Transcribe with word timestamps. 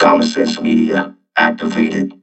Common 0.00 0.26
Sense 0.26 0.60
Media 0.60 1.14
activated. 1.36 2.19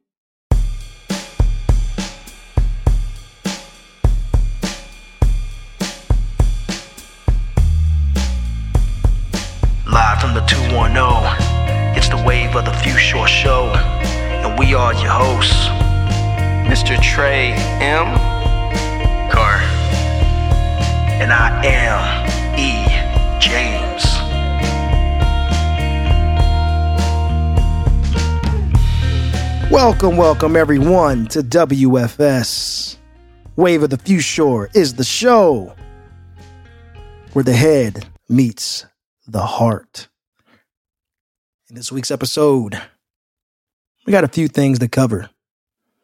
Welcome, 30.00 30.18
welcome 30.18 30.56
everyone 30.56 31.26
to 31.30 31.40
WFS. 31.40 32.98
Wave 33.56 33.82
of 33.82 33.90
the 33.90 34.20
Shore 34.20 34.70
is 34.76 34.94
the 34.94 35.04
show 35.04 35.74
where 37.34 37.42
the 37.42 37.56
head 37.56 38.06
meets 38.30 38.86
the 39.28 39.42
heart. 39.42 40.08
In 41.68 41.76
this 41.76 41.92
week's 41.92 42.12
episode, 42.12 42.80
we 44.06 44.12
got 44.12 44.24
a 44.24 44.28
few 44.28 44.48
things 44.48 44.78
to 44.78 44.88
cover. 44.88 45.32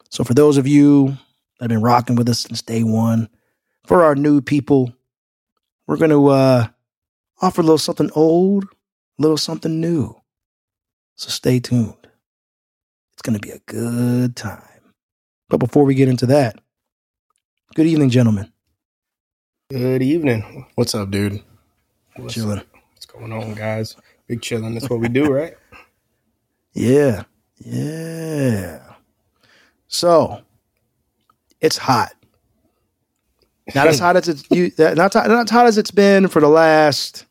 So, 0.09 0.23
for 0.23 0.33
those 0.33 0.57
of 0.57 0.65
you 0.65 1.09
that 1.59 1.65
have 1.65 1.69
been 1.69 1.83
rocking 1.83 2.15
with 2.15 2.27
us 2.27 2.39
since 2.39 2.63
day 2.63 2.81
one, 2.81 3.29
for 3.85 4.03
our 4.03 4.15
new 4.15 4.41
people, 4.41 4.91
we're 5.85 5.97
going 5.97 6.09
to 6.09 6.29
uh, 6.29 6.67
offer 7.43 7.61
a 7.61 7.63
little 7.63 7.77
something 7.77 8.09
old, 8.15 8.63
a 8.63 9.21
little 9.21 9.37
something 9.37 9.79
new. 9.79 10.19
So, 11.15 11.29
stay 11.29 11.59
tuned. 11.59 12.02
It's 13.13 13.21
going 13.21 13.39
to 13.39 13.39
be 13.39 13.51
a 13.51 13.59
good 13.65 14.35
time. 14.35 14.61
But 15.49 15.57
before 15.57 15.85
we 15.85 15.95
get 15.95 16.09
into 16.09 16.25
that, 16.27 16.57
good 17.75 17.85
evening, 17.85 18.09
gentlemen. 18.09 18.51
Good 19.69 20.01
evening. 20.01 20.65
What's 20.75 20.95
up, 20.95 21.11
dude? 21.11 21.41
What's, 22.15 22.33
Chilling. 22.33 22.61
what's 22.91 23.05
going 23.05 23.31
on, 23.31 23.53
guys? 23.53 23.95
Big 24.27 24.41
chilling. 24.41 24.73
That's 24.73 24.89
what 24.89 24.99
we 24.99 25.07
do, 25.09 25.25
right? 25.33 25.53
Yeah. 26.73 27.23
Yeah. 27.57 28.81
So, 29.87 30.41
it's 31.61 31.77
hot. 31.77 32.13
Not 33.73 33.87
as 33.87 33.99
hot 33.99 34.17
as 34.17 34.27
it's 34.27 34.43
you 34.51 34.71
not, 34.77 35.13
not 35.15 35.49
hot 35.49 35.65
as 35.67 35.77
it's 35.77 35.91
been 35.91 36.27
for 36.27 36.41
the 36.41 36.49
last 36.49 37.25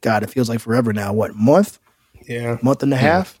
God, 0.00 0.22
it 0.22 0.30
feels 0.30 0.48
like 0.48 0.60
forever 0.60 0.92
now. 0.92 1.12
What, 1.12 1.34
month? 1.34 1.78
Yeah. 2.28 2.58
Month 2.62 2.82
and 2.82 2.92
a 2.94 2.96
half? 2.96 3.40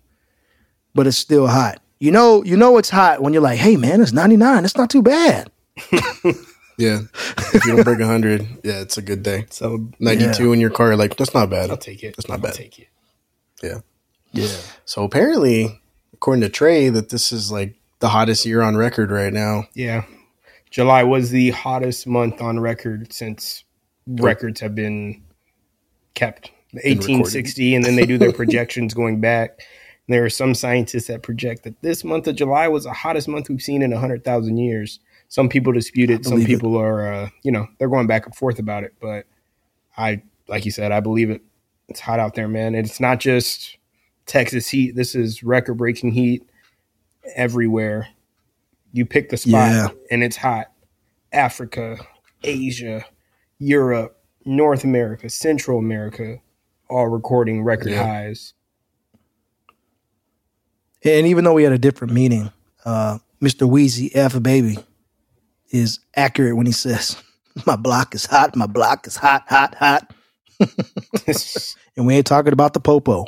But 0.96 1.06
it's 1.06 1.16
still 1.18 1.46
hot. 1.46 1.80
You 2.00 2.10
know, 2.10 2.42
you 2.42 2.56
know 2.56 2.76
it's 2.78 2.90
hot 2.90 3.22
when 3.22 3.32
you're 3.32 3.42
like, 3.42 3.58
hey 3.58 3.76
man, 3.76 4.00
it's 4.00 4.12
99. 4.12 4.64
It's 4.64 4.76
not 4.76 4.90
too 4.90 5.02
bad. 5.02 5.50
Yeah. 6.78 7.00
if 7.54 7.64
you 7.64 7.74
don't 7.74 7.84
break 7.84 7.98
100, 8.00 8.42
yeah, 8.62 8.80
it's 8.80 8.98
a 8.98 9.02
good 9.02 9.22
day. 9.22 9.46
So 9.50 9.88
92 9.98 10.52
in 10.52 10.60
your 10.60 10.70
car, 10.70 10.94
like, 10.96 11.16
that's 11.16 11.32
not 11.32 11.48
bad. 11.48 11.70
I'll 11.70 11.76
take 11.76 12.02
it. 12.02 12.14
That's 12.16 12.28
not 12.28 12.34
I'll 12.34 12.42
bad. 12.42 12.54
take 12.54 12.78
it. 12.78 12.88
Yeah. 13.62 13.78
Yeah. 14.32 14.54
So 14.84 15.02
apparently, 15.04 15.80
according 16.12 16.42
to 16.42 16.48
Trey, 16.50 16.90
that 16.90 17.08
this 17.08 17.32
is 17.32 17.50
like 17.50 17.76
the 18.00 18.10
hottest 18.10 18.44
year 18.44 18.60
on 18.60 18.76
record 18.76 19.10
right 19.10 19.32
now. 19.32 19.64
Yeah. 19.74 20.04
July 20.70 21.02
was 21.04 21.30
the 21.30 21.50
hottest 21.50 22.06
month 22.06 22.42
on 22.42 22.60
record 22.60 23.10
since 23.12 23.64
records 24.06 24.60
have 24.60 24.74
been 24.74 25.22
kept. 26.14 26.50
The 26.74 26.82
Been 26.82 26.98
recorded. 26.98 27.14
1860, 27.14 27.74
and 27.74 27.84
then 27.84 27.96
they 27.96 28.04
do 28.04 28.18
their 28.18 28.32
projections 28.34 28.92
going 28.92 29.20
back. 29.20 29.60
There 30.08 30.24
are 30.24 30.30
some 30.30 30.54
scientists 30.54 31.08
that 31.08 31.22
project 31.22 31.64
that 31.64 31.80
this 31.82 32.04
month 32.04 32.26
of 32.28 32.36
July 32.36 32.68
was 32.68 32.84
the 32.84 32.92
hottest 32.92 33.26
month 33.28 33.48
we've 33.48 33.60
seen 33.62 33.82
in 33.82 33.90
100,000 33.90 34.56
years. 34.56 35.00
Some 35.28 35.48
people 35.48 35.72
dispute 35.72 36.10
it. 36.10 36.24
Some 36.24 36.34
believe 36.34 36.48
it. 36.48 36.52
people 36.52 36.76
are, 36.76 37.12
uh, 37.12 37.28
you 37.42 37.50
know, 37.50 37.66
they're 37.78 37.88
going 37.88 38.06
back 38.06 38.24
and 38.26 38.34
forth 38.34 38.60
about 38.60 38.84
it. 38.84 38.94
But 39.00 39.26
I, 39.96 40.22
like 40.48 40.64
you 40.64 40.70
said, 40.70 40.92
I 40.92 41.00
believe 41.00 41.30
it. 41.30 41.42
It's 41.88 41.98
hot 42.00 42.20
out 42.20 42.34
there, 42.34 42.46
man. 42.48 42.74
And 42.76 42.86
it's 42.86 43.00
not 43.00 43.18
just 43.18 43.78
Texas 44.26 44.68
heat. 44.68 44.94
This 44.94 45.14
is 45.16 45.42
record 45.42 45.74
breaking 45.74 46.12
heat 46.12 46.44
everywhere. 47.34 48.08
You 48.92 49.04
pick 49.06 49.28
the 49.30 49.36
spot 49.36 49.70
Yeah. 49.72 49.88
and 50.10 50.22
it's 50.22 50.36
hot. 50.36 50.66
Africa, 51.32 51.98
Asia, 52.44 53.04
Europe, 53.58 54.18
North 54.44 54.84
America, 54.84 55.28
Central 55.28 55.78
America, 55.78 56.38
all 56.88 57.08
recording 57.08 57.62
record 57.62 57.90
Yeah. 57.92 58.04
highs. 58.06 58.54
And 61.06 61.26
even 61.26 61.44
though 61.44 61.54
we 61.54 61.62
had 61.62 61.72
a 61.72 61.78
different 61.78 62.12
meaning, 62.12 62.50
uh, 62.84 63.18
Mr. 63.40 63.68
Weezy 63.68 64.10
F 64.14 64.40
Baby 64.42 64.78
is 65.70 66.00
accurate 66.14 66.56
when 66.56 66.66
he 66.66 66.72
says, 66.72 67.16
My 67.66 67.76
block 67.76 68.14
is 68.14 68.26
hot, 68.26 68.54
my 68.54 68.66
block 68.66 69.06
is 69.06 69.16
hot, 69.16 69.44
hot, 69.48 69.74
hot. 69.76 70.12
And 71.96 72.06
we 72.06 72.14
ain't 72.14 72.26
talking 72.26 72.52
about 72.52 72.74
the 72.74 72.80
popo. 72.80 73.24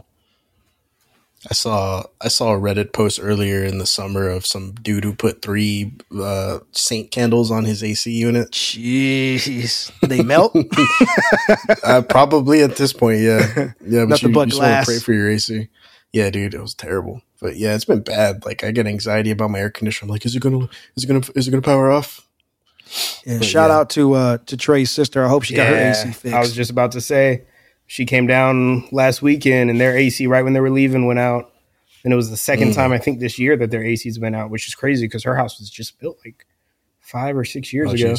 I 1.51 1.55
saw 1.55 2.03
I 2.21 2.29
saw 2.29 2.53
a 2.55 2.59
Reddit 2.59 2.93
post 2.93 3.19
earlier 3.23 3.65
in 3.65 3.79
the 3.79 3.87
summer 3.87 4.29
of 4.29 4.45
some 4.45 4.73
dude 4.73 5.05
who 5.05 5.15
put 5.15 5.41
three 5.41 5.93
uh, 6.21 6.59
Saint 6.73 7.11
candles 7.11 7.51
on 7.51 7.65
his 7.65 7.83
AC 7.83 8.11
unit. 8.11 8.51
Jeez. 8.51 9.91
They 10.09 10.23
melt? 10.23 10.55
uh, 11.85 12.03
probably 12.03 12.63
at 12.63 12.77
this 12.77 12.93
point, 12.93 13.21
yeah, 13.21 13.73
yeah. 13.81 14.05
But 14.05 14.09
Nothing 14.09 14.29
you, 14.29 14.35
but 14.35 14.41
you 14.41 14.51
just 14.51 14.61
glass. 14.61 14.85
pray 14.85 14.99
for 14.99 15.13
your 15.13 15.31
AC. 15.31 15.69
Yeah, 16.13 16.29
dude, 16.31 16.55
it 16.55 16.61
was 16.61 16.75
terrible. 16.75 17.23
But 17.41 17.57
yeah, 17.57 17.75
it's 17.75 17.85
been 17.85 18.01
bad. 18.01 18.45
Like 18.45 18.65
I 18.65 18.71
get 18.73 18.87
anxiety 18.87 19.31
about 19.31 19.51
my 19.51 19.61
air 19.61 19.71
conditioner. 19.71 20.07
I'm 20.09 20.13
like, 20.13 20.27
is 20.27 20.35
it 20.35 20.41
gonna 20.43 20.69
is 20.97 21.05
it 21.05 21.07
gonna 21.07 21.23
is 21.35 21.47
it 21.49 21.51
gonna 21.51 21.63
power 21.63 21.91
off? 21.91 22.27
and 23.27 23.41
But 23.41 23.47
shout 23.47 23.71
yeah. 23.71 23.77
out 23.77 23.91
to 23.91 24.15
uh, 24.15 24.39
to 24.47 24.57
Trey's 24.57 24.91
sister. 24.91 25.25
I 25.25 25.29
hope 25.29 25.43
she 25.45 25.55
got 25.55 25.69
her 25.69 25.77
AC 25.91 26.13
fixed. 26.13 26.35
I 26.35 26.41
was 26.41 26.53
just 26.55 26.71
about 26.71 26.93
to 26.93 27.01
say 27.01 27.45
she 27.87 28.05
came 28.07 28.27
down 28.27 28.89
last 28.93 29.23
weekend 29.23 29.71
and 29.71 29.81
their 29.81 29.97
AC 29.97 30.27
right 30.27 30.43
when 30.43 30.53
they 30.53 30.61
were 30.61 30.71
leaving 30.71 31.07
went 31.07 31.19
out. 31.19 31.53
And 32.05 32.13
it 32.13 32.17
was 32.17 32.31
the 32.31 32.37
second 32.37 32.71
Mm. 32.71 32.75
time 32.75 32.93
I 32.93 32.99
think 32.99 33.19
this 33.21 33.39
year 33.39 33.57
that 33.57 33.71
their 33.71 33.85
AC's 33.85 34.19
been 34.19 34.35
out, 34.35 34.51
which 34.51 34.69
is 34.69 34.75
crazy 34.75 35.07
because 35.07 35.25
her 35.25 35.35
house 35.37 35.59
was 35.59 35.69
just 35.69 35.99
built 35.99 36.17
like 36.25 36.47
five 37.01 37.37
or 37.37 37.45
six 37.45 37.73
years 37.73 37.91
Oh, 37.91 37.95
ago. 37.95 38.15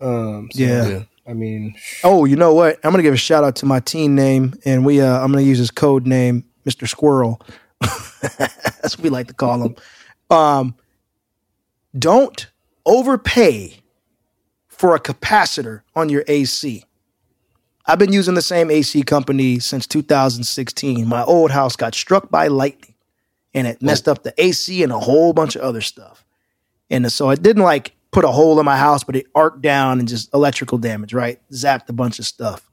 Um, 0.00 0.48
so, 0.52 0.62
Yeah. 0.62 0.88
yeah. 0.88 1.02
I 1.26 1.34
mean, 1.34 1.74
Oh, 2.04 2.24
you 2.24 2.36
know 2.36 2.54
what? 2.54 2.78
I'm 2.84 2.90
gonna 2.90 3.02
give 3.02 3.12
a 3.14 3.18
shout 3.18 3.44
out 3.44 3.56
to 3.56 3.66
my 3.66 3.80
team 3.80 4.14
name, 4.14 4.54
and 4.64 4.84
we 4.84 5.00
uh, 5.00 5.20
I'm 5.20 5.30
gonna 5.30 5.42
use 5.42 5.58
his 5.58 5.70
code 5.70 6.06
name, 6.06 6.44
Mr. 6.66 6.88
Squirrel. 6.88 7.40
That's 7.80 8.96
what 8.96 9.00
we 9.00 9.10
like 9.10 9.28
to 9.28 9.34
call 9.34 9.58
them. 9.58 9.76
Um, 10.30 10.74
don't 11.98 12.50
overpay 12.84 13.80
for 14.68 14.94
a 14.94 15.00
capacitor 15.00 15.82
on 15.94 16.08
your 16.08 16.24
AC. 16.28 16.84
I've 17.86 17.98
been 17.98 18.12
using 18.12 18.34
the 18.34 18.42
same 18.42 18.70
AC 18.70 19.02
company 19.02 19.58
since 19.58 19.86
2016. 19.86 21.06
My 21.06 21.24
old 21.24 21.50
house 21.50 21.74
got 21.74 21.94
struck 21.94 22.30
by 22.30 22.48
lightning, 22.48 22.94
and 23.54 23.66
it 23.66 23.80
messed 23.80 24.08
up 24.08 24.22
the 24.22 24.34
AC 24.36 24.82
and 24.82 24.92
a 24.92 24.98
whole 24.98 25.32
bunch 25.32 25.56
of 25.56 25.62
other 25.62 25.80
stuff. 25.80 26.24
And 26.90 27.10
so 27.10 27.30
it 27.30 27.42
didn't 27.42 27.62
like 27.62 27.94
put 28.10 28.24
a 28.24 28.28
hole 28.28 28.58
in 28.58 28.66
my 28.66 28.76
house, 28.76 29.04
but 29.04 29.16
it 29.16 29.26
arced 29.34 29.62
down 29.62 30.00
and 30.00 30.08
just 30.08 30.32
electrical 30.34 30.78
damage, 30.78 31.14
right? 31.14 31.40
Zapped 31.50 31.88
a 31.88 31.92
bunch 31.92 32.18
of 32.18 32.26
stuff. 32.26 32.68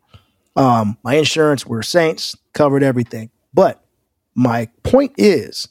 Um, 0.55 0.97
my 1.03 1.15
insurance 1.15 1.65
were 1.65 1.83
saints, 1.83 2.35
covered 2.53 2.83
everything. 2.83 3.29
But 3.53 3.84
my 4.35 4.69
point 4.83 5.13
is, 5.17 5.67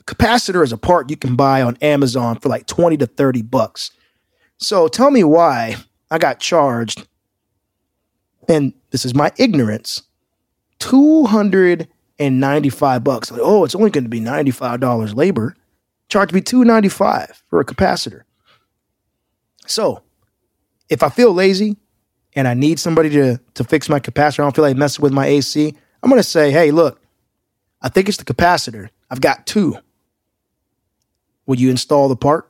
a 0.00 0.04
capacitor 0.04 0.62
is 0.62 0.72
a 0.72 0.78
part 0.78 1.10
you 1.10 1.16
can 1.16 1.36
buy 1.36 1.62
on 1.62 1.76
Amazon 1.80 2.38
for 2.38 2.48
like 2.48 2.66
20 2.66 2.96
to 2.98 3.06
30 3.06 3.42
bucks. 3.42 3.90
So 4.58 4.88
tell 4.88 5.10
me 5.10 5.24
why 5.24 5.76
I 6.10 6.18
got 6.18 6.38
charged, 6.38 7.06
and 8.48 8.72
this 8.90 9.04
is 9.04 9.14
my 9.14 9.32
ignorance, 9.38 10.02
295 10.80 13.04
bucks. 13.04 13.30
Like, 13.30 13.40
oh, 13.42 13.64
it's 13.64 13.74
only 13.74 13.90
going 13.90 14.04
to 14.04 14.10
be 14.10 14.20
$95 14.20 15.16
labor. 15.16 15.56
Charge 16.08 16.32
me 16.32 16.40
295 16.40 17.42
for 17.48 17.60
a 17.60 17.64
capacitor. 17.64 18.22
So, 19.66 20.02
if 20.88 21.02
I 21.02 21.08
feel 21.08 21.32
lazy 21.32 21.76
and 22.34 22.46
I 22.46 22.54
need 22.54 22.78
somebody 22.78 23.10
to 23.10 23.40
to 23.54 23.64
fix 23.64 23.88
my 23.88 24.00
capacitor, 24.00 24.40
I 24.40 24.44
don't 24.44 24.54
feel 24.54 24.64
like 24.64 24.76
messing 24.76 25.02
with 25.02 25.12
my 25.12 25.26
AC. 25.26 25.74
I'm 26.02 26.10
gonna 26.10 26.22
say, 26.22 26.50
hey, 26.50 26.70
look, 26.70 27.00
I 27.82 27.88
think 27.88 28.08
it's 28.08 28.18
the 28.18 28.24
capacitor. 28.24 28.88
I've 29.10 29.20
got 29.20 29.46
two. 29.46 29.76
Will 31.46 31.56
you 31.56 31.70
install 31.70 32.08
the 32.08 32.16
part? 32.16 32.48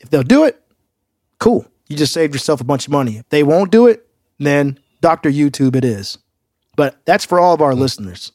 If 0.00 0.10
they'll 0.10 0.22
do 0.22 0.44
it, 0.44 0.60
cool. 1.38 1.66
You 1.88 1.96
just 1.96 2.12
saved 2.12 2.34
yourself 2.34 2.60
a 2.60 2.64
bunch 2.64 2.86
of 2.86 2.92
money. 2.92 3.18
If 3.18 3.28
they 3.28 3.42
won't 3.42 3.70
do 3.70 3.86
it, 3.86 4.06
then 4.38 4.78
Dr. 5.00 5.30
YouTube 5.30 5.76
it 5.76 5.84
is. 5.84 6.18
But 6.76 7.04
that's 7.04 7.24
for 7.24 7.38
all 7.38 7.54
of 7.54 7.60
our 7.60 7.74
listeners. 7.74 8.32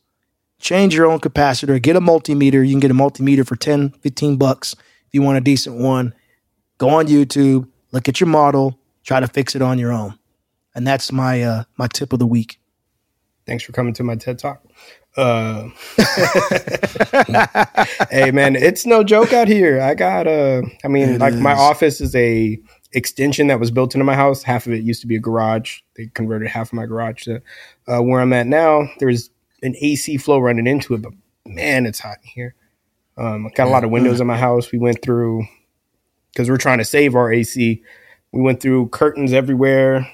Change 0.59 0.95
your 0.95 1.05
own 1.05 1.19
capacitor, 1.19 1.81
get 1.81 1.95
a 1.95 2.01
multimeter. 2.01 2.65
You 2.65 2.71
can 2.71 2.79
get 2.79 2.91
a 2.91 2.95
multimeter 2.95 3.45
for 3.45 3.55
10, 3.55 3.89
15 3.89 4.37
bucks 4.37 4.73
if 4.73 5.13
you 5.13 5.21
want 5.21 5.37
a 5.37 5.41
decent 5.41 5.77
one. 5.77 6.13
Go 6.77 6.89
on 6.89 7.07
YouTube, 7.07 7.67
look 7.91 8.07
at 8.07 8.19
your 8.19 8.27
model, 8.27 8.79
try 9.03 9.19
to 9.19 9.27
fix 9.27 9.55
it 9.55 9.61
on 9.61 9.79
your 9.79 9.91
own. 9.91 10.17
And 10.73 10.85
that's 10.85 11.11
my 11.11 11.41
uh 11.43 11.63
my 11.77 11.87
tip 11.87 12.13
of 12.13 12.19
the 12.19 12.25
week. 12.25 12.59
Thanks 13.45 13.63
for 13.63 13.71
coming 13.71 13.93
to 13.93 14.03
my 14.03 14.15
TED 14.15 14.39
Talk. 14.39 14.63
Uh, 15.17 15.69
hey 18.09 18.31
man, 18.31 18.55
it's 18.55 18.85
no 18.85 19.03
joke 19.03 19.31
out 19.31 19.47
here. 19.47 19.81
I 19.81 19.93
got 19.93 20.27
uh 20.27 20.61
I 20.83 20.89
mean, 20.89 21.09
It 21.09 21.21
like 21.21 21.33
my 21.35 21.53
office 21.53 22.01
is 22.01 22.13
a 22.15 22.59
extension 22.91 23.47
that 23.47 23.59
was 23.59 23.71
built 23.71 23.95
into 23.95 24.03
my 24.03 24.15
house. 24.15 24.43
Half 24.43 24.67
of 24.67 24.73
it 24.73 24.83
used 24.83 25.01
to 25.01 25.07
be 25.07 25.15
a 25.15 25.19
garage. 25.19 25.79
They 25.95 26.07
converted 26.07 26.49
half 26.49 26.67
of 26.69 26.73
my 26.73 26.85
garage 26.85 27.23
to 27.23 27.41
uh, 27.87 28.01
where 28.01 28.19
I'm 28.19 28.33
at 28.33 28.47
now. 28.47 28.89
There's 28.99 29.29
an 29.63 29.75
AC 29.79 30.17
flow 30.17 30.39
running 30.39 30.67
into 30.67 30.93
it, 30.95 31.01
but 31.01 31.13
man, 31.45 31.85
it's 31.85 31.99
hot 31.99 32.17
in 32.23 32.29
here. 32.33 32.55
Um, 33.17 33.47
I 33.47 33.49
got 33.51 33.67
a 33.67 33.71
lot 33.71 33.85
of 33.85 33.91
windows 33.91 34.19
in 34.19 34.27
my 34.27 34.37
house. 34.37 34.71
We 34.71 34.79
went 34.79 35.01
through 35.01 35.45
because 36.33 36.49
we're 36.49 36.57
trying 36.57 36.79
to 36.79 36.85
save 36.85 37.15
our 37.15 37.31
AC. 37.31 37.81
We 38.33 38.41
went 38.41 38.61
through 38.61 38.89
curtains 38.89 39.31
everywhere. 39.31 40.05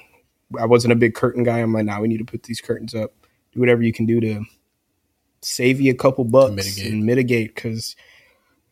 I 0.58 0.66
wasn't 0.66 0.92
a 0.92 0.96
big 0.96 1.14
curtain 1.14 1.42
guy. 1.42 1.58
I'm 1.58 1.72
like, 1.72 1.86
nah, 1.86 2.00
we 2.00 2.06
need 2.08 2.18
to 2.18 2.24
put 2.24 2.44
these 2.44 2.60
curtains 2.60 2.94
up. 2.94 3.12
Do 3.52 3.60
whatever 3.60 3.82
you 3.82 3.92
can 3.92 4.06
do 4.06 4.20
to 4.20 4.44
save 5.44 5.80
you 5.80 5.92
a 5.92 5.96
couple 5.96 6.24
bucks 6.24 6.52
Mitigate. 6.52 6.92
and 6.92 7.04
mitigate. 7.04 7.54
Because, 7.54 7.96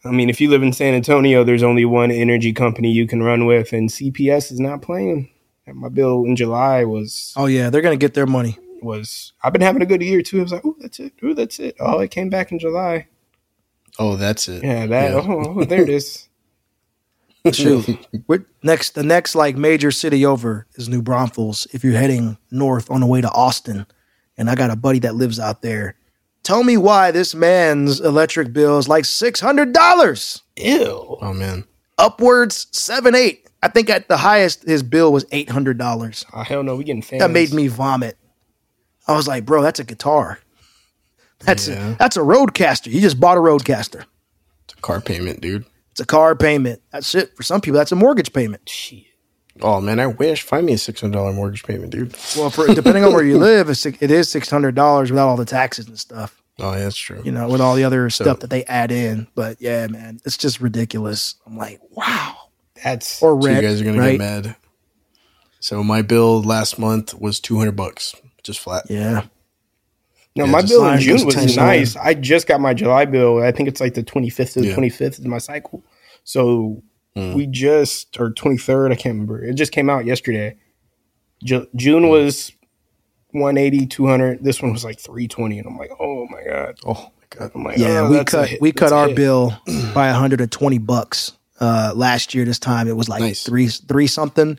I 0.05 0.11
mean, 0.11 0.31
if 0.31 0.41
you 0.41 0.51
live 0.51 0.63
in 0.63 0.73
San 0.73 0.95
Antonio, 0.95 1.45
there's 1.45 1.63
only 1.63 1.85
one 1.85 2.11
energy 2.11 2.53
company 2.53 2.91
you 2.91 3.07
can 3.07 3.23
run 3.23 3.47
with, 3.47 3.73
and 3.73 3.89
CPS 3.89 4.53
is 4.53 4.61
not 4.61 4.83
playing. 4.83 5.31
And 5.67 5.79
my 5.79 5.89
bill 5.89 6.25
in 6.25 6.37
July 6.37 6.85
was 6.85 7.33
Oh 7.37 7.47
yeah, 7.47 7.71
they're 7.71 7.83
gonna 7.83 7.97
get 7.97 8.15
their 8.15 8.27
money. 8.27 8.59
was 8.83 9.33
I've 9.43 9.53
been 9.53 9.63
having 9.63 9.83
a 9.83 9.87
good 9.87 10.03
year 10.03 10.23
too. 10.23 10.41
I 10.41 10.43
was 10.43 10.53
like, 10.53 10.65
oh, 10.65 10.77
that's 10.81 10.99
it. 10.99 11.13
Oh, 11.23 11.35
that's 11.35 11.59
it. 11.59 11.77
Oh, 11.79 12.01
it 12.01 12.11
came 12.11 12.31
back 12.31 12.51
in 12.51 12.59
July. 12.59 13.07
Oh, 13.99 14.17
that's 14.17 14.49
it. 14.49 14.65
Yeah, 14.65 14.87
that. 14.87 15.13
Yeah. 15.13 15.21
Oh, 15.21 15.61
oh, 15.61 15.65
there 15.65 15.83
it 15.83 15.91
is. 15.91 16.29
Shoot. 17.53 17.99
We're, 18.27 18.45
next, 18.63 18.95
the 18.95 19.03
next 19.03 19.35
like 19.35 19.57
major 19.57 19.91
city 19.91 20.27
over 20.27 20.67
is 20.75 20.89
New 20.89 21.03
Braunfels. 21.03 21.67
If 21.73 21.83
you're 21.85 21.95
heading 21.95 22.37
north 22.51 22.91
on 22.91 23.01
the 23.01 23.07
way 23.07 23.21
to 23.21 23.31
Austin, 23.31 23.87
and 24.37 24.51
I 24.51 24.55
got 24.55 24.71
a 24.71 24.77
buddy 24.77 25.01
that 25.01 25.15
lives 25.15 25.39
out 25.41 25.63
there. 25.63 25.97
Tell 26.43 26.65
me 26.65 26.77
why 26.77 27.11
this 27.11 27.35
man's 27.35 28.01
electric 28.01 28.53
bill 28.53 28.79
is 28.79 28.89
like 28.89 29.05
six 29.05 29.41
hundred 29.41 29.73
dollars, 29.73 30.43
Ew. 30.57 31.17
Oh 31.21 31.33
man. 31.35 31.65
upwards 31.99 32.67
seven 32.73 33.15
eight. 33.15 33.47
I 33.63 33.69
think 33.69 33.91
at 33.91 34.09
the 34.09 34.17
highest 34.17 34.65
his 34.65 34.83
bill 34.83 35.13
was 35.13 35.27
eight 35.33 35.51
hundred 35.51 35.77
dollars. 35.79 36.25
Oh, 36.33 36.43
hell 36.43 36.63
no, 36.63 36.77
we 36.77 36.85
getting 36.85 37.03
fans. 37.03 37.21
That 37.21 37.31
made 37.31 37.53
me 37.53 37.67
vomit. 37.69 38.17
I 39.07 39.15
was 39.17 39.29
like, 39.29 39.45
bro, 39.45 39.61
that's 39.63 39.81
a 39.81 39.85
guitar. 39.85 40.39
That's 41.41 41.69
Yeah. 41.69 41.93
a, 41.93 41.97
that's 41.97 42.17
a 42.17 42.21
RodeCaster. 42.21 42.91
You 42.93 43.01
just 43.01 43.21
bought 43.21 43.37
a 43.37 43.41
RodeCaster. 43.41 44.05
It's 44.65 44.75
a 44.79 44.81
car 44.81 45.01
payment, 45.01 45.41
dude. 45.41 45.65
It's 45.91 46.01
a 46.01 46.07
car 46.07 46.35
payment. 46.37 46.81
That's 46.93 47.15
it. 47.15 47.37
For 47.37 47.43
some 47.43 47.61
people, 47.61 47.79
that's 47.79 47.93
a 47.93 47.97
mortgage 47.97 48.33
payment. 48.33 48.69
Shit. 48.69 49.05
Oh 49.63 49.81
man, 49.81 50.01
I 50.01 50.07
wish. 50.07 50.43
Find 50.43 50.65
me 50.67 50.73
a 50.75 50.79
six 50.79 51.01
hundred 51.01 51.15
dollar 51.19 51.33
mortgage 51.33 51.65
payment, 51.65 51.91
dude. 51.93 52.17
Well, 52.37 52.51
for 52.51 52.67
depending 52.67 53.05
on 53.05 53.13
where 53.13 53.25
you 53.25 53.39
live, 53.51 53.69
it's, 53.69 53.85
it 53.87 54.11
is 54.11 54.29
six 54.31 54.49
hundred 54.51 54.75
dollars 54.75 55.11
without 55.11 55.29
all 55.29 55.37
the 55.37 55.45
taxes 55.45 55.87
and 55.89 55.99
stuff. 55.99 56.41
Oh, 56.59 56.73
yeah, 56.73 56.81
that's 56.81 56.97
true. 56.97 57.23
You 57.25 57.33
know, 57.33 57.49
with 57.49 57.61
all 57.63 57.75
the 57.75 57.85
other 57.85 58.11
stuff 58.11 58.41
that 58.41 58.51
they 58.51 58.65
add 58.65 58.93
in. 58.93 59.27
But 59.35 59.61
yeah, 59.63 59.87
man, 59.87 60.21
it's 60.27 60.37
just 60.37 60.61
ridiculous. 60.61 61.37
I'm 61.47 61.57
like, 61.57 61.81
wow. 61.91 62.37
That's 62.85 63.23
Or 63.23 63.41
So 63.41 63.49
you 63.49 63.61
guys 63.63 63.81
are 63.81 63.85
gonna 63.85 63.99
right? 63.99 64.13
get 64.13 64.19
mad. 64.19 64.57
So 65.61 65.83
my 65.83 66.03
bill 66.03 66.43
last 66.43 66.79
month 66.79 67.15
was 67.15 67.41
two 67.41 67.59
hundred 67.59 67.77
bucks, 67.77 68.15
just 68.43 68.61
flat. 68.61 68.85
Yeah, 68.91 69.25
no. 70.37 70.45
Yeah, 70.45 70.51
my 70.51 70.63
bill 70.63 70.87
in 70.89 71.01
June 71.01 71.15
just 71.17 71.27
was 71.27 71.35
tense 71.35 71.57
nice. 71.57 71.97
I 71.97 72.15
just 72.15 72.47
got 72.47 72.61
my 72.61 72.73
July 72.75 73.05
bill. 73.05 73.43
I 73.43 73.53
think 73.53 73.69
it's 73.69 73.81
like 73.81 73.95
the 73.95 74.03
twenty 74.03 74.31
fifth 74.31 74.55
to 74.55 74.61
the 74.61 74.69
Yeah. 74.69 74.75
twenty 74.75 74.89
fifth 74.91 75.19
is 75.19 75.27
my 75.27 75.39
cycle. 75.39 75.85
So 76.25 76.83
Mm. 77.17 77.35
we 77.35 77.47
just 77.47 78.19
or 78.21 78.31
twenty 78.31 78.57
third. 78.59 78.93
I 78.93 78.95
can't 78.95 79.15
remember. 79.15 79.43
It 79.43 79.55
just 79.55 79.73
came 79.73 79.91
out 79.91 80.05
yesterday. 80.07 80.57
Ju- 81.45 81.67
June 81.75 82.05
Mm. 82.05 82.11
was 82.11 82.53
180, 83.33 83.87
200. 83.87 84.43
This 84.45 84.61
one 84.63 84.73
was 84.73 84.85
like 84.85 84.99
three 85.01 85.29
twenty, 85.29 85.59
and 85.59 85.67
I'm 85.69 85.77
like, 85.77 85.91
oh 86.01 86.27
my 86.31 86.43
god. 86.45 86.79
Oh 86.87 86.95
my 86.95 87.27
god. 87.39 87.51
I'm 87.55 87.65
like, 87.65 87.79
yeah. 87.79 88.01
oh, 88.01 88.11
we 88.11 88.25
cut 88.25 88.51
we 88.61 88.71
That's 88.73 88.79
cut 88.81 88.93
our 88.93 89.07
hit. 89.09 89.17
bill 89.17 89.53
by 89.95 90.07
120 90.11 90.79
bucks. 90.79 91.33
Uh, 91.61 91.93
last 91.95 92.35
year, 92.35 92.45
this 92.45 92.59
time 92.59 92.89
it 92.89 92.97
was 92.97 93.09
like 93.09 93.21
Nice. 93.21 93.43
three 93.45 93.69
three 93.69 94.07
something. 94.07 94.59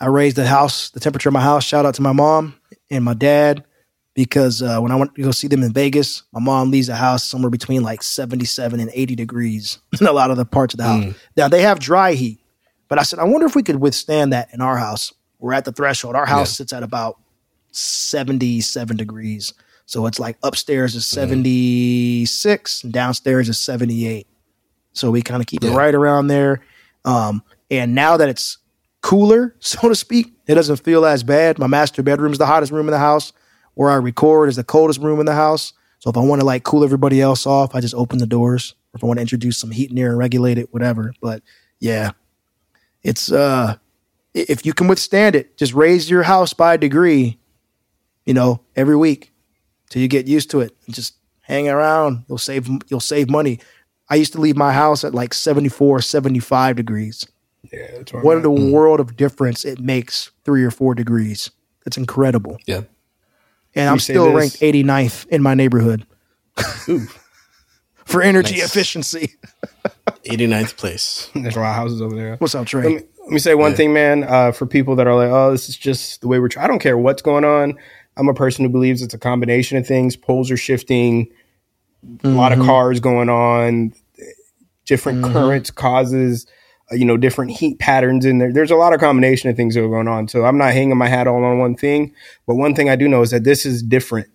I 0.00 0.06
raised 0.06 0.36
the 0.36 0.46
house, 0.46 0.90
the 0.90 1.00
temperature 1.00 1.28
of 1.28 1.32
my 1.32 1.40
house. 1.40 1.64
Shout 1.64 1.86
out 1.86 1.94
to 1.94 2.02
my 2.02 2.12
mom 2.12 2.54
and 2.90 3.04
my 3.04 3.14
dad 3.14 3.64
because 4.14 4.60
uh, 4.62 4.78
when 4.80 4.92
I 4.92 4.96
went 4.96 5.14
to 5.14 5.22
go 5.22 5.30
see 5.30 5.48
them 5.48 5.62
in 5.62 5.72
Vegas, 5.72 6.22
my 6.32 6.40
mom 6.40 6.70
leaves 6.70 6.86
the 6.88 6.96
house 6.96 7.24
somewhere 7.24 7.50
between 7.50 7.82
like 7.82 8.02
77 8.02 8.78
and 8.80 8.90
80 8.92 9.14
degrees 9.16 9.78
in 10.00 10.06
a 10.06 10.12
lot 10.12 10.30
of 10.30 10.36
the 10.36 10.44
parts 10.44 10.74
of 10.74 10.78
the 10.78 10.84
house. 10.84 11.14
Now 11.36 11.48
they 11.48 11.62
have 11.62 11.78
dry 11.78 12.12
heat, 12.12 12.38
but 12.88 12.98
I 12.98 13.02
said, 13.04 13.18
I 13.18 13.24
wonder 13.24 13.46
if 13.46 13.54
we 13.56 13.62
could 13.62 13.76
withstand 13.76 14.32
that 14.32 14.48
in 14.52 14.60
our 14.60 14.76
house. 14.76 15.12
We're 15.38 15.54
at 15.54 15.64
the 15.64 15.72
threshold. 15.72 16.14
Our 16.14 16.26
house 16.26 16.50
Yeah. 16.50 16.56
sits 16.56 16.72
at 16.72 16.82
about 16.82 17.18
77 17.72 18.96
degrees. 18.96 19.52
So 19.86 20.06
it's 20.06 20.20
like 20.20 20.36
upstairs 20.42 20.94
is 20.94 21.06
76 21.06 22.84
and 22.84 22.92
downstairs 22.92 23.48
is 23.48 23.58
78. 23.58 24.26
So 24.92 25.10
we 25.10 25.22
kind 25.22 25.40
of 25.42 25.46
keep 25.46 25.64
it 25.64 25.70
right 25.70 25.94
around 25.94 26.28
there. 26.28 26.60
Um, 27.04 27.42
and 27.70 27.94
now 27.94 28.16
that 28.16 28.28
it's 28.28 28.58
cooler, 29.00 29.56
so 29.60 29.88
to 29.88 29.94
speak, 29.94 30.32
it 30.46 30.54
doesn't 30.54 30.76
feel 30.76 31.04
as 31.04 31.22
bad. 31.22 31.58
My 31.58 31.66
master 31.66 32.02
bedroom 32.02 32.32
is 32.32 32.38
the 32.38 32.46
hottest 32.46 32.72
room 32.72 32.86
in 32.88 32.92
the 32.92 32.98
house. 32.98 33.32
Where 33.74 33.90
I 33.90 33.96
record 33.96 34.48
is 34.48 34.56
the 34.56 34.64
coldest 34.64 35.00
room 35.00 35.20
in 35.20 35.26
the 35.26 35.34
house. 35.34 35.72
So 35.98 36.10
if 36.10 36.16
I 36.16 36.20
want 36.20 36.40
to 36.40 36.46
like 36.46 36.64
cool 36.64 36.84
everybody 36.84 37.20
else 37.20 37.46
off, 37.46 37.74
I 37.74 37.80
just 37.80 37.94
open 37.94 38.18
the 38.18 38.26
doors. 38.26 38.74
Or 38.92 38.96
if 38.96 39.04
I 39.04 39.06
want 39.06 39.18
to 39.18 39.22
introduce 39.22 39.58
some 39.58 39.70
heat 39.70 39.90
in 39.90 39.96
there 39.96 40.10
and 40.10 40.18
regulate 40.18 40.58
it, 40.58 40.72
whatever. 40.72 41.14
But 41.20 41.42
yeah, 41.78 42.10
it's 43.02 43.30
uh, 43.30 43.76
if 44.34 44.66
you 44.66 44.72
can 44.72 44.88
withstand 44.88 45.34
it, 45.34 45.56
just 45.56 45.74
raise 45.74 46.10
your 46.10 46.22
house 46.24 46.52
by 46.52 46.74
a 46.74 46.78
degree, 46.78 47.38
you 48.26 48.34
know, 48.34 48.60
every 48.76 48.96
week 48.96 49.32
till 49.90 50.02
you 50.02 50.08
get 50.08 50.26
used 50.26 50.50
to 50.50 50.60
it. 50.60 50.76
And 50.86 50.94
just 50.94 51.14
hang 51.42 51.68
around. 51.68 52.24
You'll 52.28 52.38
save 52.38 52.68
you'll 52.88 53.00
save 53.00 53.30
money. 53.30 53.60
I 54.08 54.16
used 54.16 54.32
to 54.32 54.40
leave 54.40 54.56
my 54.56 54.72
house 54.72 55.04
at 55.04 55.14
like 55.14 55.32
74, 55.32 56.02
75 56.02 56.76
degrees. 56.76 57.26
Yeah, 57.72 58.02
What 58.20 58.38
I'm 58.38 58.44
a 58.44 58.50
world 58.50 59.00
of 59.00 59.16
difference 59.16 59.64
it 59.64 59.78
makes 59.78 60.30
three 60.44 60.64
or 60.64 60.70
four 60.70 60.94
degrees. 60.94 61.50
It's 61.86 61.96
incredible. 61.96 62.58
Yeah. 62.66 62.82
And 63.74 63.86
We 63.86 63.92
I'm 63.92 63.98
still 63.98 64.26
this- 64.32 64.34
ranked 64.34 64.60
89th 64.60 65.26
in 65.28 65.42
my 65.42 65.54
neighborhood 65.54 66.06
for 68.04 68.22
energy 68.22 68.56
Nice. 68.56 68.64
efficiency. 68.66 69.34
89th 70.24 70.76
place. 70.76 71.30
There's 71.34 71.56
a 71.56 71.60
lot 71.60 71.70
of 71.70 71.76
houses 71.76 72.02
over 72.02 72.14
there. 72.14 72.36
What's 72.36 72.54
up, 72.54 72.60
Let 72.60 72.68
Trey? 72.68 72.82
me, 72.96 73.00
let 73.22 73.30
me 73.30 73.38
say 73.38 73.54
one 73.54 73.72
Yeah. 73.72 73.76
thing, 73.76 73.92
man. 73.92 74.24
Uh, 74.24 74.52
for 74.52 74.66
people 74.66 74.94
that 74.96 75.06
are 75.06 75.14
like, 75.14 75.30
"Oh, 75.30 75.50
this 75.50 75.68
is 75.68 75.76
just 75.76 76.20
the 76.20 76.28
way 76.28 76.38
we're," 76.38 76.48
I 76.58 76.66
don't 76.66 76.78
care 76.80 76.96
what's 76.98 77.22
going 77.22 77.44
on. 77.44 77.74
I'm 78.16 78.28
a 78.28 78.34
person 78.34 78.64
who 78.64 78.68
believes 78.70 79.00
it's 79.02 79.14
a 79.14 79.18
combination 79.18 79.78
of 79.78 79.86
things. 79.86 80.16
Poles 80.16 80.50
are 80.50 80.56
shifting, 80.56 81.28
a 82.24 82.28
lot 82.28 82.52
of 82.52 82.58
Mhm. 82.58 82.66
cars 82.66 83.00
going 83.00 83.28
on, 83.30 83.92
different 84.86 85.22
Mhm. 85.24 85.32
currents 85.32 85.70
causes, 85.70 86.46
you 86.92 87.04
know, 87.04 87.16
different 87.16 87.50
heat 87.52 87.78
patterns 87.78 88.24
in 88.24 88.38
there. 88.38 88.52
There's 88.52 88.70
a 88.70 88.76
lot 88.76 88.92
of 88.92 89.00
combination 89.00 89.50
of 89.50 89.56
things 89.56 89.74
that 89.74 89.84
are 89.84 89.88
going 89.88 90.08
on. 90.08 90.28
So 90.28 90.44
I'm 90.44 90.58
not 90.58 90.72
hanging 90.72 90.96
my 90.96 91.08
hat 91.08 91.26
all 91.26 91.42
on 91.44 91.58
one 91.58 91.74
thing. 91.74 92.14
But 92.46 92.56
one 92.56 92.74
thing 92.74 92.88
I 92.88 92.96
do 92.96 93.08
know 93.08 93.22
is 93.22 93.30
that 93.30 93.44
this 93.44 93.64
is 93.66 93.82
different. 93.82 94.28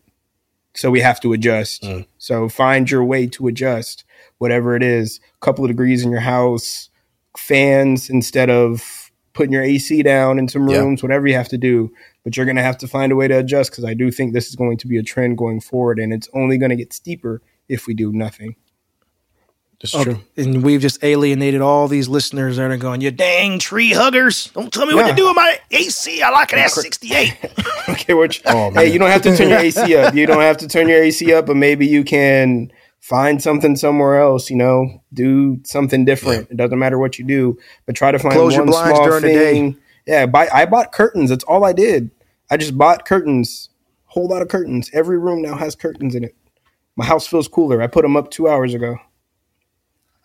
So 0.76 0.92
we 0.92 1.00
have 1.02 1.20
to 1.22 1.34
adjust. 1.34 1.84
Mm. 1.84 2.06
So 2.18 2.50
find 2.50 2.90
your 2.90 3.04
way 3.04 3.28
to 3.28 3.48
adjust, 3.48 4.04
whatever 4.38 4.76
it 4.76 4.84
is. 4.84 5.20
A 5.42 5.46
couple 5.46 5.64
of 5.66 5.70
degrees 5.70 6.04
in 6.04 6.12
your 6.12 6.20
house, 6.20 6.90
fans 7.36 8.10
instead 8.10 8.50
of 8.50 9.12
putting 9.34 9.54
your 9.54 9.64
AC 9.64 10.02
down 10.04 10.40
in 10.40 10.48
some 10.48 10.68
Yeah. 10.68 10.80
rooms, 10.80 11.04
whatever 11.04 11.28
you 11.28 11.36
have 11.36 11.50
to 11.50 11.58
do. 11.58 11.92
But 12.24 12.36
you're 12.36 12.46
going 12.46 12.56
to 12.58 12.64
have 12.64 12.78
to 12.80 12.88
find 12.88 13.12
a 13.12 13.16
way 13.16 13.28
to 13.28 13.38
adjust 13.38 13.72
because 13.72 13.86
I 13.86 13.94
do 13.94 14.12
think 14.12 14.34
this 14.34 14.48
is 14.50 14.56
going 14.56 14.78
to 14.78 14.88
be 14.88 14.98
a 14.98 15.04
trend 15.04 15.38
going 15.38 15.62
forward, 15.62 15.98
and 16.00 16.12
it's 16.12 16.28
only 16.34 16.58
going 16.58 16.72
to 16.72 16.76
get 16.76 16.92
steeper 16.92 17.42
if 17.70 17.88
we 17.88 17.94
do 17.94 18.12
nothing. 18.12 18.56
Oh, 19.94 20.04
true. 20.04 20.20
and 20.36 20.64
we've 20.64 20.82
just 20.82 21.04
alienated 21.04 21.62
all 21.62 21.88
these 21.88 22.08
listeners 22.08 22.58
that 22.58 22.72
are 22.72 22.78
going, 22.78 23.02
you 23.02 23.12
dang 23.12 23.60
tree 23.60 23.92
huggers. 23.92 24.50
Don't 24.56 24.74
tell 24.74 24.88
me 24.88 24.96
what 24.96 25.08
to 25.08 25.16
do 25.16 25.28
with 25.28 25.36
my 25.36 25.60
AC. 25.70 26.20
I 26.22 26.32
like 26.32 26.52
it 26.52 26.58
at 26.60 26.72
68. 26.72 27.38
okay, 27.90 28.14
which 28.16 28.42
Oh, 28.48 28.72
hey, 28.72 28.92
you 28.92 28.98
don't 28.98 29.12
have 29.12 29.22
to 29.22 29.38
turn 29.38 29.50
your 29.50 29.60
AC 29.60 29.96
up. 29.96 30.16
You 30.16 30.26
don't 30.26 30.42
have 30.42 30.58
to 30.58 30.68
turn 30.68 30.90
your 30.90 31.02
AC 31.04 31.32
up, 31.32 31.46
but 31.46 31.58
maybe 31.58 31.86
you 31.86 32.04
can 32.04 32.72
find 33.02 33.40
something 33.42 33.76
somewhere 33.76 34.20
else. 34.20 34.50
You 34.50 34.56
know, 34.58 35.04
do 35.14 35.60
something 35.64 36.06
different. 36.06 36.50
It 36.50 36.58
doesn't 36.58 36.80
matter 36.80 36.98
what 36.98 37.20
you 37.20 37.26
do, 37.26 37.60
but 37.86 37.96
try 37.96 38.12
to 38.12 38.18
find 38.18 38.34
Close 38.34 38.54
your 38.56 38.64
one 38.64 38.72
blinds 38.72 38.98
small 38.98 39.06
during 39.08 39.22
the 39.22 39.28
day. 39.30 39.54
thing. 39.54 39.78
Yeah, 40.08 40.26
buy, 40.26 40.48
I 40.52 40.66
bought 40.66 40.92
curtains. 40.92 41.30
That's 41.30 41.44
all 41.44 41.64
I 41.64 41.74
did. 41.74 42.10
I 42.50 42.58
just 42.58 42.76
bought 42.78 43.06
curtains. 43.06 43.70
Whole 44.06 44.28
lot 44.28 44.42
of 44.42 44.48
curtains. 44.48 44.90
Every 44.92 45.20
room 45.20 45.44
now 45.44 45.56
has 45.56 45.76
curtains 45.76 46.16
in 46.16 46.24
it. 46.24 46.36
My 46.96 47.06
house 47.06 47.28
feels 47.28 47.48
cooler. 47.48 47.80
I 47.80 47.86
put 47.88 48.02
them 48.02 48.18
up 48.18 48.32
two 48.32 48.48
hours 48.48 48.74
ago. 48.74 48.98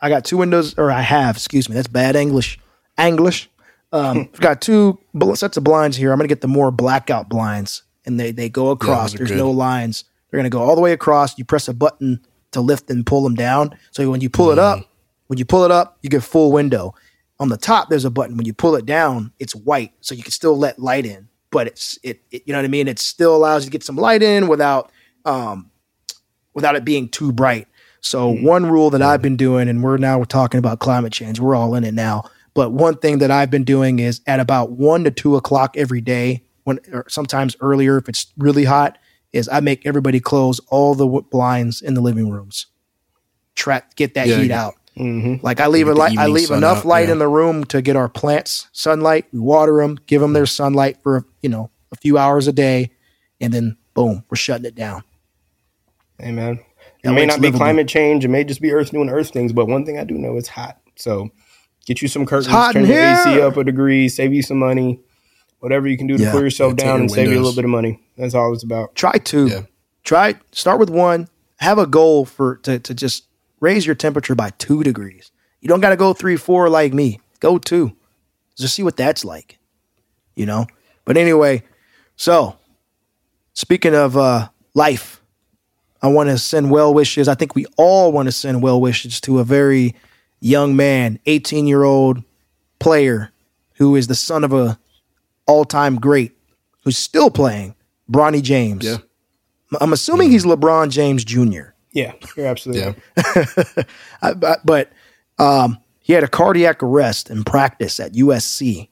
I 0.02 0.08
got 0.08 0.24
two 0.24 0.36
windows, 0.36 0.74
or 0.76 0.90
I 0.90 1.00
have, 1.00 1.36
excuse 1.36 1.68
me. 1.68 1.76
That's 1.76 1.88
bad 1.88 2.16
English. 2.16 2.58
English. 2.98 3.48
Um, 3.92 4.28
I've 4.34 4.40
got 4.40 4.60
two 4.60 4.98
bl- 5.14 5.34
sets 5.34 5.56
of 5.56 5.64
blinds 5.64 5.96
here. 5.96 6.10
I'm 6.12 6.18
going 6.18 6.28
to 6.28 6.34
get 6.34 6.40
the 6.40 6.48
more 6.48 6.70
blackout 6.72 7.28
blinds, 7.28 7.84
and 8.04 8.18
they, 8.18 8.32
they 8.32 8.48
go 8.48 8.70
across. 8.70 9.14
are 9.14 9.18
There's 9.18 9.30
good. 9.30 9.38
no 9.38 9.50
lines. 9.50 10.04
They're 10.30 10.38
going 10.38 10.50
to 10.50 10.54
go 10.54 10.62
all 10.62 10.74
the 10.74 10.80
way 10.80 10.92
across. 10.92 11.38
You 11.38 11.44
press 11.44 11.68
a 11.68 11.74
button 11.74 12.20
to 12.50 12.60
lift 12.60 12.90
and 12.90 13.06
pull 13.06 13.22
them 13.22 13.34
down. 13.34 13.78
So 13.92 14.10
when 14.10 14.20
you 14.20 14.28
pull 14.28 14.50
it 14.50 14.58
up, 14.58 14.80
when 15.28 15.38
you 15.38 15.44
pull 15.44 15.64
it 15.64 15.70
up, 15.70 15.98
you 16.02 16.10
get 16.10 16.22
full 16.22 16.50
window. 16.52 16.94
On 17.38 17.48
the 17.48 17.56
top, 17.56 17.88
there's 17.88 18.04
a 18.04 18.10
button. 18.10 18.36
When 18.36 18.46
you 18.46 18.52
pull 18.54 18.74
it 18.76 18.86
down, 18.86 19.32
it's 19.38 19.54
white, 19.54 19.92
so 20.00 20.14
you 20.14 20.22
can 20.22 20.32
still 20.32 20.56
let 20.58 20.78
light 20.78 21.06
in. 21.06 21.28
But 21.50 21.66
it's 21.68 21.98
it, 22.02 22.22
it 22.30 22.42
you 22.46 22.52
know 22.52 22.58
what 22.58 22.64
I 22.64 22.68
mean. 22.68 22.88
It 22.88 22.98
still 22.98 23.36
allows 23.36 23.64
you 23.64 23.70
to 23.70 23.72
get 23.72 23.82
some 23.84 23.96
light 23.96 24.22
in 24.22 24.48
without 24.48 24.90
um, 25.24 25.70
without 26.54 26.76
it 26.76 26.84
being 26.84 27.08
too 27.08 27.32
bright. 27.32 27.68
So 28.02 28.28
one 28.30 28.66
rule 28.66 28.90
that 28.90 29.00
I've 29.00 29.22
been 29.22 29.36
doing, 29.36 29.68
and 29.68 29.82
we're 29.82 29.96
now 29.96 30.18
we're 30.18 30.24
talking 30.24 30.58
about 30.58 30.80
climate 30.80 31.12
change. 31.12 31.40
We're 31.40 31.54
all 31.54 31.74
in 31.74 31.84
it 31.84 31.94
now. 31.94 32.28
But 32.52 32.72
one 32.72 32.96
thing 32.96 33.18
that 33.18 33.30
I've 33.30 33.50
been 33.50 33.64
doing 33.64 33.98
is 34.00 34.20
at 34.26 34.40
about 34.40 34.72
one 34.72 35.04
to 35.04 35.10
two 35.10 35.36
o'clock 35.36 35.76
every 35.76 36.00
day, 36.00 36.42
when 36.64 36.80
or 36.92 37.06
sometimes 37.08 37.56
earlier 37.60 37.96
if 37.96 38.08
it's 38.08 38.26
really 38.36 38.64
hot, 38.64 38.98
is 39.32 39.48
I 39.48 39.60
make 39.60 39.86
everybody 39.86 40.20
close 40.20 40.60
all 40.68 40.94
the 40.94 41.06
w- 41.06 41.24
blinds 41.30 41.80
in 41.80 41.94
the 41.94 42.00
living 42.00 42.28
rooms. 42.28 42.66
Trap, 43.54 43.94
get 43.96 44.14
that 44.14 44.26
Yeah, 44.26 44.36
heat 44.38 44.50
yeah. 44.50 44.64
out. 44.64 44.74
Mm-hmm. 44.98 45.44
Like 45.44 45.60
I 45.60 45.68
leave 45.68 45.88
a 45.88 45.94
light, 45.94 46.18
I 46.18 46.26
leave 46.26 46.50
enough 46.50 46.78
out, 46.78 46.84
light 46.84 47.06
yeah. 47.06 47.12
in 47.12 47.18
the 47.18 47.28
room 47.28 47.64
to 47.66 47.80
get 47.80 47.96
our 47.96 48.08
plants 48.08 48.68
sunlight. 48.72 49.26
We 49.32 49.38
water 49.38 49.76
them, 49.76 49.98
give 50.06 50.20
them 50.20 50.32
their 50.34 50.44
sunlight 50.44 50.98
for 51.02 51.24
you 51.40 51.48
know 51.48 51.70
a 51.92 51.96
few 51.96 52.18
hours 52.18 52.48
a 52.48 52.52
day, 52.52 52.90
and 53.40 53.54
then 53.54 53.78
boom, 53.94 54.24
we're 54.28 54.36
shutting 54.36 54.66
it 54.66 54.74
down. 54.74 55.02
Man, 56.20 56.60
it 57.02 57.08
That 57.08 57.12
may 57.14 57.26
not 57.26 57.38
be 57.40 57.48
livable. 57.48 57.58
climate 57.58 57.88
change. 57.88 58.24
It 58.24 58.28
may 58.28 58.44
just 58.44 58.60
be 58.60 58.72
Earth 58.72 58.90
doing 58.90 59.08
Earth 59.10 59.30
things. 59.30 59.52
But 59.52 59.66
one 59.66 59.84
thing 59.84 59.98
I 59.98 60.04
do 60.04 60.14
know 60.18 60.36
is 60.36 60.48
hot. 60.48 60.78
So 60.96 61.30
get 61.86 62.00
you 62.02 62.08
some 62.08 62.26
curtains, 62.26 62.46
hot 62.52 62.72
turn 62.74 62.82
in 62.84 62.88
the 62.88 62.94
AC 62.94 63.40
up 63.40 63.56
a 63.56 63.64
degree, 63.64 64.08
save 64.08 64.32
you 64.32 64.42
some 64.42 64.58
money. 64.58 65.00
Whatever 65.60 65.86
you 65.88 65.96
can 65.96 66.06
do 66.08 66.16
to 66.16 66.22
Yeah. 66.22 66.32
cool 66.32 66.42
yourself 66.42 66.72
Yeah, 66.72 66.84
down 66.84 66.94
your 66.94 67.00
and 67.02 67.10
save 67.10 67.28
you 67.28 67.34
a 67.34 67.40
little 67.40 67.54
bit 67.54 67.64
of 67.64 67.70
money. 67.70 68.00
That's 68.18 68.34
all 68.34 68.52
it's 68.52 68.62
about. 68.64 68.94
Try 68.94 69.12
two. 69.18 69.46
Yeah. 69.48 69.62
Try 70.04 70.34
start 70.52 70.78
with 70.80 70.90
one. 70.90 71.28
Have 71.58 71.78
a 71.78 71.86
goal 71.86 72.24
for 72.24 72.56
to 72.64 72.78
to 72.80 72.94
just 72.94 73.24
raise 73.60 73.86
your 73.86 73.94
temperature 73.94 74.34
by 74.34 74.50
two 74.58 74.82
degrees. 74.82 75.30
You 75.60 75.68
don't 75.68 75.80
got 75.80 75.90
to 75.90 75.96
go 75.96 76.12
three, 76.12 76.36
four 76.36 76.68
like 76.68 76.92
me. 76.92 77.20
Go 77.38 77.58
two. 77.58 77.92
Just 78.58 78.74
see 78.74 78.82
what 78.82 78.96
that's 78.96 79.24
like. 79.24 79.58
You 80.34 80.46
know. 80.46 80.66
But 81.04 81.16
anyway, 81.16 81.62
so 82.16 82.56
speaking 83.54 83.94
of 83.94 84.16
uh, 84.16 84.48
life, 84.74 85.21
I 86.02 86.08
want 86.08 86.28
to 86.30 86.38
send 86.38 86.70
well 86.70 86.92
wishes. 86.92 87.28
I 87.28 87.34
think 87.34 87.54
we 87.54 87.64
all 87.76 88.10
want 88.12 88.26
to 88.26 88.32
send 88.32 88.62
well 88.62 88.80
wishes 88.80 89.20
to 89.22 89.38
a 89.38 89.44
very 89.44 89.94
young 90.40 90.74
man, 90.74 91.18
18 91.26 91.66
year 91.66 91.84
old 91.84 92.22
player 92.80 93.30
who 93.74 93.94
is 93.96 94.08
the 94.08 94.14
son 94.14 94.42
of 94.44 94.52
a 94.52 94.78
all 95.46 95.64
time 95.64 96.00
great 96.00 96.36
who's 96.84 96.98
still 96.98 97.30
playing, 97.30 97.74
Bronny 98.10 98.42
James. 98.42 98.84
Yeah. 98.84 98.96
I'm 99.80 99.92
assuming 99.92 100.30
he's 100.30 100.44
LeBron 100.44 100.90
James 100.90 101.24
Jr. 101.24 101.70
Yeah, 101.92 102.12
you're 102.36 102.46
absolutely 102.46 102.82
Yeah. 102.82 102.92
right. 103.36 103.86
I, 104.22 104.34
but 104.34 104.64
but 104.66 104.92
um, 105.38 105.78
he 106.00 106.12
had 106.12 106.24
a 106.24 106.28
cardiac 106.28 106.82
arrest 106.82 107.30
in 107.30 107.44
practice 107.44 108.00
at 108.00 108.12
USC. 108.12 108.88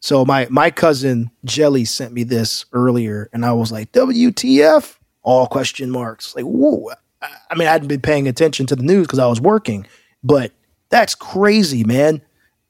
So 0.00 0.24
my 0.24 0.46
my 0.50 0.70
cousin 0.70 1.30
Jelly 1.44 1.84
sent 1.84 2.12
me 2.12 2.22
this 2.24 2.66
earlier, 2.72 3.28
and 3.32 3.44
I 3.44 3.52
was 3.52 3.72
like, 3.72 3.90
"WTF?" 3.92 4.95
All 5.26 5.48
question 5.48 5.90
marks. 5.90 6.36
Like, 6.36 6.44
whoa! 6.44 6.90
I, 7.20 7.28
I 7.50 7.54
mean, 7.56 7.66
I 7.66 7.72
hadn't 7.72 7.88
been 7.88 8.00
paying 8.00 8.28
attention 8.28 8.64
to 8.66 8.76
the 8.76 8.84
news 8.84 9.08
because 9.08 9.18
I 9.18 9.26
was 9.26 9.40
working, 9.40 9.84
but 10.22 10.52
that's 10.88 11.16
crazy, 11.16 11.82
man. 11.82 12.22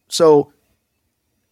So, 0.08 0.52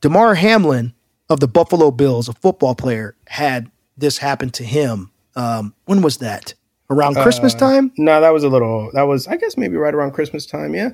Damar 0.01 0.35
Hamlin 0.35 0.95
of 1.29 1.41
the 1.41 1.47
Buffalo 1.47 1.91
Bills, 1.91 2.29
a 2.29 2.33
football 2.33 2.75
player, 2.75 3.17
had 3.27 3.71
this 3.99 4.17
happen 4.17 4.49
to 4.51 4.65
him. 4.65 5.11
Um, 5.37 5.75
when 5.85 6.01
was 6.01 6.17
that? 6.19 6.55
Around 6.89 7.17
Christmas 7.17 7.53
time? 7.55 7.93
No, 7.99 8.21
that 8.23 8.31
was 8.31 8.43
a 8.45 8.49
little. 8.49 8.91
That 8.95 9.03
was, 9.03 9.27
I 9.27 9.37
guess, 9.37 9.59
maybe 9.59 9.77
right 9.77 9.95
around 9.95 10.13
Christmas 10.13 10.47
time. 10.47 10.75
Yeah. 10.75 10.91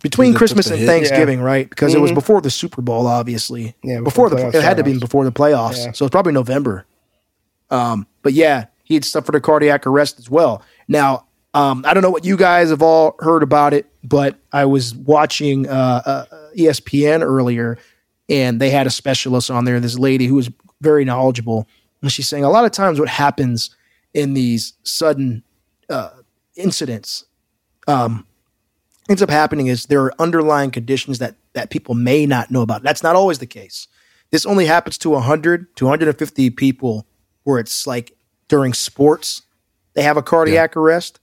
between 0.00 0.32
Christmas 0.34 0.68
and 0.70 0.78
hit. 0.78 0.86
Thanksgiving, 0.86 1.40
right? 1.40 1.68
Because 1.68 1.94
it 1.94 2.00
was 2.00 2.12
before 2.12 2.40
the 2.40 2.50
Super 2.50 2.80
Bowl, 2.80 3.06
obviously. 3.06 3.74
Yeah, 3.82 4.00
before, 4.00 4.30
before 4.30 4.30
the 4.30 4.36
playoff 4.36 4.54
it 4.54 4.62
had 4.64 4.76
to 4.78 4.84
be 4.84 4.98
before 4.98 5.24
the 5.24 5.32
playoffs, 5.32 5.84
Yeah. 5.84 5.92
so 5.92 6.06
it's 6.06 6.10
probably 6.12 6.32
November. 6.32 6.86
Um, 7.70 8.06
but 8.26 8.32
yeah, 8.32 8.66
he 8.82 8.94
had 8.94 9.04
suffered 9.04 9.36
a 9.36 9.40
cardiac 9.40 9.86
arrest 9.86 10.18
as 10.18 10.28
well. 10.28 10.60
Now, 10.88 11.26
um, 11.54 11.84
I 11.86 11.94
don't 11.94 12.02
know 12.02 12.10
what 12.10 12.24
you 12.24 12.36
guys 12.36 12.70
have 12.70 12.82
all 12.82 13.14
heard 13.20 13.44
about 13.44 13.72
it, 13.72 13.86
but 14.02 14.36
I 14.52 14.64
was 14.64 14.96
watching 14.96 15.68
uh, 15.68 16.02
uh, 16.04 16.24
ESPN 16.58 17.22
earlier, 17.22 17.78
and 18.28 18.60
they 18.60 18.70
had 18.70 18.84
a 18.84 18.90
specialist 18.90 19.48
on 19.48 19.64
there. 19.64 19.78
This 19.78 19.96
lady 19.96 20.26
who 20.26 20.34
was 20.34 20.50
very 20.80 21.04
knowledgeable, 21.04 21.68
and 22.02 22.10
she's 22.10 22.26
saying 22.26 22.42
a 22.42 22.50
lot 22.50 22.64
of 22.64 22.72
times 22.72 22.98
what 22.98 23.08
happens 23.08 23.76
in 24.12 24.34
these 24.34 24.72
sudden 24.82 25.44
uh, 25.88 26.10
incidents 26.56 27.26
um, 27.86 28.26
ends 29.08 29.22
up 29.22 29.30
happening 29.30 29.68
is 29.68 29.86
there 29.86 30.02
are 30.02 30.12
underlying 30.18 30.72
conditions 30.72 31.20
that 31.20 31.36
that 31.52 31.70
people 31.70 31.94
may 31.94 32.26
not 32.26 32.50
know 32.50 32.62
about. 32.62 32.82
That's 32.82 33.04
not 33.04 33.14
always 33.14 33.38
the 33.38 33.46
case. 33.46 33.86
This 34.32 34.44
only 34.44 34.66
happens 34.66 34.98
to 34.98 35.10
100 35.10 35.76
to 35.76 35.84
150 35.84 36.50
people 36.50 37.06
where 37.44 37.60
it's 37.60 37.86
like 37.86 38.15
during 38.48 38.72
sports 38.72 39.42
they 39.96 40.02
have 40.02 40.18
a 40.18 40.22
cardiac 40.22 40.76
arrest. 40.76 41.18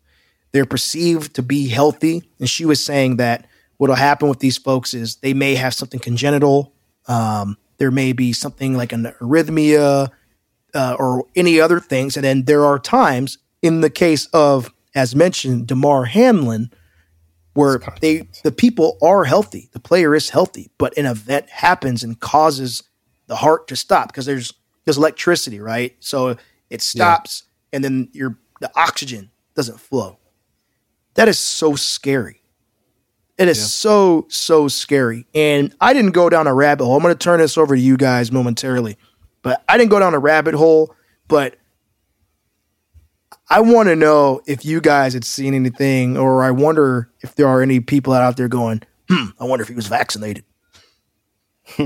They're 0.51 0.65
perceived 0.65 1.35
to 1.35 1.43
be 1.43 1.69
healthy, 1.69 2.23
and 2.39 2.49
she 2.49 2.65
was 2.65 2.83
saying 2.83 3.17
that 3.17 3.47
what'll 3.77 3.95
happen 3.95 4.27
with 4.27 4.39
these 4.39 4.57
folks 4.57 4.93
is 4.93 5.17
they 5.17 5.33
may 5.33 5.55
have 5.55 5.73
something 5.73 5.99
congenital. 5.99 6.73
Um, 7.07 7.57
there 7.77 7.91
may 7.91 8.13
be 8.13 8.33
something 8.33 8.75
like 8.75 8.91
an 8.91 9.13
arrhythmia 9.21 10.09
uh, 10.73 10.95
or 10.99 11.25
any 11.35 11.61
other 11.61 11.79
things, 11.79 12.17
and 12.17 12.23
then 12.23 12.45
there 12.45 12.65
are 12.65 12.79
times 12.79 13.37
in 13.61 13.81
the 13.81 13.89
case 13.89 14.25
of, 14.27 14.71
as 14.95 15.15
mentioned, 15.15 15.67
Damar 15.67 16.05
Hamlin, 16.05 16.71
where 17.53 17.79
they 18.01 18.27
the 18.43 18.51
people 18.51 18.97
are 19.03 19.23
healthy, 19.23 19.69
the 19.73 19.79
player 19.79 20.15
is 20.15 20.31
healthy, 20.31 20.71
but 20.79 20.97
an 20.97 21.05
event 21.05 21.47
happens 21.49 22.03
and 22.03 22.19
causes 22.19 22.81
the 23.27 23.35
heart 23.35 23.67
to 23.67 23.75
stop 23.75 24.07
because 24.07 24.25
there's 24.25 24.51
there's 24.85 24.97
electricity, 24.97 25.59
right? 25.59 25.95
So 25.99 26.37
it 26.70 26.82
stops, 26.82 27.43
and 27.72 27.84
then 27.84 28.10
your 28.13 28.38
the 28.62 28.72
oxygen 28.75 29.29
doesn't 29.55 29.79
flow. 29.79 30.17
That 31.15 31.27
is 31.27 31.38
so 31.38 31.75
scary. 31.75 32.41
It 33.38 33.48
is 33.48 33.72
so 33.72 34.25
so 34.29 34.67
scary, 34.67 35.25
and 35.34 35.75
I 35.82 35.93
didn't 35.93 36.12
go 36.12 36.29
down 36.29 36.48
a 36.48 36.53
rabbit 36.53 36.86
hole. 36.86 36.96
I'm 36.96 37.01
going 37.01 37.13
to 37.13 37.17
turn 37.17 37.39
this 37.39 37.58
over 37.58 37.75
to 37.75 37.82
you 37.82 37.98
guys 37.98 38.32
momentarily, 38.32 38.98
but 39.41 39.63
I 39.67 39.77
didn't 39.77 39.89
go 39.89 40.00
down 40.00 40.13
a 40.13 40.20
rabbit 40.20 40.53
hole. 40.53 40.96
But 41.27 41.58
I 43.50 43.62
want 43.62 43.89
to 43.89 43.96
know 43.96 44.41
if 44.46 44.63
you 44.65 44.82
guys 44.82 45.13
had 45.13 45.25
seen 45.25 45.53
anything, 45.53 46.15
or 46.15 46.43
I 46.43 46.51
wonder 46.51 47.10
if 47.22 47.36
there 47.36 47.48
are 47.48 47.62
any 47.62 47.79
people 47.79 48.13
out 48.13 48.38
there 48.38 48.48
going, 48.48 48.84
"Hmm, 49.10 49.32
I 49.39 49.46
wonder 49.46 49.63
if 49.63 49.70
he 49.70 49.75
was 49.75 49.88
vaccinated." 49.88 50.46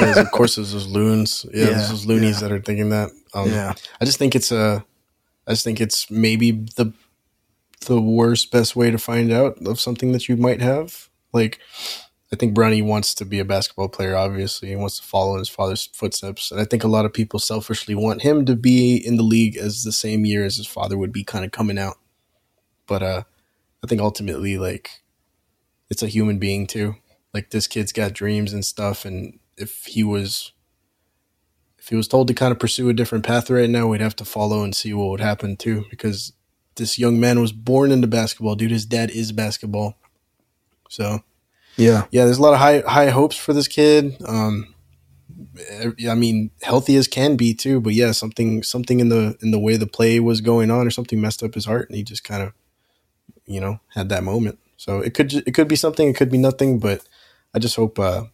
Of 0.00 0.30
course, 0.30 0.54
there's 0.54 0.72
those 0.72 0.86
loons. 0.86 1.44
Yeah, 1.52 1.64
Yeah, 1.64 1.70
there's 1.70 1.88
those 1.88 2.06
loonies 2.06 2.40
yeah. 2.40 2.48
that 2.48 2.54
are 2.54 2.60
thinking 2.60 2.90
that. 2.90 3.10
Um, 3.34 3.48
Yeah. 3.50 3.74
I 4.00 4.04
just 4.04 4.18
think 4.18 4.34
it's 4.34 4.52
a, 4.52 4.84
I 5.46 5.52
just 5.52 5.64
think 5.64 5.80
it's 5.80 6.10
maybe 6.10 6.50
the, 6.50 6.92
the 7.86 8.00
worst 8.00 8.50
best 8.50 8.76
way 8.76 8.90
to 8.90 8.98
find 8.98 9.32
out 9.32 9.58
of 9.66 9.80
something 9.80 10.12
that 10.12 10.28
you 10.28 10.36
might 10.36 10.60
have. 10.60 11.08
Like, 11.32 11.58
I 12.32 12.36
think 12.36 12.54
Bronny 12.54 12.84
wants 12.84 13.14
to 13.14 13.24
be 13.24 13.38
a 13.38 13.44
basketball 13.44 13.88
player. 13.88 14.14
Obviously, 14.14 14.68
he 14.68 14.76
wants 14.76 14.98
to 14.98 15.06
follow 15.06 15.34
in 15.34 15.38
his 15.38 15.48
father's 15.48 15.86
footsteps, 15.86 16.50
and 16.50 16.60
I 16.60 16.64
think 16.64 16.84
a 16.84 16.88
lot 16.88 17.06
of 17.06 17.14
people 17.14 17.38
selfishly 17.38 17.94
want 17.94 18.22
him 18.22 18.44
to 18.44 18.54
be 18.54 18.96
in 18.96 19.16
the 19.16 19.22
league 19.22 19.56
as 19.56 19.82
the 19.82 19.92
same 19.92 20.26
year 20.26 20.44
as 20.44 20.56
his 20.56 20.66
father 20.66 20.98
would 20.98 21.12
be, 21.12 21.24
kind 21.24 21.44
of 21.44 21.52
coming 21.52 21.78
out. 21.78 21.96
But 22.86 23.02
uh, 23.02 23.22
I 23.82 23.86
think 23.86 24.00
ultimately, 24.00 24.58
like, 24.58 24.90
it's 25.88 26.02
a 26.02 26.08
human 26.08 26.38
being 26.38 26.66
too. 26.66 26.96
Like 27.32 27.50
this 27.50 27.66
kid's 27.66 27.92
got 27.92 28.12
dreams 28.12 28.52
and 28.52 28.64
stuff, 28.64 29.04
and 29.04 29.38
if 29.56 29.86
he 29.86 30.02
was 30.02 30.52
if 31.88 31.90
he 31.90 31.96
was 31.96 32.06
told 32.06 32.28
to 32.28 32.34
kind 32.34 32.52
of 32.52 32.58
pursue 32.58 32.90
a 32.90 32.92
different 32.92 33.24
path 33.24 33.48
right 33.48 33.70
now, 33.70 33.86
we'd 33.86 34.02
have 34.02 34.16
to 34.16 34.24
follow 34.26 34.62
and 34.62 34.76
see 34.76 34.92
what 34.92 35.08
would 35.08 35.20
happen 35.20 35.56
too. 35.56 35.86
Because 35.88 36.34
this 36.74 36.98
young 36.98 37.18
man 37.18 37.40
was 37.40 37.50
born 37.50 37.90
into 37.90 38.06
basketball, 38.06 38.56
dude. 38.56 38.70
His 38.70 38.84
dad 38.84 39.10
is 39.10 39.32
basketball. 39.32 39.96
So 40.90 41.20
Yeah, 41.78 42.04
yeah, 42.10 42.26
there's 42.26 42.36
a 42.36 42.42
lot 42.42 42.52
of 42.52 42.58
high 42.58 42.80
high 42.80 43.08
hopes 43.08 43.38
for 43.38 43.54
this 43.54 43.68
kid. 43.68 44.20
Um, 44.26 44.74
I 46.06 46.14
mean, 46.14 46.50
healthy 46.60 46.94
as 46.96 47.08
can 47.08 47.36
be 47.36 47.54
too, 47.54 47.80
but 47.80 47.94
yeah, 47.94 48.12
something 48.12 48.62
something 48.62 49.00
in 49.00 49.08
the 49.08 49.38
in 49.40 49.50
the 49.50 49.58
way 49.58 49.78
the 49.78 49.86
play 49.86 50.20
was 50.20 50.42
going 50.42 50.70
on, 50.70 50.86
or 50.86 50.90
something 50.90 51.18
messed 51.18 51.42
up 51.42 51.54
his 51.54 51.64
heart, 51.64 51.88
and 51.88 51.96
he 51.96 52.02
just 52.02 52.22
kind 52.22 52.42
of, 52.42 52.52
you 53.46 53.62
know, 53.62 53.80
had 53.94 54.10
that 54.10 54.24
moment. 54.24 54.58
So 54.76 55.00
it 55.00 55.14
could 55.14 55.32
it 55.32 55.54
could 55.54 55.68
be 55.68 55.76
something, 55.76 56.06
it 56.06 56.16
could 56.16 56.30
be 56.30 56.36
nothing, 56.36 56.80
but 56.80 57.00
I 57.54 57.58
just 57.58 57.76
hope 57.76 57.98
uh, 57.98 58.24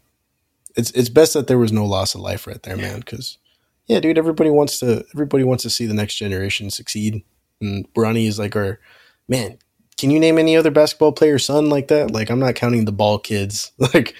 it's 0.74 0.90
it's 0.90 1.08
best 1.08 1.34
that 1.34 1.46
there 1.46 1.56
was 1.56 1.70
no 1.70 1.86
loss 1.86 2.16
of 2.16 2.20
life 2.20 2.48
right 2.48 2.60
there, 2.64 2.76
man. 2.76 2.98
Because 2.98 3.38
yeah, 3.86 4.00
dude, 4.00 4.18
everybody 4.18 4.50
wants 4.50 4.78
to 4.80 5.04
everybody 5.14 5.44
wants 5.44 5.62
to 5.64 5.70
see 5.70 5.86
the 5.86 5.94
next 5.94 6.14
generation 6.16 6.70
succeed, 6.70 7.22
and 7.60 7.92
Bronny 7.94 8.26
is 8.26 8.38
like 8.38 8.56
our 8.56 8.80
man. 9.28 9.58
Can 9.96 10.10
you 10.10 10.18
name 10.18 10.38
any 10.38 10.56
other 10.56 10.72
basketball 10.72 11.12
player's 11.12 11.44
son 11.44 11.68
like 11.70 11.86
that? 11.88 12.10
Like 12.10 12.28
I'm 12.28 12.40
not 12.40 12.56
counting 12.56 12.84
the 12.84 12.92
ball 12.92 13.18
kids. 13.18 13.70
Like, 13.78 14.14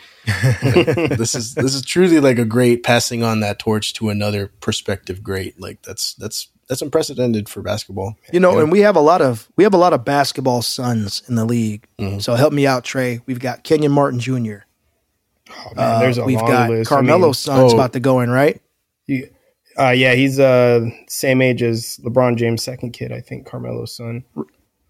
like, 0.62 0.86
this 1.18 1.34
is 1.34 1.54
this 1.54 1.74
is 1.74 1.82
truly 1.82 2.20
like 2.20 2.38
a 2.38 2.44
great 2.44 2.82
passing 2.84 3.22
on 3.22 3.40
that 3.40 3.58
torch 3.58 3.92
to 3.94 4.08
another 4.08 4.46
prospective 4.60 5.22
great. 5.22 5.60
Like 5.60 5.82
that's 5.82 6.14
that's 6.14 6.48
that's 6.68 6.80
unprecedented 6.80 7.48
for 7.48 7.60
basketball. 7.60 8.16
you 8.32 8.40
know, 8.40 8.54
Yeah. 8.54 8.62
and 8.62 8.72
we 8.72 8.80
have 8.80 8.96
a 8.96 9.00
lot 9.00 9.20
of 9.20 9.48
we 9.56 9.64
have 9.64 9.74
a 9.74 9.78
lot 9.78 9.92
of 9.92 10.04
basketball 10.04 10.62
sons 10.62 11.22
in 11.28 11.34
the 11.34 11.44
league. 11.44 11.86
Mhm. 11.98 12.22
So 12.22 12.36
help 12.36 12.52
me 12.52 12.66
out, 12.66 12.84
Trey. 12.84 13.20
We've 13.26 13.40
got 13.40 13.64
Kenyon 13.64 13.92
Martin 13.92 14.20
Jr. 14.20 14.58
Oh, 15.50 15.74
man, 15.76 16.00
there's 16.00 16.18
a 16.18 16.22
Uh, 16.22 16.26
we've 16.26 16.38
got 16.38 16.70
list. 16.70 16.90
I 16.90 16.94
Carmelo's 16.94 17.46
mean, 17.46 17.56
son's 17.56 17.72
oh. 17.72 17.76
about 17.76 17.92
to 17.94 18.00
go 18.00 18.20
in, 18.20 18.30
right? 18.30 18.60
you- 19.06 19.28
Uh, 19.78 19.90
yeah, 19.90 20.14
he's 20.14 20.38
uh 20.38 20.88
same 21.08 21.42
age 21.42 21.62
as 21.62 21.98
LeBron 22.04 22.36
James' 22.36 22.62
second 22.62 22.92
kid, 22.92 23.12
I 23.12 23.20
think, 23.20 23.46
Carmelo's 23.46 23.94
son. 23.94 24.24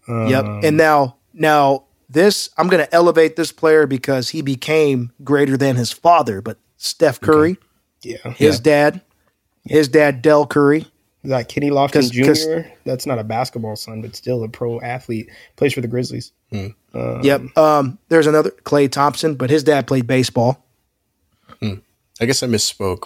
Yep. 0.07 0.45
Um, 0.45 0.61
And 0.63 0.77
now, 0.77 1.15
now 1.33 1.85
this, 2.09 2.49
I'm 2.57 2.67
going 2.67 2.85
to 2.85 2.93
elevate 2.93 3.35
this 3.35 3.51
player 3.51 3.87
because 3.87 4.29
he 4.29 4.41
became 4.43 5.11
greater 5.23 5.57
than 5.57 5.75
his 5.75 5.91
father. 5.91 6.41
But 6.41 6.57
Steph 6.77 7.19
Curry, 7.19 7.57
yeah, 8.03 8.17
his 8.33 8.59
dad, 8.59 9.01
his 9.63 9.87
dad 9.87 10.21
Dell 10.21 10.45
Curry. 10.45 10.85
Is 11.23 11.31
that 11.31 11.49
Kenny 11.49 11.71
Lofton 11.71 12.11
Jr. 12.11 12.23
That's 12.83 13.07
not 13.07 13.17
a 13.17 13.23
basketball 13.23 13.75
son, 13.75 14.03
but 14.03 14.15
still 14.15 14.43
a 14.43 14.47
pro 14.47 14.79
athlete. 14.81 15.27
Plays 15.55 15.73
for 15.73 15.81
the 15.81 15.87
Grizzlies. 15.87 16.31
Um, 16.53 16.75
Yep. 17.23 17.57
Um, 17.57 17.97
there's 18.09 18.27
another 18.27 18.51
Klay 18.51 18.91
Thompson, 18.91 19.33
but 19.33 19.49
his 19.49 19.63
dad 19.63 19.87
played 19.87 20.05
baseball. 20.05 20.63
I 22.21 22.25
guess 22.25 22.43
I 22.43 22.47
misspoke. 22.47 23.05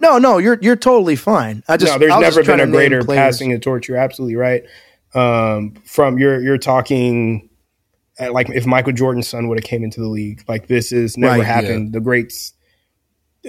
No, 0.00 0.18
no, 0.18 0.38
you're 0.38 0.58
you're 0.62 0.76
totally 0.76 1.16
fine. 1.16 1.62
I 1.68 1.76
just 1.76 1.92
no, 1.92 1.98
there's 1.98 2.20
never 2.20 2.42
been 2.42 2.60
a 2.60 2.66
greater 2.66 3.02
passing 3.04 3.50
the 3.50 3.58
torch. 3.58 3.88
You're 3.88 3.98
absolutely 3.98 4.36
right. 4.36 4.62
Um, 5.14 5.74
from 5.84 6.18
you're 6.18 6.40
you're 6.40 6.58
talking 6.58 7.48
uh, 8.20 8.32
like 8.32 8.48
if 8.50 8.66
Michael 8.66 8.92
Jordan's 8.92 9.26
son 9.28 9.48
would 9.48 9.58
have 9.58 9.64
came 9.64 9.82
into 9.82 10.00
the 10.00 10.08
league, 10.08 10.44
like 10.48 10.66
this 10.68 10.92
is 10.92 11.16
never 11.16 11.38
Right, 11.38 11.44
happened. 11.46 11.92
The 11.92 12.00
greats, 12.00 12.52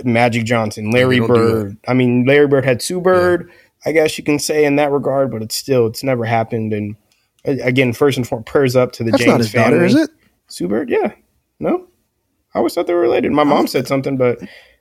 Magic 0.04 0.46
Johnson, 0.46 0.92
Larry 0.92 1.20
Bird. 1.20 1.78
I 1.88 1.94
mean, 1.94 2.26
Larry 2.26 2.48
Bird 2.48 2.66
had 2.66 2.82
Sue 2.82 3.02
Bird. 3.02 3.52
I 3.86 3.92
guess 3.92 4.18
you 4.18 4.24
can 4.24 4.40
say 4.40 4.66
in 4.66 4.76
that 4.78 4.92
regard, 4.92 5.32
but 5.32 5.42
it's 5.42 5.56
still 5.56 5.88
it's 5.88 6.04
never 6.04 6.26
happened. 6.26 6.74
And 6.74 6.96
again, 7.46 7.94
first 7.94 8.18
and 8.18 8.28
foremost, 8.28 8.48
prayers 8.48 8.76
up 8.76 8.92
to 8.94 9.04
the 9.04 9.12
That's 9.12 9.24
James 9.24 9.32
not 9.32 9.40
his 9.40 9.52
family. 9.52 9.72
daughter, 9.78 9.86
is 9.86 9.96
it? 9.96 10.10
Sue 10.48 10.68
Bird, 10.68 10.90
yeah. 10.90 11.14
No, 11.60 11.88
I 12.54 12.60
always 12.60 12.74
thought 12.74 12.88
they 12.88 12.94
were 12.94 13.02
related. 13.02 13.32
My 13.32 13.44
mom 13.44 13.68
said 13.68 13.88
something, 13.88 14.18
but 14.18 14.40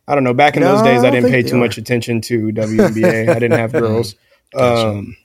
I 0.08 0.14
don't 0.14 0.24
know. 0.24 0.34
Back 0.34 0.56
in 0.56 0.62
those 0.62 0.82
days, 0.82 1.04
I 1.04 1.10
didn't 1.10 1.30
pay 1.30 1.42
too 1.42 1.56
are. 1.56 1.60
much 1.60 1.76
attention 1.78 2.20
to 2.22 2.48
WNBA. 2.52 3.28
I 3.28 3.34
didn't 3.38 3.58
have 3.58 3.72
girls, 3.84 4.14
um, 4.54 5.16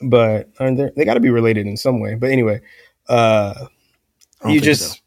but 0.00 0.48
uh, 0.58 0.70
they 0.96 1.04
got 1.04 1.14
to 1.14 1.20
be 1.20 1.30
related 1.30 1.66
in 1.66 1.76
some 1.76 2.00
way. 2.00 2.14
But 2.14 2.30
anyway, 2.30 2.60
uh, 3.08 3.66
you 4.48 4.60
just 4.60 5.02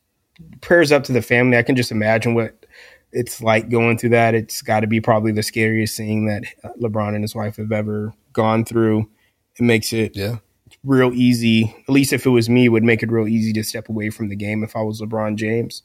prayers 0.61 0.91
up 0.91 1.03
to 1.05 1.13
the 1.13 1.21
family. 1.21 1.57
I 1.57 1.63
can 1.63 1.75
just 1.75 1.91
imagine 1.91 2.33
what 2.35 2.65
it's 3.11 3.41
like 3.41 3.69
going 3.69 3.97
through 3.97 4.09
that. 4.11 4.35
It's 4.35 4.61
got 4.61 4.81
to 4.81 4.87
be 4.87 4.99
probably 4.99 5.31
the 5.31 5.43
scariest 5.43 5.95
thing 5.97 6.25
that 6.25 6.43
uh, 6.63 6.69
LeBron 6.81 7.15
and 7.15 7.23
his 7.23 7.35
wife 7.35 7.55
have 7.57 7.71
ever 7.71 8.13
gone 8.33 8.65
through. 8.65 9.09
It 9.57 9.63
makes 9.63 9.93
it 9.93 10.15
Yeah. 10.15 10.37
real 10.83 11.13
easy. 11.13 11.75
At 11.87 11.93
least 11.93 12.11
if 12.11 12.25
it 12.25 12.29
was 12.31 12.49
me, 12.49 12.65
it 12.65 12.69
would 12.69 12.83
make 12.83 13.03
it 13.03 13.11
real 13.11 13.27
easy 13.27 13.53
to 13.53 13.63
step 13.63 13.87
away 13.87 14.09
from 14.09 14.29
the 14.29 14.35
game 14.35 14.63
if 14.63 14.75
I 14.75 14.81
was 14.81 14.99
LeBron 14.99 15.35
James 15.35 15.83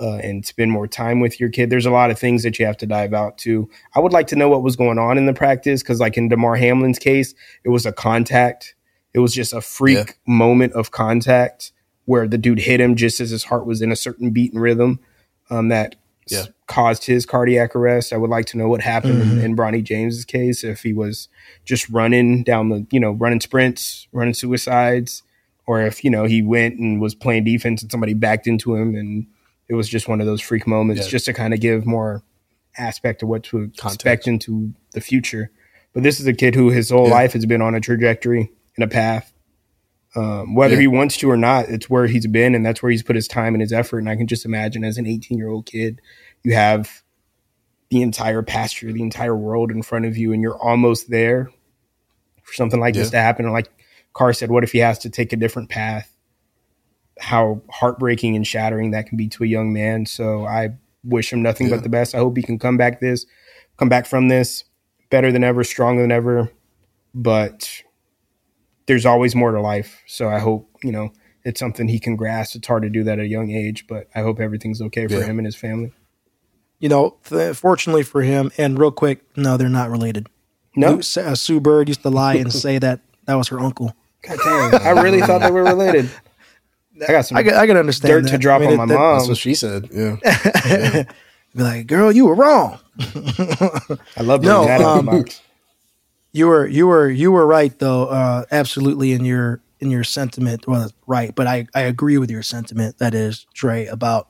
uh, 0.00 0.16
and 0.16 0.44
spend 0.44 0.70
more 0.72 0.86
time 0.88 1.20
with 1.20 1.38
your 1.38 1.48
kid. 1.48 1.70
There's 1.70 1.86
a 1.86 1.90
lot 1.90 2.10
of 2.10 2.18
things 2.18 2.42
that 2.42 2.58
you 2.58 2.66
have 2.66 2.76
to 2.78 2.86
dive 2.86 3.14
out 3.14 3.38
to. 3.38 3.68
I 3.94 4.00
would 4.00 4.12
like 4.12 4.26
to 4.28 4.36
know 4.36 4.48
what 4.48 4.62
was 4.62 4.76
going 4.76 4.98
on 4.98 5.18
in 5.18 5.26
the 5.26 5.32
practice 5.34 5.82
because, 5.82 6.00
like 6.00 6.16
in 6.16 6.28
Damar 6.28 6.56
Hamlin's 6.56 6.98
case, 6.98 7.34
it 7.64 7.68
was 7.68 7.86
a 7.86 7.92
contact. 7.92 8.74
It 9.12 9.20
was 9.20 9.32
just 9.34 9.52
a 9.52 9.60
freak 9.60 9.96
Yeah. 10.08 10.12
moment 10.26 10.72
of 10.72 10.90
contact 10.90 11.72
where 12.06 12.26
the 12.26 12.38
dude 12.38 12.58
hit 12.58 12.80
him 12.80 12.96
just 12.96 13.20
as 13.20 13.30
his 13.30 13.44
heart 13.44 13.66
was 13.66 13.80
in 13.80 13.92
a 13.92 13.96
certain 13.96 14.30
beat 14.30 14.52
and 14.52 14.60
rhythm 14.60 14.98
um, 15.50 15.68
that 15.68 15.94
Yeah. 16.28 16.40
s- 16.40 16.48
caused 16.66 17.04
his 17.06 17.24
cardiac 17.24 17.76
arrest. 17.76 18.12
I 18.12 18.16
would 18.16 18.30
like 18.30 18.46
to 18.46 18.58
know 18.58 18.68
what 18.68 18.80
happened 18.80 19.22
in, 19.22 19.40
in 19.40 19.56
Bronny 19.56 19.82
James's 19.84 20.24
case 20.24 20.64
if 20.64 20.82
he 20.82 20.92
was 20.92 21.28
just 21.64 21.88
running 21.88 22.42
down 22.42 22.68
the, 22.70 22.86
you 22.90 22.98
know, 22.98 23.12
running 23.12 23.40
sprints, 23.40 24.08
running 24.12 24.34
suicides, 24.34 25.22
or 25.66 25.80
if, 25.82 26.02
you 26.04 26.10
know, 26.10 26.24
he 26.24 26.42
went 26.42 26.78
and 26.78 27.00
was 27.00 27.14
playing 27.14 27.44
defense 27.44 27.80
and 27.82 27.90
somebody 27.90 28.12
backed 28.14 28.46
into 28.46 28.74
him 28.74 28.94
and 28.94 29.26
it 29.68 29.74
was 29.74 29.88
just 29.88 30.08
one 30.08 30.20
of 30.20 30.26
those 30.26 30.40
freak 30.40 30.66
moments 30.66 31.04
Yeah. 31.04 31.10
just 31.10 31.24
to 31.26 31.32
kind 31.32 31.54
of 31.54 31.60
give 31.60 31.86
more 31.86 32.22
aspect 32.76 33.22
of 33.22 33.28
what 33.28 33.44
to 33.44 33.58
Context. 33.76 33.94
expect 33.94 34.26
into 34.28 34.72
the 34.92 35.00
future. 35.00 35.50
But 35.92 36.02
this 36.02 36.18
is 36.20 36.26
a 36.26 36.32
kid 36.32 36.54
who 36.54 36.70
his 36.70 36.90
whole 36.90 37.06
Yeah. 37.08 37.14
life 37.14 37.32
has 37.34 37.46
been 37.46 37.62
on 37.62 37.74
a 37.74 37.80
trajectory 37.80 38.50
and 38.76 38.84
a 38.84 38.88
path. 38.88 39.32
Um, 40.16 40.54
whether 40.54 40.74
Yeah. 40.74 40.80
he 40.82 40.86
wants 40.88 41.16
to 41.18 41.30
or 41.30 41.36
not, 41.36 41.68
it's 41.68 41.88
where 41.90 42.06
he's 42.06 42.26
been 42.26 42.54
and 42.54 42.64
that's 42.64 42.82
where 42.82 42.90
he's 42.90 43.02
put 43.02 43.16
his 43.16 43.26
time 43.28 43.54
and 43.54 43.60
his 43.60 43.72
effort. 43.72 43.98
And 43.98 44.08
I 44.08 44.16
can 44.16 44.26
just 44.26 44.44
imagine 44.44 44.84
as 44.84 44.98
an 44.98 45.06
18 45.06 45.38
year 45.38 45.48
old 45.48 45.66
kid, 45.66 46.00
you 46.42 46.54
have 46.54 47.02
the 47.90 48.02
entire 48.02 48.42
pasture, 48.42 48.92
the 48.92 49.02
entire 49.02 49.36
world 49.36 49.70
in 49.70 49.82
front 49.82 50.04
of 50.04 50.16
you, 50.16 50.32
and 50.32 50.42
you're 50.42 50.58
almost 50.58 51.10
there 51.10 51.50
for 52.42 52.54
something 52.54 52.80
like 52.80 52.94
this 52.94 53.10
to 53.10 53.18
happen. 53.18 53.44
And 53.44 53.52
like 53.54 53.68
Carr 54.12 54.32
said, 54.32 54.50
what 54.50 54.64
if 54.64 54.72
he 54.72 54.78
has 54.78 54.98
to 55.00 55.10
take 55.10 55.32
a 55.32 55.36
different 55.36 55.68
path? 55.68 56.13
How 57.20 57.62
heartbreaking 57.70 58.34
and 58.36 58.46
shattering 58.46 58.90
that 58.90 59.06
can 59.06 59.16
be 59.16 59.28
to 59.28 59.44
a 59.44 59.46
young 59.46 59.72
man. 59.72 60.06
So 60.06 60.44
I 60.46 60.70
wish 61.04 61.32
him 61.32 61.42
nothing 61.42 61.68
Yeah. 61.68 61.76
but 61.76 61.82
the 61.82 61.88
best. 61.88 62.14
I 62.14 62.18
hope 62.18 62.36
he 62.36 62.42
can 62.42 62.58
come 62.58 62.76
back 62.76 63.00
this, 63.00 63.26
come 63.78 63.88
back 63.88 64.06
from 64.06 64.28
this 64.28 64.64
better 65.10 65.30
than 65.30 65.44
ever, 65.44 65.62
stronger 65.64 66.02
than 66.02 66.10
ever. 66.12 66.50
But 67.14 67.82
there's 68.86 69.06
always 69.06 69.34
more 69.34 69.52
to 69.52 69.60
life. 69.60 70.02
So 70.06 70.28
I 70.28 70.38
hope, 70.40 70.68
you 70.82 70.90
know, 70.92 71.10
it's 71.44 71.60
something 71.60 71.88
he 71.88 71.98
can 72.00 72.16
grasp. 72.16 72.56
It's 72.56 72.66
hard 72.66 72.82
to 72.82 72.90
do 72.90 73.04
that 73.04 73.18
at 73.18 73.24
a 73.24 73.28
young 73.28 73.50
age, 73.50 73.86
but 73.86 74.08
I 74.14 74.20
hope 74.22 74.40
everything's 74.40 74.80
okay 74.82 75.06
for 75.06 75.14
Yeah. 75.14 75.24
him 75.24 75.38
and 75.38 75.46
his 75.46 75.56
family. 75.56 75.92
You 76.80 76.88
know, 76.88 77.16
th- 77.28 77.54
fortunately 77.56 78.02
for 78.02 78.22
him, 78.22 78.50
and 78.58 78.78
real 78.78 78.90
quick, 78.90 79.20
no, 79.36 79.56
they're 79.56 79.68
not 79.68 79.90
related. 79.90 80.26
No, 80.76 81.00
Sue, 81.00 81.20
uh, 81.20 81.34
Sue 81.36 81.60
Bird 81.60 81.88
used 81.88 82.02
to 82.02 82.10
lie 82.10 82.34
and 82.34 82.52
say 82.52 82.78
that 82.78 83.00
that 83.26 83.34
was 83.36 83.48
her 83.48 83.60
uncle. 83.60 83.94
God 84.22 84.38
damn. 84.44 84.82
I 84.96 85.00
really 85.02 85.20
thought 85.20 85.40
they 85.40 85.50
were 85.50 85.62
related. 85.62 86.10
I 87.02 87.12
got 87.12 87.22
some 87.26 87.36
I 87.36 87.40
I 87.40 87.66
can 87.66 87.76
understand 87.76 88.10
dirt 88.12 88.22
that. 88.24 88.30
to 88.30 88.38
drop 88.38 88.62
I 88.62 88.66
mean, 88.66 88.72
on 88.80 88.88
my 88.88 88.94
that- 88.94 88.98
mom. 88.98 89.16
That's 89.18 89.28
what 89.28 89.38
she 89.38 89.54
said. 89.54 89.88
Yeah. 89.92 90.16
Be 91.56 91.62
like, 91.62 91.86
girl, 91.86 92.10
you 92.10 92.26
were 92.26 92.34
wrong. 92.34 92.78
I 92.98 94.22
love 94.22 94.42
No, 94.42 94.62
no, 94.62 94.64
that 94.64 94.80
um. 94.80 95.24
You 96.32 96.48
were 96.48 96.66
you 96.66 96.86
were 96.88 97.08
you 97.08 97.30
were 97.30 97.46
right 97.46 97.76
though, 97.78 98.06
uh, 98.06 98.44
absolutely 98.50 99.12
in 99.12 99.24
your 99.24 99.60
in 99.78 99.90
your 99.90 100.02
sentiment. 100.02 100.66
Well, 100.66 100.90
right, 101.06 101.32
but 101.34 101.46
I 101.46 101.66
I 101.74 101.82
agree 101.82 102.18
with 102.18 102.28
your 102.30 102.42
sentiment. 102.42 102.98
That 102.98 103.14
is 103.14 103.46
Trey 103.54 103.86
about 103.86 104.28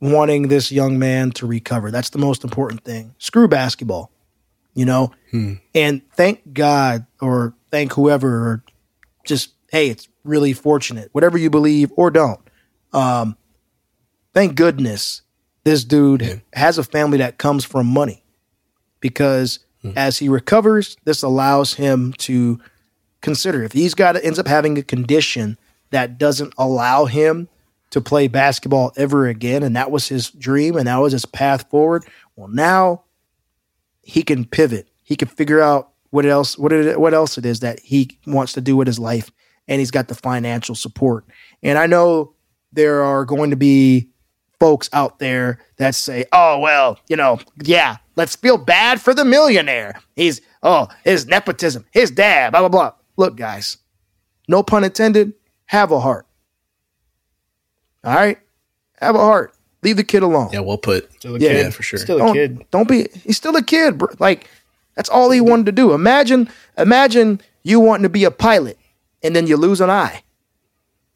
wanting 0.00 0.48
this 0.48 0.70
young 0.70 0.98
man 0.98 1.30
to 1.32 1.46
recover. 1.46 1.90
That's 1.90 2.10
the 2.10 2.18
most 2.18 2.44
important 2.44 2.84
thing. 2.84 3.14
Screw 3.18 3.48
basketball, 3.48 4.10
you 4.74 4.84
know. 4.84 5.12
And 5.74 6.02
thank 6.12 6.52
God 6.52 7.06
or 7.20 7.54
thank 7.70 7.94
whoever 7.94 8.28
or 8.48 8.64
just 9.24 9.53
hey, 9.74 9.88
it's 9.88 10.08
really 10.22 10.52
fortunate. 10.52 11.08
Whatever 11.10 11.36
you 11.36 11.50
believe 11.50 11.92
or 11.96 12.08
don't. 12.10 12.38
Um, 12.92 13.36
thank 14.32 14.54
goodness 14.54 15.22
this 15.64 15.82
dude 15.82 16.42
has 16.52 16.78
a 16.78 16.84
family 16.84 17.18
that 17.18 17.38
comes 17.38 17.64
from 17.64 17.86
money 17.86 18.22
because 19.00 19.58
as 19.96 20.18
he 20.18 20.28
recovers, 20.28 20.96
this 21.04 21.22
allows 21.22 21.74
him 21.74 22.12
to 22.18 22.60
consider 23.20 23.64
if 23.64 23.72
he's 23.72 23.94
got 23.94 24.22
ends 24.22 24.38
up 24.38 24.46
having 24.46 24.78
a 24.78 24.82
condition 24.82 25.58
that 25.90 26.18
doesn't 26.18 26.54
allow 26.56 27.06
him 27.06 27.48
to 27.90 28.00
play 28.00 28.28
basketball 28.28 28.92
ever 28.96 29.26
again, 29.26 29.62
and 29.62 29.76
that 29.76 29.90
was 29.90 30.08
his 30.08 30.30
dream 30.30 30.76
and 30.76 30.86
that 30.86 30.98
was 30.98 31.12
his 31.12 31.26
path 31.26 31.68
forward. 31.68 32.04
Well, 32.36 32.48
now 32.48 33.02
he 34.02 34.22
can 34.22 34.44
pivot. 34.44 34.88
He 35.02 35.16
can 35.16 35.28
figure 35.28 35.60
out 35.60 35.90
what 36.10 36.24
else 36.26 36.56
what 36.56 36.72
it, 36.72 37.00
what 37.00 37.12
else 37.12 37.38
it 37.38 37.44
is 37.44 37.60
that 37.60 37.80
he 37.80 38.18
wants 38.26 38.52
to 38.52 38.60
do 38.60 38.76
with 38.76 38.86
his 38.86 38.98
life, 38.98 39.30
and 39.68 39.78
he's 39.78 39.90
got 39.90 40.08
the 40.08 40.14
financial 40.14 40.74
support. 40.74 41.24
And 41.62 41.78
I 41.78 41.86
know 41.86 42.34
there 42.72 43.02
are 43.02 43.24
going 43.24 43.50
to 43.50 43.56
be 43.56 44.08
folks 44.60 44.88
out 44.92 45.18
there 45.18 45.58
that 45.76 45.94
say, 45.94 46.24
"Oh 46.32 46.58
well, 46.58 46.98
you 47.08 47.16
know, 47.16 47.38
yeah, 47.62 47.96
let's 48.16 48.36
feel 48.36 48.58
bad 48.58 49.00
for 49.00 49.14
the 49.14 49.24
millionaire. 49.24 50.00
He's 50.16 50.40
oh, 50.62 50.88
his 51.04 51.26
nepotism, 51.26 51.84
his 51.92 52.10
dad, 52.10 52.50
blah 52.50 52.60
blah 52.60 52.68
blah." 52.68 52.92
Look, 53.16 53.36
guys, 53.36 53.76
no 54.48 54.62
pun 54.62 54.84
intended. 54.84 55.32
Have 55.66 55.92
a 55.92 56.00
heart. 56.00 56.26
All 58.02 58.14
right, 58.14 58.38
have 59.00 59.14
a 59.14 59.18
heart. 59.18 59.54
Leave 59.82 59.96
the 59.98 60.04
kid 60.04 60.22
alone. 60.22 60.50
Yeah. 60.52 60.60
Well 60.60 60.78
put. 60.78 61.12
Still 61.14 61.36
a 61.36 61.38
yeah, 61.38 61.48
kid. 61.48 61.64
yeah, 61.64 61.70
for 61.70 61.82
sure. 61.82 61.98
Still 61.98 62.16
a 62.16 62.20
don't, 62.20 62.32
kid. 62.32 62.64
Don't 62.70 62.88
be. 62.88 63.06
He's 63.22 63.36
still 63.36 63.54
a 63.54 63.62
kid. 63.62 63.98
Bro. 63.98 64.08
Like 64.18 64.48
that's 64.94 65.08
all 65.08 65.30
he 65.30 65.40
wanted 65.40 65.66
to 65.66 65.72
do. 65.72 65.92
Imagine, 65.92 66.48
imagine 66.78 67.40
you 67.62 67.80
wanting 67.80 68.04
to 68.04 68.08
be 68.08 68.24
a 68.24 68.30
pilot, 68.30 68.78
and 69.24 69.34
then 69.34 69.46
you 69.46 69.56
lose 69.56 69.80
an 69.80 69.90
eye. 69.90 70.22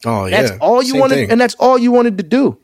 Oh 0.05 0.25
yeah. 0.25 0.41
That's 0.43 0.59
all 0.59 0.81
you 0.81 0.91
Same 0.91 0.99
wanted, 0.99 1.15
thing. 1.15 1.31
and 1.31 1.39
that's 1.41 1.55
all 1.55 1.77
you 1.77 1.91
wanted 1.91 2.17
to 2.17 2.23
do. 2.23 2.57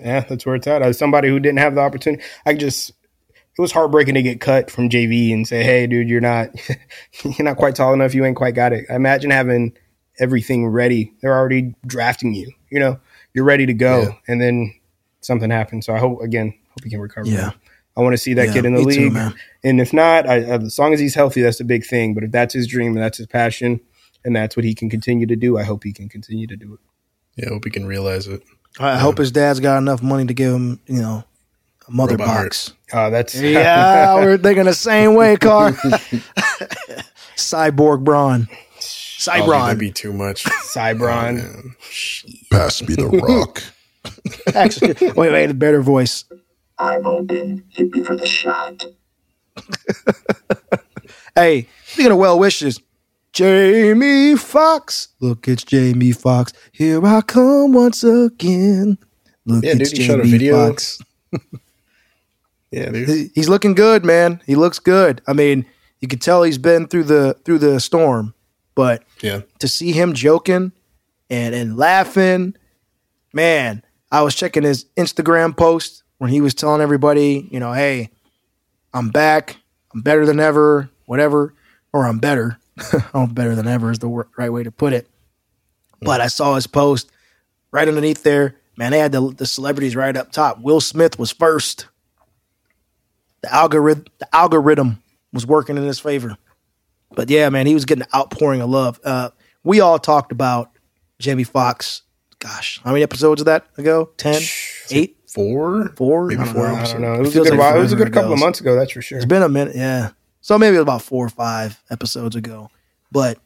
Yeah, 0.00 0.20
that's 0.20 0.44
where 0.44 0.56
it's 0.56 0.66
at. 0.66 0.82
As 0.82 0.98
somebody 0.98 1.28
who 1.28 1.38
didn't 1.38 1.58
have 1.58 1.74
the 1.74 1.80
opportunity, 1.80 2.22
I 2.44 2.54
just 2.54 2.90
it 2.90 3.60
was 3.60 3.72
heartbreaking 3.72 4.14
to 4.14 4.22
get 4.22 4.40
cut 4.40 4.70
from 4.70 4.88
JV 4.88 5.32
and 5.32 5.46
say, 5.46 5.62
"Hey, 5.62 5.86
dude, 5.86 6.08
you're 6.08 6.20
not 6.20 6.50
you're 7.24 7.44
not 7.44 7.56
quite 7.56 7.76
tall 7.76 7.92
enough. 7.94 8.14
You 8.14 8.24
ain't 8.24 8.36
quite 8.36 8.54
got 8.54 8.72
it." 8.72 8.86
Imagine 8.88 9.30
having 9.30 9.76
everything 10.18 10.66
ready. 10.66 11.12
They're 11.22 11.36
already 11.36 11.74
drafting 11.86 12.34
you. 12.34 12.50
You 12.70 12.80
know, 12.80 13.00
you're 13.34 13.44
ready 13.44 13.66
to 13.66 13.74
go, 13.74 14.02
Yeah. 14.02 14.08
and 14.26 14.40
then 14.40 14.74
something 15.20 15.50
happens. 15.50 15.86
So 15.86 15.94
I 15.94 15.98
hope 15.98 16.22
again, 16.22 16.54
hope 16.70 16.84
you 16.84 16.90
can 16.90 17.00
recover. 17.00 17.28
Yeah. 17.28 17.52
I 17.98 18.00
want 18.02 18.12
to 18.14 18.18
see 18.18 18.32
that 18.34 18.46
Yeah, 18.48 18.52
kid 18.54 18.64
in 18.66 18.74
the 18.74 18.84
me 18.84 18.94
too, 18.94 19.10
league. 19.10 19.34
and 19.64 19.80
if 19.80 19.92
not, 19.92 20.26
I, 20.28 20.38
as 20.40 20.78
long 20.78 20.94
as 20.94 21.00
he's 21.00 21.14
healthy, 21.16 21.42
that's 21.42 21.58
the 21.58 21.64
big 21.64 21.84
thing. 21.84 22.14
But 22.14 22.22
if 22.24 22.30
that's 22.30 22.54
his 22.54 22.66
dream 22.68 22.92
and 22.94 23.02
that's 23.02 23.18
his 23.18 23.26
passion, 23.26 23.80
and 24.24 24.34
that's 24.36 24.56
what 24.56 24.64
he 24.64 24.74
can 24.74 24.88
continue 24.88 25.26
to 25.26 25.36
do, 25.36 25.58
I 25.58 25.64
hope 25.64 25.82
he 25.84 25.92
can 25.92 26.08
continue 26.08 26.46
to 26.46 26.56
do 26.56 26.74
it. 26.74 26.80
Yeah. 27.36 27.46
I 27.50 27.52
hope 27.54 27.64
he 27.64 27.70
can 27.70 27.86
realize 27.86 28.26
it. 28.28 28.42
I 28.80 28.98
hope 28.98 29.18
his 29.18 29.32
dad's 29.32 29.60
got 29.60 29.78
enough 29.78 30.02
money 30.02 30.26
to 30.26 30.34
give 30.34 30.52
him, 30.54 30.80
you 30.86 31.00
know, 31.02 31.24
a 31.88 31.90
mother 31.90 32.12
Robot 32.12 32.26
heart. 32.28 32.44
box. 32.46 32.72
Oh, 32.92 33.10
that's 33.10 33.34
Yeah, 33.40 34.14
we're 34.16 34.38
thinking 34.38 34.64
the 34.66 34.74
same 34.74 35.14
way, 35.14 35.36
Car. 35.36 35.72
Cyborg 37.36 38.04
Braun. 38.04 38.48
Oh, 38.50 38.54
dude, 38.54 38.58
Cybron. 38.80 39.64
that'd 39.66 39.78
be 39.78 39.90
too 39.90 40.12
much. 40.12 40.44
Cybron. 40.44 41.30
Oh, 41.30 41.32
man. 41.32 41.76
Pass 42.52 42.82
me 42.82 42.94
the 42.94 43.08
rock. 43.08 43.62
Actually, 44.54 44.94
wait, 45.12 45.32
wait, 45.32 45.50
a 45.50 45.54
better 45.54 45.82
voice. 45.82 46.24
I'm 46.78 47.06
open. 47.06 47.64
Hit 47.70 47.94
me 47.94 48.02
for 48.04 48.16
the 48.16 48.26
shot. 48.26 48.84
Hey, 51.34 51.68
speaking 51.86 52.10
of 52.12 52.18
well 52.18 52.36
wishes, 52.38 52.80
Jamie 53.32 54.34
Foxx. 54.36 55.08
Look, 55.20 55.46
it's 55.46 55.62
Jamie 55.62 56.10
Foxx. 56.10 56.52
Here 56.72 57.04
I 57.06 57.20
come 57.20 57.72
once 57.74 58.02
again. 58.02 58.98
Look, 59.46 59.62
Yeah, 59.64 59.74
it's 59.78 59.90
dude, 59.90 59.98
he 59.98 60.04
shot 60.04 60.18
a 60.18 60.22
Jamie 60.24 60.30
video. 60.32 60.66
Foxx. 60.68 60.98
Yeah, 62.72 62.90
dude. 62.90 63.08
He- 63.08 63.30
He's 63.34 63.48
looking 63.48 63.74
good, 63.74 64.04
man. 64.04 64.42
He 64.46 64.54
looks 64.56 64.78
good. 64.78 65.22
I 65.26 65.32
mean, 65.32 65.64
you 66.00 66.08
can 66.08 66.18
tell 66.18 66.42
he's 66.42 66.58
been 66.58 66.86
through 66.86 67.04
the 67.04 67.34
through 67.44 67.58
the 67.58 67.78
storm, 67.80 68.34
but 68.74 69.04
Yeah. 69.22 69.42
to 69.60 69.68
see 69.68 69.92
him 69.92 70.12
joking 70.14 70.72
and 71.30 71.54
and 71.54 71.76
laughing, 71.78 72.56
man, 73.32 73.82
I 74.12 74.22
was 74.22 74.34
checking 74.34 74.64
his 74.64 74.84
Instagram 74.98 75.56
post 75.56 76.02
when 76.18 76.30
he 76.30 76.40
was 76.40 76.54
telling 76.54 76.80
everybody, 76.80 77.48
you 77.50 77.60
know, 77.60 77.72
hey, 77.72 78.10
I'm 78.92 79.10
back, 79.10 79.56
I'm 79.94 80.02
better 80.02 80.26
than 80.26 80.40
ever, 80.40 80.90
whatever, 81.06 81.54
or 81.92 82.06
I'm 82.06 82.18
better. 82.18 82.58
I'm 83.14 83.28
better 83.34 83.54
than 83.54 83.66
ever 83.66 83.90
is 83.90 83.98
the 83.98 84.08
right 84.36 84.52
way 84.52 84.62
to 84.62 84.70
put 84.70 84.92
it. 84.92 85.08
But 86.00 86.20
I 86.20 86.28
saw 86.28 86.54
his 86.54 86.66
post 86.66 87.10
right 87.72 87.88
underneath 87.88 88.22
there. 88.22 88.56
Man, 88.76 88.92
they 88.92 88.98
had 88.98 89.12
the, 89.12 89.32
the 89.32 89.46
celebrities 89.46 89.96
right 89.96 90.16
up 90.16 90.30
top. 90.30 90.60
Will 90.60 90.80
Smith 90.80 91.18
was 91.18 91.32
first. 91.32 91.88
The 93.40 93.52
algorithm, 93.52 94.04
the 94.18 94.34
algorithm 94.34 95.02
was 95.32 95.46
working 95.46 95.76
in 95.76 95.84
his 95.84 95.98
favor. 95.98 96.36
But 97.14 97.30
yeah, 97.30 97.48
man, 97.48 97.66
he 97.66 97.74
was 97.74 97.84
getting 97.84 98.02
an 98.02 98.08
outpouring 98.14 98.60
of 98.60 98.70
love. 98.70 99.00
Uh, 99.02 99.30
we 99.64 99.80
all 99.80 99.98
talked 99.98 100.30
about 100.32 100.70
Jamie 101.18 101.44
Foxx. 101.44 102.02
Gosh, 102.38 102.80
how 102.84 102.92
many 102.92 103.02
episodes 103.02 103.40
of 103.40 103.46
that 103.46 103.66
ago? 103.76 104.10
Ten, 104.16 104.40
eight, 104.90 105.17
Four? 105.28 105.90
four, 105.96 106.26
Maybe 106.26 106.40
I 106.40 106.44
don't 106.44 106.54
four 106.54 106.68
know. 106.68 106.74
I 106.74 106.84
don't 106.84 107.00
know. 107.02 107.14
It 107.14 107.20
was 107.20 107.36
a 107.36 107.40
good 107.40 107.50
like 107.50 107.58
while. 107.58 107.76
It 107.76 107.80
was 107.80 107.92
a 107.92 107.96
good 107.96 108.12
couple 108.12 108.32
of 108.32 108.38
months 108.38 108.60
ago. 108.60 108.74
That's 108.74 108.92
for 108.92 109.02
sure. 109.02 109.18
It's 109.18 109.26
been 109.26 109.42
a 109.42 109.48
minute, 109.48 109.76
yeah. 109.76 110.10
So 110.40 110.58
maybe 110.58 110.76
it 110.76 110.78
was 110.78 110.84
about 110.84 111.02
four 111.02 111.26
or 111.26 111.30
five 111.30 111.82
episodes 111.90 112.34
ago. 112.34 112.70
But 113.12 113.38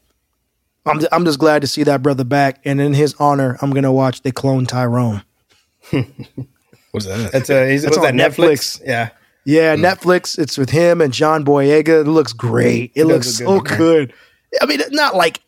I'm 0.85 1.01
I'm 1.11 1.25
just 1.25 1.39
glad 1.39 1.61
to 1.61 1.67
see 1.67 1.83
that 1.83 2.01
brother 2.01 2.23
back. 2.23 2.61
And 2.65 2.79
in 2.79 2.93
his 2.93 3.15
honor, 3.19 3.57
I'm 3.61 3.71
gonna 3.71 3.91
watch 3.91 4.21
They 4.21 4.31
Clone 4.31 4.65
Tyrone. 4.65 5.23
What's 5.91 7.05
that? 7.07 7.31
That's 7.31 7.49
a. 7.49 7.69
He's, 7.69 7.83
That's 7.83 7.97
was 7.97 8.05
that 8.05 8.13
on 8.13 8.19
Netflix? 8.19 8.81
Yeah. 8.85 9.09
Yeah, 9.45 9.75
Netflix. 9.75 10.39
It's 10.39 10.57
with 10.57 10.69
him 10.69 11.01
and 11.01 11.13
John 11.13 11.43
Boyega. 11.43 12.01
It 12.01 12.07
looks 12.07 12.31
great. 12.31 12.91
It, 12.95 13.01
It 13.01 13.05
looks 13.05 13.35
so 13.35 13.59
good. 13.59 14.13
I 14.61 14.65
mean, 14.65 14.79
not 14.91 15.15
like 15.15 15.41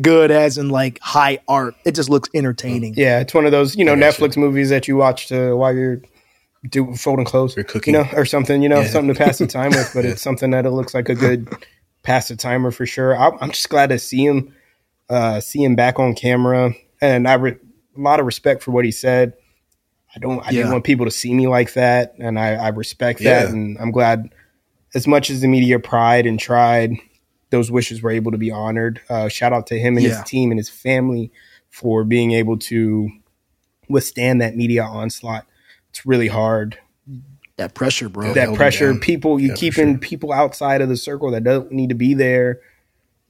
good 0.00 0.30
as 0.30 0.58
in 0.58 0.68
like 0.70 0.98
high 1.00 1.38
art. 1.48 1.74
It 1.84 1.94
just 1.94 2.08
looks 2.10 2.28
entertaining. 2.34 2.94
Yeah, 2.96 3.20
it's 3.20 3.34
one 3.34 3.46
of 3.46 3.52
those 3.52 3.76
you 3.76 3.84
know 3.84 3.92
I 3.94 4.00
gotcha. 4.00 4.22
Netflix 4.22 4.36
movies 4.36 4.70
that 4.70 4.88
you 4.88 4.96
watch 4.96 5.28
to 5.28 5.56
while 5.56 5.74
you're 5.74 6.00
do 6.68 6.94
folding 6.94 7.24
clothes, 7.24 7.56
You're 7.56 7.64
cooking. 7.64 7.94
you 7.94 8.02
know, 8.02 8.08
or 8.14 8.26
something, 8.26 8.60
you 8.62 8.68
know, 8.68 8.80
Yeah. 8.80 8.88
something 8.88 9.14
to 9.14 9.18
pass 9.18 9.38
the 9.38 9.46
time 9.46 9.70
with. 9.70 9.90
But 9.94 10.04
it's 10.04 10.20
something 10.20 10.50
that 10.50 10.66
it 10.66 10.70
looks 10.70 10.92
like 10.92 11.08
a 11.08 11.14
good 11.14 11.48
pass 12.02 12.28
the 12.28 12.36
timer 12.36 12.70
for 12.70 12.84
sure. 12.84 13.16
I, 13.16 13.30
I'm 13.40 13.50
just 13.50 13.68
glad 13.70 13.88
to 13.88 13.98
see 13.98 14.26
him, 14.26 14.54
uh, 15.08 15.40
see 15.40 15.64
him 15.64 15.74
back 15.74 15.98
on 15.98 16.14
camera, 16.14 16.74
and 17.00 17.26
I 17.26 17.34
re- 17.34 17.52
a 17.96 18.00
lot 18.00 18.20
of 18.20 18.26
respect 18.26 18.62
for 18.62 18.72
what 18.72 18.84
he 18.84 18.90
said. 18.90 19.32
I 20.14 20.18
don't, 20.18 20.40
I 20.40 20.50
Yeah. 20.50 20.58
didn't 20.58 20.72
want 20.72 20.84
people 20.84 21.06
to 21.06 21.10
see 21.10 21.32
me 21.32 21.46
like 21.48 21.72
that, 21.74 22.14
and 22.18 22.38
I, 22.38 22.54
I 22.56 22.68
respect 22.68 23.20
that, 23.20 23.44
Yeah. 23.46 23.48
and 23.52 23.78
I'm 23.78 23.90
glad. 23.90 24.28
As 24.94 25.06
much 25.06 25.30
as 25.30 25.40
the 25.40 25.48
media 25.48 25.78
pried 25.78 26.26
and 26.26 26.38
tried, 26.38 26.92
those 27.50 27.70
wishes 27.70 28.02
were 28.02 28.10
able 28.10 28.32
to 28.32 28.38
be 28.38 28.50
honored. 28.50 29.00
Uh, 29.08 29.28
shout 29.28 29.52
out 29.52 29.66
to 29.68 29.78
him 29.78 29.96
and 29.96 30.04
Yeah. 30.06 30.10
his 30.10 30.22
team 30.24 30.50
and 30.50 30.58
his 30.58 30.68
family 30.68 31.30
for 31.68 32.04
being 32.04 32.32
able 32.32 32.56
to 32.58 33.10
withstand 33.88 34.40
that 34.40 34.56
media 34.56 34.82
onslaught. 34.84 35.46
It's 35.90 36.06
really 36.06 36.28
hard. 36.28 36.78
That 37.56 37.74
pressure, 37.74 38.08
bro. 38.08 38.32
That 38.34 38.54
pressure, 38.54 38.94
people 38.94 39.38
you 39.40 39.48
Yeah, 39.48 39.54
keeping 39.54 39.94
sure. 39.94 39.98
people 39.98 40.32
outside 40.32 40.80
of 40.80 40.88
the 40.88 40.96
circle 40.96 41.30
that 41.32 41.44
don't 41.44 41.70
need 41.72 41.88
to 41.90 41.94
be 41.94 42.14
there. 42.14 42.60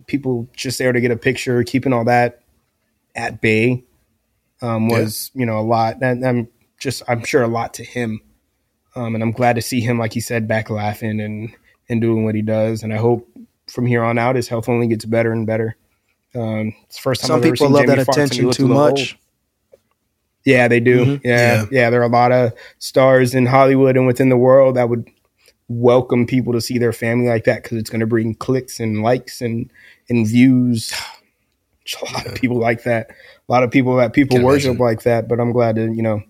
People 0.07 0.49
just 0.55 0.79
there 0.79 0.93
to 0.93 1.01
get 1.01 1.11
a 1.11 1.17
picture, 1.17 1.63
keeping 1.65 1.93
all 1.93 2.05
that 2.05 2.43
at 3.15 3.41
bay 3.41 3.85
um, 4.63 4.89
was 4.89 5.31
you 5.35 5.47
know 5.47 5.59
a 5.59 5.63
lot. 5.63 6.03
And 6.03 6.25
I'm 6.25 6.49
just 6.79 7.03
I'm 7.09 7.25
sure 7.25 7.43
a 7.43 7.49
lot 7.49 7.75
to 7.75 7.85
him, 7.85 8.21
um, 8.95 9.15
and 9.15 9.23
I'm 9.23 9.33
glad 9.33 9.57
to 9.57 9.63
see 9.63 9.81
him 9.81 9.99
like 9.99 10.13
he 10.13 10.21
said 10.21 10.47
back 10.47 10.71
laughing 10.71 11.21
and 11.21 11.55
and 11.89 12.01
doing 12.01 12.25
what 12.25 12.35
he 12.35 12.43
does. 12.43 12.83
And 12.83 12.93
I 12.93 12.97
hope 12.99 13.29
from 13.71 13.87
here 13.87 14.03
on 14.03 14.19
out 14.19 14.37
his 14.37 14.49
health 14.49 14.69
only 14.69 14.87
gets 14.89 15.05
better 15.05 15.33
and 15.33 15.47
better. 15.47 15.77
Um, 16.35 16.75
it's 16.85 16.97
the 16.97 17.03
first 17.03 17.21
time 17.23 17.29
Some 17.29 17.37
I've 17.41 17.45
ever 17.47 17.55
people 17.55 17.71
love 17.71 17.83
Jamie 17.87 17.97
that 17.97 18.05
Foxx 18.07 18.17
attention 18.19 18.51
too 18.51 18.69
much. 18.69 19.13
old. 19.13 19.81
Yeah, 20.45 20.69
they 20.69 20.81
do. 20.81 21.05
Mhm. 21.05 21.21
Yeah, 21.25 21.37
Yeah. 21.63 21.67
yeah, 21.71 21.91
There 21.91 22.01
are 22.01 22.05
a 22.05 22.09
lot 22.09 22.33
of 22.33 22.53
stars 22.79 23.35
in 23.35 23.47
Hollywood 23.47 23.97
and 23.97 24.07
within 24.07 24.29
the 24.31 24.37
world 24.37 24.77
that 24.77 24.89
would 24.89 25.09
welcome 25.69 26.27
people 26.27 26.53
to 26.55 26.61
see 26.61 26.79
their 26.79 26.93
family 26.93 27.29
like 27.29 27.45
that 27.45 27.63
because 27.63 27.79
it's 27.79 27.91
going 27.91 28.01
to 28.01 28.07
bring 28.07 28.35
clicks 28.35 28.81
and 28.81 29.03
likes 29.03 29.41
and 29.41 29.71
and 30.09 30.27
views. 30.27 30.93
There's 31.85 32.03
a 32.11 32.15
lot 32.15 32.27
of 32.27 32.35
people 32.35 32.59
like 32.59 32.85
that. 32.85 33.11
A 33.11 33.53
lot 33.53 33.63
of 33.63 33.71
people 33.71 33.97
that 33.97 34.13
people 34.13 34.39
Can 34.39 34.47
worship 34.47 34.71
imagine. 34.71 34.85
like 34.85 35.03
that. 35.03 35.29
But 35.29 35.41
I'm 35.41 35.53
glad 35.53 35.77
to 35.77 35.93
you 35.93 36.03
know 36.03 36.23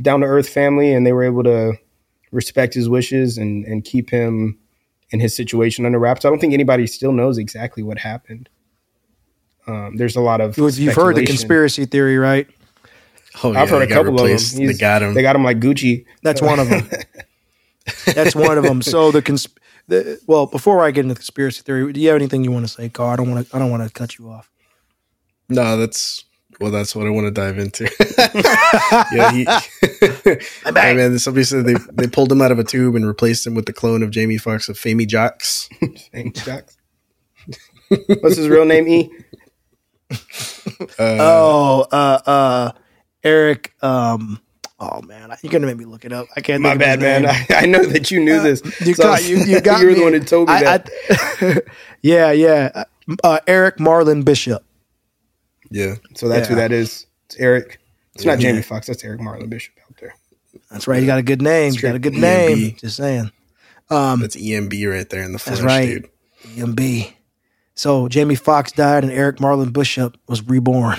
down 0.00 0.20
to 0.20 0.26
earth 0.26 0.48
family, 0.48 0.92
and 0.94 1.06
they 1.06 1.12
were 1.12 1.24
able 1.24 1.42
to 1.44 1.74
respect 2.30 2.74
his 2.74 2.88
wishes 2.88 3.38
and 3.38 3.64
and 3.66 3.84
keep 3.84 4.08
him 4.10 4.58
in 5.12 5.20
his 5.20 5.34
situation 5.36 5.86
under 5.86 5.98
wraps. 5.98 6.24
I 6.24 6.28
don't 6.28 6.38
think 6.40 6.52
anybody 6.54 6.86
still 6.86 7.12
knows 7.12 7.38
exactly 7.38 7.82
what 7.82 7.98
happened. 7.98 8.48
Um, 9.66 9.96
there's 9.96 10.16
a 10.16 10.20
lot 10.20 10.40
of 10.40 10.58
You've 10.58 10.94
heard 10.94 11.14
the 11.16 11.24
conspiracy 11.24 11.84
theory, 11.84 12.18
right? 12.18 12.48
Oh, 13.44 13.50
I've 13.50 13.54
yeah, 13.54 13.66
heard 13.66 13.82
a 13.82 13.86
got 13.86 13.94
couple 13.94 14.10
of 14.14 14.16
them. 14.16 14.26
replaced. 14.26 14.56
They 14.56 14.72
got 14.74 15.02
him. 15.02 15.14
They 15.14 15.22
got 15.22 15.36
him 15.36 15.44
like 15.44 15.60
Gucci. 15.60 16.04
That's 16.22 16.42
one 16.42 16.58
of 16.58 16.68
them. 16.68 16.88
That's 18.14 18.34
one 18.34 18.58
of 18.58 18.64
them. 18.64 18.82
So 18.82 19.10
the, 19.10 19.22
cons- 19.22 19.48
the 19.88 20.20
well, 20.26 20.46
before 20.46 20.82
I 20.84 20.90
get 20.90 21.02
into 21.02 21.14
the 21.14 21.18
conspiracy 21.20 21.62
theory, 21.62 21.92
do 21.92 22.00
you 22.00 22.08
have 22.08 22.16
anything 22.16 22.44
you 22.44 22.50
want 22.52 22.66
to 22.66 22.72
say, 22.72 22.88
Carl? 22.88 23.10
I 23.10 23.16
don't 23.16 23.30
want 23.30 23.48
to. 23.48 23.56
I 23.56 23.58
don't 23.58 23.70
want 23.70 23.84
to 23.84 23.90
cut 23.90 24.18
you 24.18 24.28
off. 24.30 24.50
no, 25.48 25.76
that's 25.76 26.24
well, 26.62 26.70
that's 26.70 26.94
what 26.96 27.06
I 27.06 27.10
want 27.10 27.26
to 27.26 27.30
dive 27.32 27.58
into. 27.58 27.84
yeah, 29.12 29.32
he. 29.32 29.44
hey 30.80 30.94
man, 30.94 31.18
somebody 31.18 31.44
said 31.44 31.64
they 31.66 31.74
they 31.92 32.06
pulled 32.06 32.30
him 32.32 32.40
out 32.40 32.52
of 32.52 32.58
a 32.58 32.64
tube 32.64 32.94
and 32.94 33.06
replaced 33.06 33.46
him 33.46 33.54
with 33.54 33.66
the 33.66 33.72
clone 33.72 34.02
of 34.02 34.10
Jamie 34.10 34.38
Foxx 34.38 34.68
of 34.68 34.76
Famey 34.78 35.06
Jocks. 35.06 35.68
Thanks, 36.12 36.44
Jax. 36.44 36.76
What's 37.88 38.36
his 38.36 38.48
real 38.48 38.64
name? 38.64 38.86
E. 38.88 39.10
Uh, 40.10 40.16
oh, 40.98 41.86
uh, 41.90 42.20
uh, 42.26 42.72
Eric. 43.24 43.74
Um, 43.82 44.40
oh 44.78 45.02
man, 45.02 45.34
you're 45.42 45.52
gonna 45.52 45.66
make 45.66 45.76
me 45.76 45.84
look 45.84 46.04
it 46.04 46.12
up. 46.12 46.26
I 46.36 46.40
can't. 46.40 46.62
My 46.62 46.70
think 46.76 46.82
of 46.82 46.88
his 46.88 46.96
bad, 46.98 47.22
man. 47.22 47.26
I, 47.50 47.62
I 47.62 47.66
know 47.66 47.84
that 47.84 48.10
you 48.10 48.20
knew 48.20 48.40
this. 48.40 48.62
You 48.86 48.94
So- 48.94 49.02
got 49.02 49.24
you. 49.24 49.38
You 49.38 49.60
got 49.60 49.80
you 49.80 49.86
were 49.86 49.92
me. 49.92 49.98
the 49.98 50.04
one 50.04 50.12
who 50.12 50.20
told 50.20 50.48
me 50.48 50.54
I- 50.54 50.62
that. 50.78 50.90
I- 51.40 51.60
yeah, 52.02 52.30
yeah. 52.32 52.84
Uh, 53.24 53.40
Eric 53.46 53.78
Marlon 53.78 54.24
Bishop. 54.24 54.64
Yeah, 55.72 55.94
so 56.14 56.28
that's 56.28 56.48
who 56.48 56.54
that 56.56 56.72
is. 56.72 57.06
It's 57.26 57.36
Eric. 57.38 57.80
It's 58.14 58.24
not 58.24 58.40
Yeah. 58.40 58.50
Jamie 58.50 58.62
Foxx. 58.62 58.86
That's 58.86 59.02
Eric 59.04 59.20
Marlon 59.20 59.48
Bishop 59.48 59.74
out 59.88 59.96
there. 60.00 60.14
That's 60.70 60.86
right. 60.86 61.00
He 61.00 61.06
got 61.06 61.18
a 61.18 61.22
good 61.22 61.40
name. 61.42 61.72
He's 61.72 61.80
got 61.80 61.94
a 61.94 61.98
good 61.98 62.12
EMB. 62.14 62.20
name. 62.20 62.76
Just 62.76 62.96
saying. 62.96 63.30
Um, 63.90 64.20
that's 64.20 64.36
EMB 64.36 64.90
right 64.90 65.08
there 65.10 65.22
in 65.22 65.32
the 65.32 65.38
flesh, 65.38 65.58
That's 65.58 65.66
right. 65.66 65.86
dude. 65.86 66.08
EMB. 66.56 67.12
So 67.74 68.08
Jamie 68.08 68.34
Foxx 68.34 68.72
died, 68.72 69.02
and 69.04 69.12
Eric 69.12 69.36
Marlon 69.36 69.72
Bishop 69.72 70.16
was 70.28 70.42
reborn. 70.46 70.98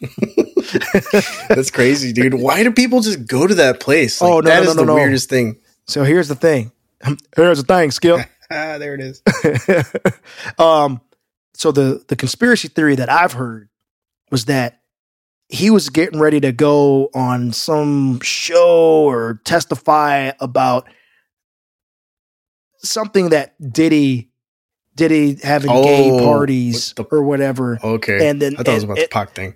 That's 1.48 1.70
crazy, 1.70 2.12
dude. 2.12 2.34
Why 2.34 2.62
do 2.62 2.70
people 2.70 3.00
just 3.00 3.26
go 3.26 3.46
to 3.46 3.54
that 3.56 3.80
place? 3.80 4.20
Like, 4.20 4.30
Oh, 4.30 4.40
no, 4.40 4.48
that 4.48 4.62
no, 4.64 4.70
is 4.70 4.76
no, 4.76 4.82
the 4.82 4.86
no, 4.86 4.92
no. 4.92 4.94
weirdest 4.94 5.28
thing. 5.28 5.56
So 5.86 6.04
here's 6.04 6.28
the 6.28 6.34
thing. 6.34 6.72
Here's 7.36 7.62
the 7.62 7.64
thing, 7.64 7.90
Skip. 7.90 8.20
Ah, 8.52 8.78
there 8.78 8.94
it 8.96 9.00
is. 9.00 9.22
um, 10.58 11.00
so 11.54 11.70
the 11.70 12.04
the 12.08 12.16
conspiracy 12.16 12.66
theory 12.66 12.96
that 12.96 13.08
I've 13.08 13.32
heard 13.32 13.68
was 14.30 14.46
that 14.46 14.80
he 15.48 15.70
was 15.70 15.88
getting 15.90 16.20
ready 16.20 16.40
to 16.40 16.52
go 16.52 17.10
on 17.14 17.52
some 17.52 18.20
show 18.20 19.04
or 19.08 19.40
testify 19.44 20.30
about 20.40 20.86
something 22.78 23.30
that 23.30 23.54
Diddy 23.72 24.28
Diddy 24.96 25.38
having 25.42 25.70
gay 25.82 26.10
Oh, 26.10 26.18
parties 26.18 26.94
with 26.96 27.08
the- 27.08 27.16
or 27.16 27.22
whatever. 27.22 27.78
Okay, 27.82 28.28
And 28.28 28.40
then 28.42 28.54
I 28.58 28.62
thought 28.62 28.68
it 28.68 28.74
was 28.74 28.84
about 28.84 28.96
the 28.96 29.02
and- 29.02 29.10
Pac 29.10 29.34
thing. 29.34 29.54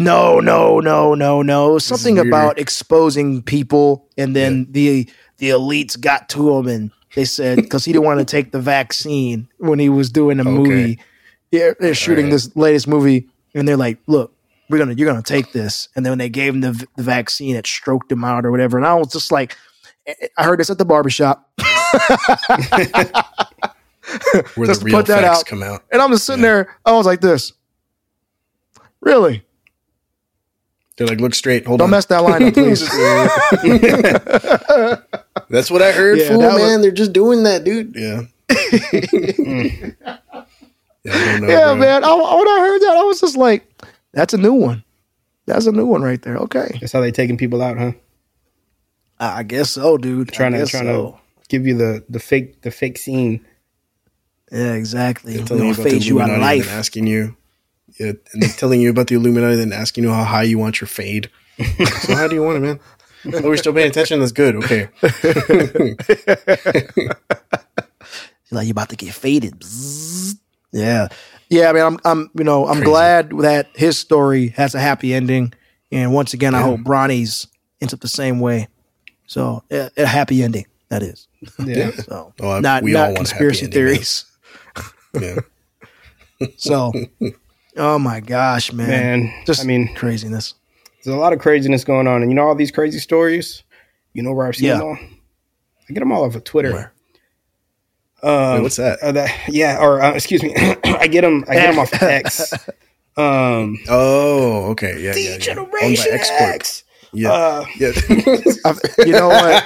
No, 0.00 0.38
no, 0.38 0.78
no, 0.78 1.14
no, 1.14 1.42
no. 1.42 1.78
Something 1.78 2.18
about 2.20 2.58
exposing 2.60 3.42
people, 3.42 4.08
and 4.16 4.36
then 4.36 4.68
the 4.70 5.08
the 5.38 5.50
elites 5.50 6.00
got 6.00 6.28
to 6.30 6.56
him, 6.56 6.68
and 6.68 6.90
they 7.16 7.24
said 7.24 7.56
because 7.62 7.84
he 7.84 7.92
didn't 7.92 8.04
want 8.04 8.20
to 8.20 8.24
take 8.24 8.52
the 8.52 8.60
vaccine 8.60 9.48
when 9.58 9.80
he 9.80 9.88
was 9.88 10.10
doing 10.10 10.38
a 10.38 10.42
Okay. 10.42 10.50
movie. 10.50 10.98
Yeah, 11.50 11.72
they're 11.80 11.94
shooting 11.94 12.26
right. 12.26 12.32
this 12.32 12.54
latest 12.54 12.86
movie, 12.86 13.28
and 13.58 13.66
they're 13.68 13.76
like, 13.76 13.98
"Look, 14.06 14.32
we're 14.70 14.78
gonna 14.78 14.94
you're 14.94 15.08
gonna 15.08 15.22
take 15.22 15.52
this." 15.52 15.88
And 15.96 16.04
then 16.04 16.12
when 16.12 16.18
they 16.18 16.28
gave 16.28 16.54
him 16.54 16.60
the, 16.60 16.86
the 16.96 17.02
vaccine, 17.02 17.56
it 17.56 17.66
stroked 17.66 18.10
him 18.12 18.24
out 18.24 18.44
or 18.46 18.50
whatever. 18.50 18.76
And 18.78 18.86
I 18.86 18.94
was 18.94 19.12
just 19.12 19.32
like, 19.32 19.56
eh, 20.06 20.14
eh, 20.20 20.28
I 20.36 20.44
heard 20.44 20.60
this 20.60 20.70
at 20.70 20.78
the 20.78 20.84
barbershop. 20.84 21.48
Where 24.54 24.66
Just 24.66 24.80
the 24.80 24.86
real 24.86 24.96
put 24.98 25.06
that 25.06 25.22
facts 25.22 25.40
out. 25.40 25.46
come 25.46 25.62
out. 25.62 25.82
And 25.92 26.00
I'm 26.00 26.10
just 26.10 26.24
sitting 26.24 26.42
Yeah. 26.42 26.50
there. 26.50 26.76
I 26.84 26.92
was 26.92 27.04
like 27.04 27.20
this. 27.20 27.52
Really? 29.00 29.44
They're 30.96 31.06
like, 31.06 31.20
look 31.20 31.34
straight. 31.34 31.66
Hold 31.66 31.80
on. 31.82 31.90
Don't 31.90 31.94
on. 31.94 31.98
mess 31.98 32.06
that 32.06 32.22
line 32.24 32.42
up, 32.42 32.54
please. 32.54 32.80
That's 35.50 35.70
what 35.70 35.82
I 35.82 35.92
heard, 35.92 36.18
Yeah, 36.18 36.28
fool, 36.28 36.40
that 36.40 36.54
was- 36.54 36.62
man. 36.62 36.80
They're 36.80 36.90
just 36.90 37.12
doing 37.12 37.42
that, 37.44 37.64
dude. 37.64 37.94
Yeah. 37.96 38.22
Mm. 38.48 39.94
Yeah, 41.04 41.12
I 41.14 41.24
don't 41.32 41.42
know. 41.42 41.48
yeah, 41.48 41.74
man. 41.74 42.04
I, 42.04 42.14
when 42.14 42.48
I 42.48 42.58
heard 42.60 42.78
that, 42.80 42.96
I 42.98 43.02
was 43.04 43.20
just 43.20 43.36
like, 43.36 43.66
that's 44.12 44.34
a 44.34 44.38
new 44.38 44.54
one. 44.54 44.84
That's 45.46 45.66
a 45.66 45.72
new 45.72 45.86
one 45.86 46.02
right 46.02 46.20
there. 46.20 46.36
Okay. 46.36 46.78
That's 46.80 46.92
how 46.92 47.00
they 47.00 47.10
taking 47.10 47.38
people 47.38 47.62
out, 47.62 47.78
huh? 47.78 47.92
I 49.18 49.38
I 49.38 49.42
guess 49.42 49.70
so, 49.70 49.96
dude. 49.96 50.28
Trying 50.28 50.52
to 50.52 50.66
trying 50.66 50.84
so. 50.84 51.12
to 51.12 51.48
give 51.48 51.66
you 51.66 51.76
the 51.76 52.04
the 52.08 52.20
fake 52.20 52.62
the 52.62 52.70
fake 52.70 52.98
scene. 52.98 53.44
Yeah, 54.52 54.74
exactly. 54.74 55.36
They're 55.36 55.46
telling 55.46 55.66
you 55.66 55.74
gonna 55.74 55.88
about 55.88 56.00
the 56.00 56.06
you 56.06 56.20
out 56.20 56.30
of 56.30 56.34
and 56.34 56.42
life. 56.42 56.70
asking 56.70 57.06
you, 57.06 57.36
yeah, 57.98 58.12
and 58.32 58.42
they're 58.42 58.50
telling 58.50 58.80
you 58.80 58.90
about 58.90 59.08
the 59.08 59.14
Illuminati, 59.16 59.56
then 59.56 59.72
asking 59.72 60.04
you 60.04 60.10
how 60.10 60.24
high 60.24 60.44
you 60.44 60.58
want 60.58 60.80
your 60.80 60.88
fade. 60.88 61.30
so 62.02 62.14
how 62.14 62.28
do 62.28 62.34
you 62.34 62.42
want 62.42 62.58
it, 62.58 62.60
man? 62.60 62.80
Oh, 63.26 63.48
we're 63.48 63.56
still 63.56 63.72
paying 63.74 63.88
attention. 63.88 64.20
That's 64.20 64.32
good. 64.32 64.56
Okay. 64.56 64.88
like 68.50 68.66
you're 68.66 68.72
about 68.72 68.90
to 68.90 68.96
get 68.96 69.12
faded. 69.12 69.58
Bzzz. 69.60 70.38
Yeah, 70.72 71.08
yeah. 71.48 71.70
I 71.70 71.72
mean, 71.72 71.82
I'm, 71.82 71.98
I'm, 72.04 72.30
you 72.36 72.44
know, 72.44 72.66
I'm 72.66 72.76
Crazy. 72.76 72.84
glad 72.84 73.30
that 73.40 73.68
his 73.74 73.96
story 73.98 74.48
has 74.48 74.74
a 74.74 74.80
happy 74.80 75.14
ending, 75.14 75.52
and 75.90 76.12
once 76.12 76.34
again, 76.34 76.54
I 76.54 76.60
hope 76.62 76.80
Bronny's 76.82 77.46
ends 77.80 77.94
up 77.94 78.00
the 78.00 78.08
same 78.08 78.38
way. 78.40 78.68
So, 79.26 79.62
yeah, 79.70 79.88
a 79.96 80.06
happy 80.06 80.42
ending. 80.42 80.66
That 80.88 81.02
is. 81.02 81.28
Yeah. 81.64 81.90
So, 81.92 82.32
Oh, 82.40 82.50
I- 82.50 82.60
not 82.60 82.82
we 82.82 82.94
all 82.94 83.02
not 83.08 83.14
want 83.14 83.16
a 83.16 83.34
happy 83.34 83.44
conspiracy 83.46 83.64
ending, 83.64 83.72
theories. 83.72 84.24
Yeah. 85.20 85.36
So, 86.56 86.92
oh 87.76 87.98
my 87.98 88.20
gosh, 88.20 88.72
man, 88.72 88.88
Man, 89.24 89.42
just 89.44 89.60
I 89.60 89.64
mean, 89.64 89.92
craziness. 89.96 90.54
there's 91.02 91.16
a 91.16 91.18
lot 91.18 91.32
of 91.32 91.40
craziness 91.40 91.82
going 91.82 92.06
on, 92.06 92.22
and 92.22 92.30
you 92.30 92.34
know 92.36 92.46
all 92.46 92.54
these 92.54 92.70
crazy 92.70 92.98
stories. 93.00 93.64
You 94.14 94.22
know 94.22 94.32
where 94.32 94.46
I've 94.46 94.54
seen 94.54 94.68
Yeah. 94.68 94.78
them 94.78 94.86
all? 94.86 94.98
I 95.88 95.92
get 95.92 95.98
them 96.00 96.12
all 96.12 96.24
off 96.24 96.36
of 96.36 96.44
Twitter. 96.44 96.72
Where? 96.72 96.92
Um, 98.22 98.54
Wait, 98.54 98.62
what's 98.62 98.76
that? 98.76 98.98
uh, 99.02 99.12
that? 99.12 99.48
Yeah, 99.48 99.78
or 99.80 100.00
uh, 100.02 100.12
excuse 100.12 100.42
me, 100.42 100.54
I 100.84 101.06
get 101.06 101.20
them. 101.22 101.44
I 101.48 101.54
get 101.54 101.70
them 101.70 101.78
off 101.78 101.92
X. 102.02 102.52
Um, 103.16 103.78
Oh, 103.88 104.70
okay. 104.70 105.00
Yeah. 105.00 105.14
yeah, 105.16 105.30
yeah. 105.32 105.38
Generation 105.38 106.06
X 106.12 106.30
X. 106.30 106.84
Yeah. 107.12 107.32
Uh, 107.32 107.64
yeah. 107.78 107.92
You 109.06 109.12
know 109.12 109.28
what? 109.28 109.64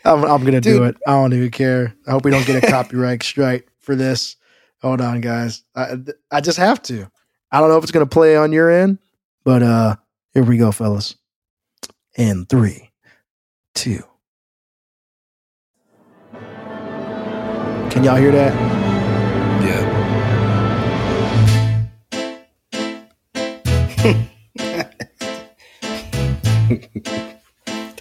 I'm, 0.06 0.24
I'm 0.26 0.44
gonna 0.44 0.62
do 0.62 0.84
it. 0.84 0.96
I 1.08 1.12
don't 1.12 1.34
even 1.34 1.52
care. 1.52 1.94
I 2.08 2.12
hope 2.12 2.26
we 2.26 2.32
don't 2.32 2.46
get 2.46 2.64
a 2.64 2.68
copyright 2.68 3.24
strike 3.24 3.68
for 3.80 3.96
this. 3.96 4.36
Hold 4.82 5.00
on, 5.02 5.22
guys. 5.22 5.64
I 5.76 5.96
I 6.32 6.42
just 6.42 6.58
have 6.58 6.82
to. 6.84 7.10
I 7.52 7.60
don't 7.60 7.70
know 7.70 7.78
if 7.78 7.84
it's 7.84 7.92
gonna 7.92 8.06
play 8.06 8.36
on 8.36 8.52
your 8.52 8.70
end, 8.70 9.00
but 9.44 9.62
uh, 9.64 9.96
here 10.34 10.44
we 10.44 10.58
go, 10.58 10.72
fellas. 10.72 11.16
In 12.18 12.46
three, 12.46 12.92
two. 13.76 14.04
Can 17.92 18.06
y'all 18.06 18.16
hear 18.16 18.32
that? 18.32 18.54
yeah. 19.62 20.02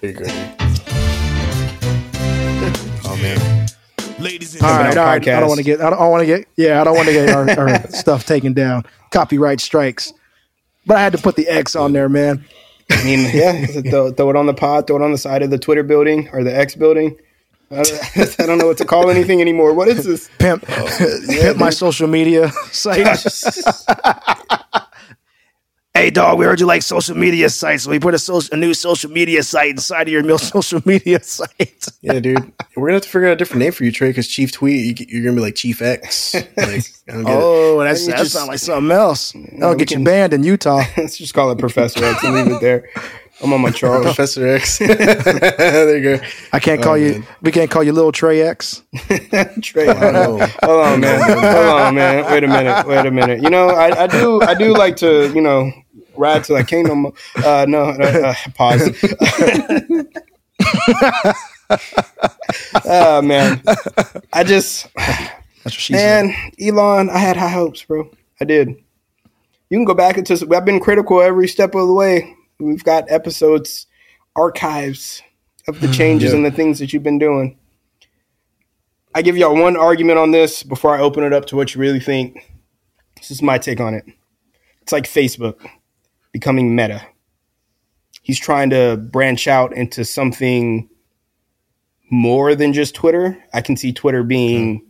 There 0.00 0.10
you 0.10 0.16
go. 0.16 0.24
Oh 3.04 3.18
man. 3.20 3.68
Ladies 4.20 4.54
and 4.54 4.62
All 4.62 4.70
right, 4.70 4.92
on 4.92 4.98
all 4.98 5.04
right. 5.06 5.28
I 5.28 5.40
don't 5.40 5.48
want 5.48 5.58
to 5.58 5.64
get. 5.64 5.80
I 5.80 5.90
don't, 5.90 6.10
want 6.10 6.20
to 6.20 6.26
get. 6.26 6.46
Yeah, 6.56 6.80
I 6.80 6.84
don't 6.84 6.94
want 6.94 7.08
to 7.08 7.12
get 7.12 7.30
our, 7.30 7.50
our 7.50 7.90
stuff 7.90 8.24
taken 8.24 8.52
down. 8.52 8.84
Copyright 9.10 9.60
strikes. 9.60 10.12
But 10.86 10.98
I 10.98 11.00
had 11.00 11.12
to 11.14 11.18
put 11.18 11.34
the 11.34 11.48
X 11.48 11.74
on 11.74 11.92
there, 11.92 12.08
man. 12.08 12.44
I 12.90 13.04
mean, 13.04 13.28
yeah, 13.34 13.66
throw, 13.90 14.12
throw 14.12 14.30
it 14.30 14.36
on 14.36 14.46
the 14.46 14.54
pod, 14.54 14.86
throw 14.86 14.96
it 14.96 15.02
on 15.02 15.10
the 15.10 15.18
side 15.18 15.42
of 15.42 15.50
the 15.50 15.58
Twitter 15.58 15.82
building 15.82 16.28
or 16.32 16.44
the 16.44 16.56
X 16.56 16.76
building. 16.76 17.16
I, 17.70 17.80
I 18.38 18.46
don't 18.46 18.58
know 18.58 18.66
what 18.66 18.78
to 18.78 18.84
call 18.84 19.10
anything 19.10 19.40
anymore. 19.40 19.72
What 19.74 19.88
is 19.88 20.04
this? 20.04 20.28
pimp, 20.38 20.64
oh, 20.68 21.20
pimp 21.28 21.58
my 21.58 21.70
social 21.70 22.08
media 22.08 22.50
site. 22.72 23.06
hey, 25.94 26.10
dog, 26.10 26.38
we 26.38 26.44
heard 26.46 26.58
you 26.58 26.66
like 26.66 26.82
social 26.82 27.16
media 27.16 27.48
sites, 27.48 27.84
so 27.84 27.90
we 27.90 28.00
put 28.00 28.12
a, 28.14 28.18
social, 28.18 28.52
a 28.52 28.56
new 28.56 28.74
social 28.74 29.10
media 29.10 29.44
site 29.44 29.70
inside 29.70 30.08
of 30.08 30.12
your 30.12 30.24
real 30.24 30.38
social 30.38 30.80
media 30.84 31.22
site. 31.22 31.86
Yeah, 32.02 32.18
dude. 32.18 32.52
We're 32.74 32.88
gonna 32.88 32.94
have 32.94 33.02
to 33.02 33.08
figure 33.08 33.28
out 33.28 33.34
a 33.34 33.36
different 33.36 33.60
name 33.60 33.72
for 33.72 33.84
you, 33.84 33.92
Trey, 33.92 34.10
because 34.10 34.26
Chief 34.26 34.50
Tweet, 34.50 35.00
you, 35.00 35.06
you're 35.08 35.24
gonna 35.24 35.36
be 35.36 35.42
like 35.42 35.54
Chief 35.54 35.80
X. 35.80 36.34
Like, 36.34 36.48
I 36.56 37.20
it. 37.20 37.24
Oh, 37.28 37.78
that's, 37.84 38.04
that 38.06 38.18
just- 38.18 38.32
sounds 38.32 38.48
like 38.48 38.58
something 38.58 38.90
else. 38.90 39.32
That'll 39.32 39.70
we 39.70 39.76
get 39.76 39.92
you 39.92 40.02
banned 40.02 40.32
in 40.32 40.42
Utah. 40.42 40.82
Let's 40.96 41.18
just 41.18 41.34
call 41.34 41.52
it 41.52 41.58
Professor 41.58 42.04
X 42.04 42.24
and 42.24 42.34
leave 42.34 42.48
it 42.48 42.60
there. 42.60 42.88
I'm 43.42 43.52
on 43.52 43.60
my 43.60 43.70
Charles. 43.80 44.04
Professor 44.04 44.46
X. 44.46 44.78
there 44.78 45.96
you 45.98 46.18
go. 46.18 46.24
I 46.52 46.58
can't 46.60 46.82
call 46.82 46.96
you. 46.98 47.12
man. 47.12 47.26
We 47.42 47.52
can't 47.52 47.70
call 47.70 47.82
you 47.82 47.92
Little 47.92 48.12
Trey 48.12 48.42
X. 48.42 48.82
Trey. 49.62 49.88
Oh, 49.88 50.38
Hold 50.62 50.86
on, 50.86 51.00
man. 51.00 51.20
Hold 51.20 51.80
on, 51.80 51.94
man. 51.94 52.24
Wait 52.30 52.44
a 52.44 52.48
minute. 52.48 52.86
Wait 52.86 53.06
a 53.06 53.10
minute. 53.10 53.42
You 53.42 53.50
know, 53.50 53.68
I, 53.70 54.04
I 54.04 54.06
do 54.06 54.42
I 54.42 54.54
do 54.54 54.74
like 54.76 54.96
to, 54.96 55.32
you 55.34 55.40
know, 55.40 55.70
ride 56.16 56.44
till 56.44 56.56
I 56.56 56.62
can't 56.62 56.86
no 56.86 56.94
more. 56.94 57.12
Uh, 57.36 57.64
no, 57.68 57.84
uh, 57.84 58.34
uh, 58.34 58.34
pause. 58.54 58.90
oh 62.84 63.22
man, 63.22 63.62
I 64.32 64.44
just 64.44 64.88
That's 64.94 65.30
what 65.64 65.72
she 65.74 65.94
said. 65.94 66.26
man, 66.26 66.52
Elon. 66.60 67.10
I 67.10 67.18
had 67.18 67.36
high 67.36 67.48
hopes, 67.48 67.82
bro. 67.84 68.10
I 68.40 68.44
did. 68.44 68.68
You 69.70 69.78
can 69.78 69.84
go 69.84 69.94
back 69.94 70.18
into. 70.18 70.34
I've 70.54 70.64
been 70.64 70.80
critical 70.80 71.20
every 71.20 71.48
step 71.48 71.74
of 71.74 71.86
the 71.86 71.94
way. 71.94 72.34
We've 72.60 72.84
got 72.84 73.10
episodes, 73.10 73.86
archives 74.36 75.22
of 75.66 75.80
the 75.80 75.88
changes 75.88 76.30
Yeah. 76.30 76.36
and 76.36 76.46
the 76.46 76.50
things 76.50 76.78
that 76.78 76.92
you've 76.92 77.02
been 77.02 77.18
doing. 77.18 77.58
I 79.14 79.22
give 79.22 79.36
y'all 79.36 79.56
one 79.60 79.76
argument 79.76 80.18
on 80.18 80.30
this 80.30 80.62
before 80.62 80.94
I 80.96 81.00
open 81.00 81.24
it 81.24 81.32
up 81.32 81.46
to 81.46 81.56
what 81.56 81.74
you 81.74 81.80
really 81.80 82.00
think. 82.00 82.52
This 83.16 83.30
is 83.30 83.42
my 83.42 83.58
take 83.58 83.80
on 83.80 83.94
it. 83.94 84.04
It's 84.82 84.92
like 84.92 85.04
Facebook 85.04 85.66
becoming 86.32 86.74
meta. 86.76 87.02
He's 88.22 88.38
trying 88.38 88.70
to 88.70 88.96
branch 88.96 89.48
out 89.48 89.72
into 89.74 90.04
something 90.04 90.88
more 92.10 92.54
than 92.54 92.72
just 92.72 92.94
Twitter. 92.94 93.42
I 93.52 93.62
can 93.62 93.76
see 93.76 93.92
Twitter 93.92 94.22
being 94.22 94.86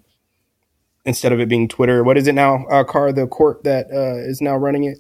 instead 1.05 1.33
of 1.33 1.41
it 1.41 1.49
being 1.49 1.69
Twitter. 1.69 2.05
What 2.05 2.19
is 2.19 2.27
it 2.27 2.35
now? 2.35 2.67
Uh, 2.67 2.85
Car 2.85 3.13
the 3.13 3.27
court 3.27 3.65
that 3.65 3.87
uh, 3.91 4.17
is 4.17 4.41
now 4.43 4.57
running 4.57 4.85
it. 4.85 4.99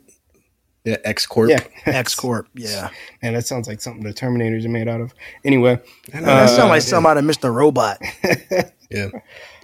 Yeah, 0.84 0.96
X 1.04 1.26
Corp. 1.26 1.50
Yeah, 1.50 1.62
X 1.86 2.14
Corp. 2.14 2.48
Yeah, 2.54 2.90
and 3.22 3.36
that 3.36 3.46
sounds 3.46 3.68
like 3.68 3.80
something 3.80 4.02
the 4.02 4.14
Terminators 4.14 4.64
are 4.64 4.70
made 4.70 4.88
out 4.88 5.00
of. 5.00 5.14
Anyway, 5.44 5.80
that 6.12 6.24
uh, 6.24 6.46
sounds 6.46 6.68
like 6.70 6.82
something 6.82 7.10
out 7.10 7.18
of 7.18 7.24
Mr. 7.24 7.52
Robot. 7.52 8.00
Yeah. 8.90 9.08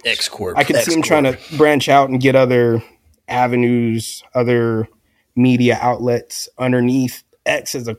X 0.05 0.29
Corp. 0.29 0.57
I 0.57 0.63
could 0.63 0.77
see 0.77 0.93
him 0.93 1.01
trying 1.01 1.23
to 1.23 1.37
branch 1.57 1.89
out 1.89 2.09
and 2.09 2.19
get 2.19 2.35
other 2.35 2.81
avenues, 3.27 4.23
other 4.33 4.87
media 5.35 5.77
outlets 5.81 6.47
underneath 6.57 7.23
X 7.45 7.75
as 7.75 7.87
a. 7.87 7.97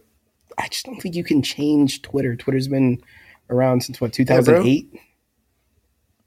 I 0.57 0.69
just 0.69 0.87
don't 0.87 1.01
think 1.01 1.15
you 1.15 1.25
can 1.25 1.43
change 1.43 2.03
Twitter. 2.03 2.35
Twitter's 2.35 2.67
been 2.67 3.03
around 3.51 3.83
since 3.83 4.01
what 4.01 4.13
2008. 4.13 4.91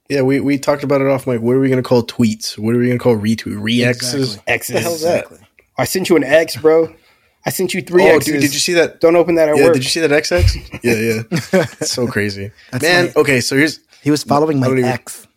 Yeah, 0.08 0.21
we, 0.23 0.39
we 0.41 0.58
talked 0.58 0.84
about 0.84 1.01
it 1.01 1.08
off 1.08 1.25
mic. 1.25 1.41
What 1.41 1.56
are 1.56 1.60
we 1.60 1.69
gonna 1.69 1.82
call 1.82 2.04
tweets? 2.04 2.58
What 2.58 2.75
are 2.75 2.77
we 2.77 2.88
gonna 2.88 2.99
call 2.99 3.15
retweet? 3.15 3.60
Re-X's? 3.60 4.36
Exactly. 4.45 4.54
X 4.54 4.69
What 4.69 4.75
the 4.75 4.82
hell's 4.82 5.01
that? 5.04 5.25
I 5.82 5.86
sent 5.86 6.10
you 6.10 6.15
an 6.15 6.24
X, 6.24 6.56
bro. 6.58 6.94
I 7.46 7.50
sent 7.50 7.74
you 7.74 7.82
three 7.82 8.04
Oh, 8.04 8.15
X's. 8.17 8.32
dude, 8.32 8.41
did 8.41 8.54
you 8.54 8.60
see 8.60 8.74
that? 8.74 9.02
Don't 9.02 9.15
open 9.15 9.36
that 9.36 9.50
at 9.50 9.58
Yeah, 9.58 9.63
work. 9.65 9.74
did 9.74 9.84
you 9.84 9.89
see 9.89 10.00
that 10.02 10.12
XX? 10.12 10.80
yeah, 10.84 10.94
yeah. 10.94 11.65
It's 11.82 11.91
so 11.91 12.06
crazy. 12.08 12.52
Man, 12.82 13.08
funny. 13.10 13.12
okay, 13.15 13.41
so 13.41 13.56
here's 13.58 13.80
He 14.04 14.12
was 14.12 14.24
following 14.24 14.60
my 14.60 14.67
I 14.67 14.70
don't 14.70 14.78
even- 14.80 14.89
ex. 14.91 15.28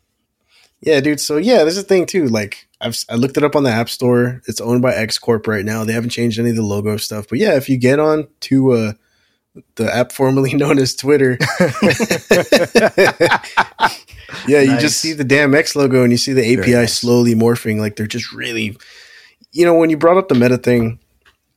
Yeah, 0.83 1.01
dude. 1.01 1.19
So 1.19 1.39
yeah, 1.39 1.59
there's 1.63 1.79
a 1.79 1.83
thing 1.83 2.05
too. 2.05 2.27
Like 2.29 2.69
I've 2.79 3.03
I 3.09 3.15
looked 3.15 3.39
it 3.39 3.43
up 3.43 3.57
on 3.57 3.63
the 3.63 3.71
App 3.71 3.89
Store. 3.89 4.43
It's 4.47 4.61
owned 4.61 4.83
by 4.83 4.95
X 4.95 5.17
Corp 5.17 5.47
right 5.47 5.65
now. 5.65 5.83
They 5.85 5.95
haven't 5.95 6.11
changed 6.11 6.39
any 6.39 6.51
of 6.51 6.57
the 6.57 6.63
logo 6.63 6.99
stuff. 6.99 7.27
But 7.31 7.39
yeah, 7.39 7.57
if 7.57 7.71
you 7.71 7.79
get 7.79 7.99
on 7.99 8.29
to 8.41 8.73
uh, 8.73 8.93
the 9.77 9.91
app 9.95 10.13
formerly 10.13 10.53
known 10.63 10.79
as 10.79 10.95
Twitter, 10.95 11.39
yeah, 14.47 14.61
you 14.61 14.79
just 14.79 15.01
see 15.01 15.13
the 15.15 15.25
damn 15.27 15.55
X 15.55 15.75
logo 15.75 16.03
and 16.03 16.13
you 16.13 16.19
see 16.19 16.33
the 16.35 16.53
API 16.59 16.73
nice. 16.73 16.93
slowly 16.99 17.35
morphing. 17.35 17.79
Like 17.79 17.97
they're 17.97 18.07
just 18.07 18.33
really, 18.33 18.77
you 19.55 19.65
know, 19.65 19.75
when 19.75 19.89
you 19.89 19.97
brought 19.97 20.19
up 20.19 20.29
the 20.29 20.35
Meta 20.35 20.59
thing, 20.59 20.99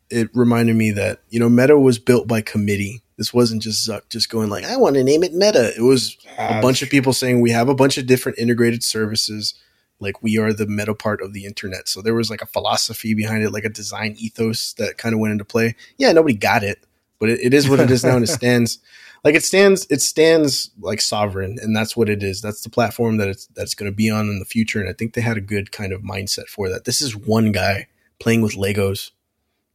it 0.09 0.29
reminded 0.33 0.75
me 0.77 0.91
that 0.91 1.19
you 1.29 1.39
know 1.39 1.49
Meta 1.49 1.77
was 1.77 1.99
built 1.99 2.27
by 2.27 2.39
committee. 2.41 3.01
This 3.17 3.33
wasn't 3.33 3.61
just 3.63 3.87
Zuck 3.87 4.07
just 4.09 4.29
going 4.29 4.49
like, 4.49 4.63
I 4.63 4.77
want 4.77 4.95
to 4.95 5.03
name 5.03 5.23
it 5.23 5.33
Meta. 5.33 5.73
It 5.75 5.81
was 5.81 6.15
a 6.37 6.57
Ah, 6.57 6.61
bunch 6.61 6.81
of 6.81 6.89
people 6.89 7.11
saying 7.11 7.41
we 7.41 7.51
have 7.51 7.67
a 7.67 7.75
bunch 7.75 7.97
of 7.97 8.05
different 8.05 8.37
integrated 8.37 8.83
services. 8.83 9.55
Like 9.99 10.21
we 10.21 10.37
are 10.37 10.53
the 10.53 10.67
meta 10.67 10.93
part 10.93 11.21
of 11.23 11.33
the 11.33 11.45
internet. 11.45 11.89
So 11.89 12.03
there 12.03 12.13
was 12.13 12.29
like 12.29 12.43
a 12.43 12.45
philosophy 12.45 13.15
behind 13.15 13.43
it 13.43 13.51
like 13.51 13.65
a 13.65 13.69
design 13.69 14.13
ethos 14.19 14.73
that 14.73 14.99
kind 14.99 15.13
of 15.13 15.19
went 15.19 15.31
into 15.31 15.43
play. 15.45 15.75
Yeah 15.97 16.11
nobody 16.11 16.35
got 16.35 16.63
it 16.63 16.79
but 17.19 17.29
it, 17.29 17.39
it 17.41 17.53
is 17.53 17.67
what 17.67 17.79
it 17.79 17.89
is 17.89 18.03
now 18.03 18.15
and 18.15 18.23
it 18.23 18.27
stands 18.41 18.77
like 19.23 19.35
it 19.35 19.43
stands 19.43 19.85
it 19.89 20.01
stands 20.01 20.71
like 20.79 21.01
sovereign 21.01 21.57
and 21.61 21.75
that's 21.75 21.95
what 21.97 22.09
it 22.09 22.23
is 22.23 22.41
that's 22.41 22.61
the 22.61 22.69
platform 22.69 23.17
that 23.17 23.27
it's 23.27 23.47
that's 23.55 23.73
going 23.75 23.91
to 23.91 23.95
be 23.95 24.09
on 24.09 24.27
in 24.29 24.39
the 24.39 24.45
future 24.45 24.79
and 24.79 24.89
i 24.89 24.93
think 24.93 25.13
they 25.13 25.21
had 25.21 25.37
a 25.37 25.41
good 25.41 25.71
kind 25.71 25.91
of 25.93 26.01
mindset 26.01 26.47
for 26.47 26.69
that 26.69 26.85
this 26.85 27.01
is 27.01 27.15
one 27.15 27.51
guy 27.51 27.87
playing 28.19 28.41
with 28.41 28.53
legos 28.55 29.11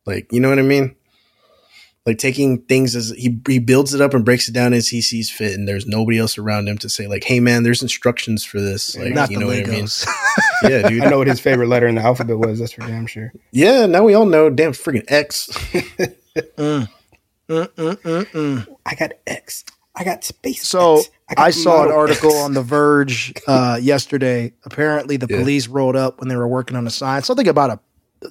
like 0.07 0.31
you 0.33 0.41
know 0.41 0.49
what 0.49 0.59
i 0.59 0.63
mean 0.63 0.95
like 2.05 2.19
taking 2.19 2.61
things 2.63 2.97
as 2.97 3.11
he, 3.11 3.41
he 3.47 3.61
builds 3.61 3.95
it 3.95 4.01
up 4.01 4.13
and 4.13 4.25
breaks 4.25 4.49
it 4.49 4.53
down 4.53 4.73
as 4.73 4.89
he 4.89 5.01
sees 5.01 5.31
fit 5.31 5.55
and 5.55 5.69
there's 5.69 5.87
nobody 5.87 6.19
else 6.19 6.37
around 6.37 6.67
him 6.69 6.77
to 6.79 6.89
say 6.89 7.07
like 7.07 7.23
hey 7.25 7.39
man 7.39 7.63
there's 7.63 7.83
instructions 7.83 8.45
for 8.45 8.61
this 8.61 8.97
like 8.97 9.13
Not 9.15 9.31
you 9.31 9.37
the 9.39 9.41
know 9.41 9.47
what 9.49 9.57
i 9.59 9.71
mean 9.71 9.85
Legos. 9.85 10.07
yeah 10.65 10.89
dude 10.89 11.03
I 11.05 11.11
know 11.11 11.19
what 11.19 11.29
his 11.29 11.39
favorite 11.41 11.69
letter 11.69 11.87
in 11.87 11.95
the 11.95 12.03
alphabet 12.03 12.39
was. 12.39 12.59
That's 12.59 12.73
for 12.73 12.81
damn 12.81 13.07
sure. 13.07 13.33
yeah 13.53 13.87
now 13.87 14.03
we 14.03 14.15
all 14.15 14.27
know 14.27 14.51
damn 14.51 14.73
freaking 14.73 15.05
x 15.09 15.49
Mm. 16.57 16.89
Mm, 17.49 17.69
mm, 17.69 17.97
mm, 17.97 18.25
mm. 18.27 18.77
I 18.87 18.95
got 18.95 19.13
X. 19.27 19.65
I 19.95 20.05
got 20.05 20.25
space. 20.25 20.67
So 20.67 20.99
X. 20.99 21.11
got 21.37 21.39
I 21.47 21.51
saw 21.51 21.85
an 21.85 21.93
article 21.93 22.31
X. 22.31 22.39
on 22.41 22.55
The 22.55 22.63
Verge 22.63 23.35
uh, 23.47 23.79
yesterday. 23.81 24.53
Apparently, 24.65 25.17
the 25.17 25.27
Yeah. 25.29 25.39
police 25.39 25.69
rolled 25.69 25.97
up 25.97 26.21
when 26.21 26.29
they 26.29 26.37
were 26.37 26.49
working 26.49 26.77
on 26.77 26.87
a 26.87 26.91
sign. 26.91 27.23
Something 27.23 27.49
about 27.49 27.71
a 27.71 27.79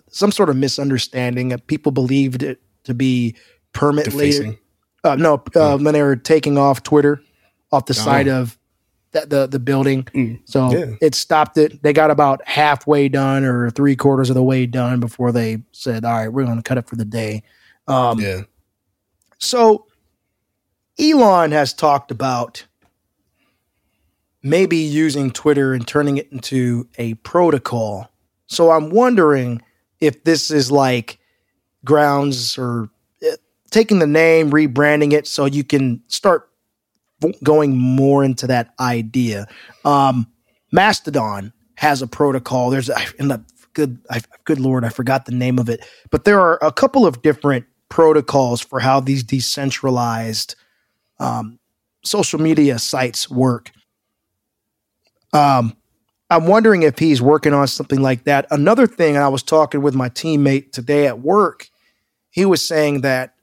some 0.09 0.31
sort 0.31 0.49
of 0.49 0.55
misunderstanding. 0.55 1.55
People 1.67 1.91
believed 1.91 2.41
it 2.43 2.61
to 2.85 2.93
be 2.93 3.35
permit 3.73 4.13
later. 4.13 4.55
Uh, 5.03 5.15
no, 5.15 5.43
uh, 5.55 5.77
when 5.77 5.93
they 5.93 6.01
were 6.01 6.15
taking 6.15 6.57
off 6.57 6.81
Twitter 6.83 7.21
off 7.71 7.85
the 7.87 7.93
side 7.93 8.27
Oh. 8.27 8.41
of 8.41 8.57
that, 9.11 9.29
the 9.29 9.45
the 9.47 9.59
building. 9.59 10.03
Mm. 10.15 10.39
So 10.45 10.71
Yeah. 10.71 10.85
it 11.01 11.13
stopped 11.13 11.57
it. 11.57 11.83
They 11.83 11.91
got 11.93 12.09
about 12.09 12.41
halfway 12.47 13.09
done 13.09 13.43
or 13.43 13.69
three 13.69 13.95
quarters 13.95 14.29
of 14.29 14.35
the 14.35 14.43
way 14.43 14.65
done 14.65 14.99
before 14.99 15.31
they 15.31 15.61
said, 15.73 16.05
"All 16.05 16.13
right, 16.13 16.29
we're 16.31 16.45
going 16.45 16.57
to 16.57 16.63
cut 16.63 16.77
it 16.77 16.87
for 16.87 16.95
the 16.95 17.05
day." 17.05 17.43
Um, 17.87 18.19
yeah 18.19 18.41
so 19.41 19.87
Elon 20.99 21.51
has 21.51 21.73
talked 21.73 22.11
about 22.11 22.65
maybe 24.43 24.77
using 24.77 25.31
Twitter 25.31 25.73
and 25.73 25.87
turning 25.87 26.17
it 26.17 26.31
into 26.31 26.87
a 26.97 27.15
protocol. 27.15 28.09
So 28.47 28.71
I'm 28.71 28.91
wondering 28.91 29.61
if 29.99 30.23
this 30.23 30.51
is 30.51 30.71
like 30.71 31.19
grounds 31.83 32.57
or 32.57 32.89
eh, 33.23 33.35
taking 33.71 33.99
the 33.99 34.07
name, 34.07 34.51
rebranding 34.51 35.13
it 35.13 35.27
so 35.27 35.45
you 35.45 35.63
can 35.63 36.01
start 36.07 36.49
going 37.43 37.77
more 37.77 38.23
into 38.23 38.47
that 38.47 38.73
idea. 38.79 39.47
Um, 39.85 40.27
Mastodon 40.71 41.53
has 41.75 42.01
a 42.01 42.07
protocol. 42.07 42.69
There's 42.69 42.89
a, 42.89 42.97
in 43.19 43.27
the 43.27 43.43
good, 43.73 43.99
I, 44.09 44.21
good 44.45 44.59
lord, 44.59 44.83
I 44.85 44.89
forgot 44.89 45.25
the 45.25 45.31
name 45.31 45.59
of 45.59 45.69
it, 45.69 45.85
but 46.09 46.25
there 46.25 46.39
are 46.39 46.59
a 46.61 46.71
couple 46.71 47.05
of 47.05 47.21
different 47.21 47.65
protocols 47.91 48.61
for 48.61 48.79
how 48.79 48.99
these 48.99 49.21
decentralized 49.21 50.55
um, 51.19 51.59
social 52.03 52.41
media 52.41 52.79
sites 52.79 53.29
work. 53.29 53.69
Um, 55.33 55.77
I'm 56.31 56.47
wondering 56.47 56.83
if 56.83 56.97
he's 56.97 57.21
working 57.21 57.53
on 57.53 57.67
something 57.67 58.01
like 58.01 58.23
that. 58.23 58.47
Another 58.49 58.87
thing, 58.87 59.17
I 59.17 59.27
was 59.27 59.43
talking 59.43 59.81
with 59.81 59.93
my 59.93 60.09
teammate 60.09 60.71
today 60.71 61.05
at 61.05 61.19
work, 61.19 61.69
he 62.29 62.45
was 62.45 62.65
saying 62.65 63.01
that 63.01 63.35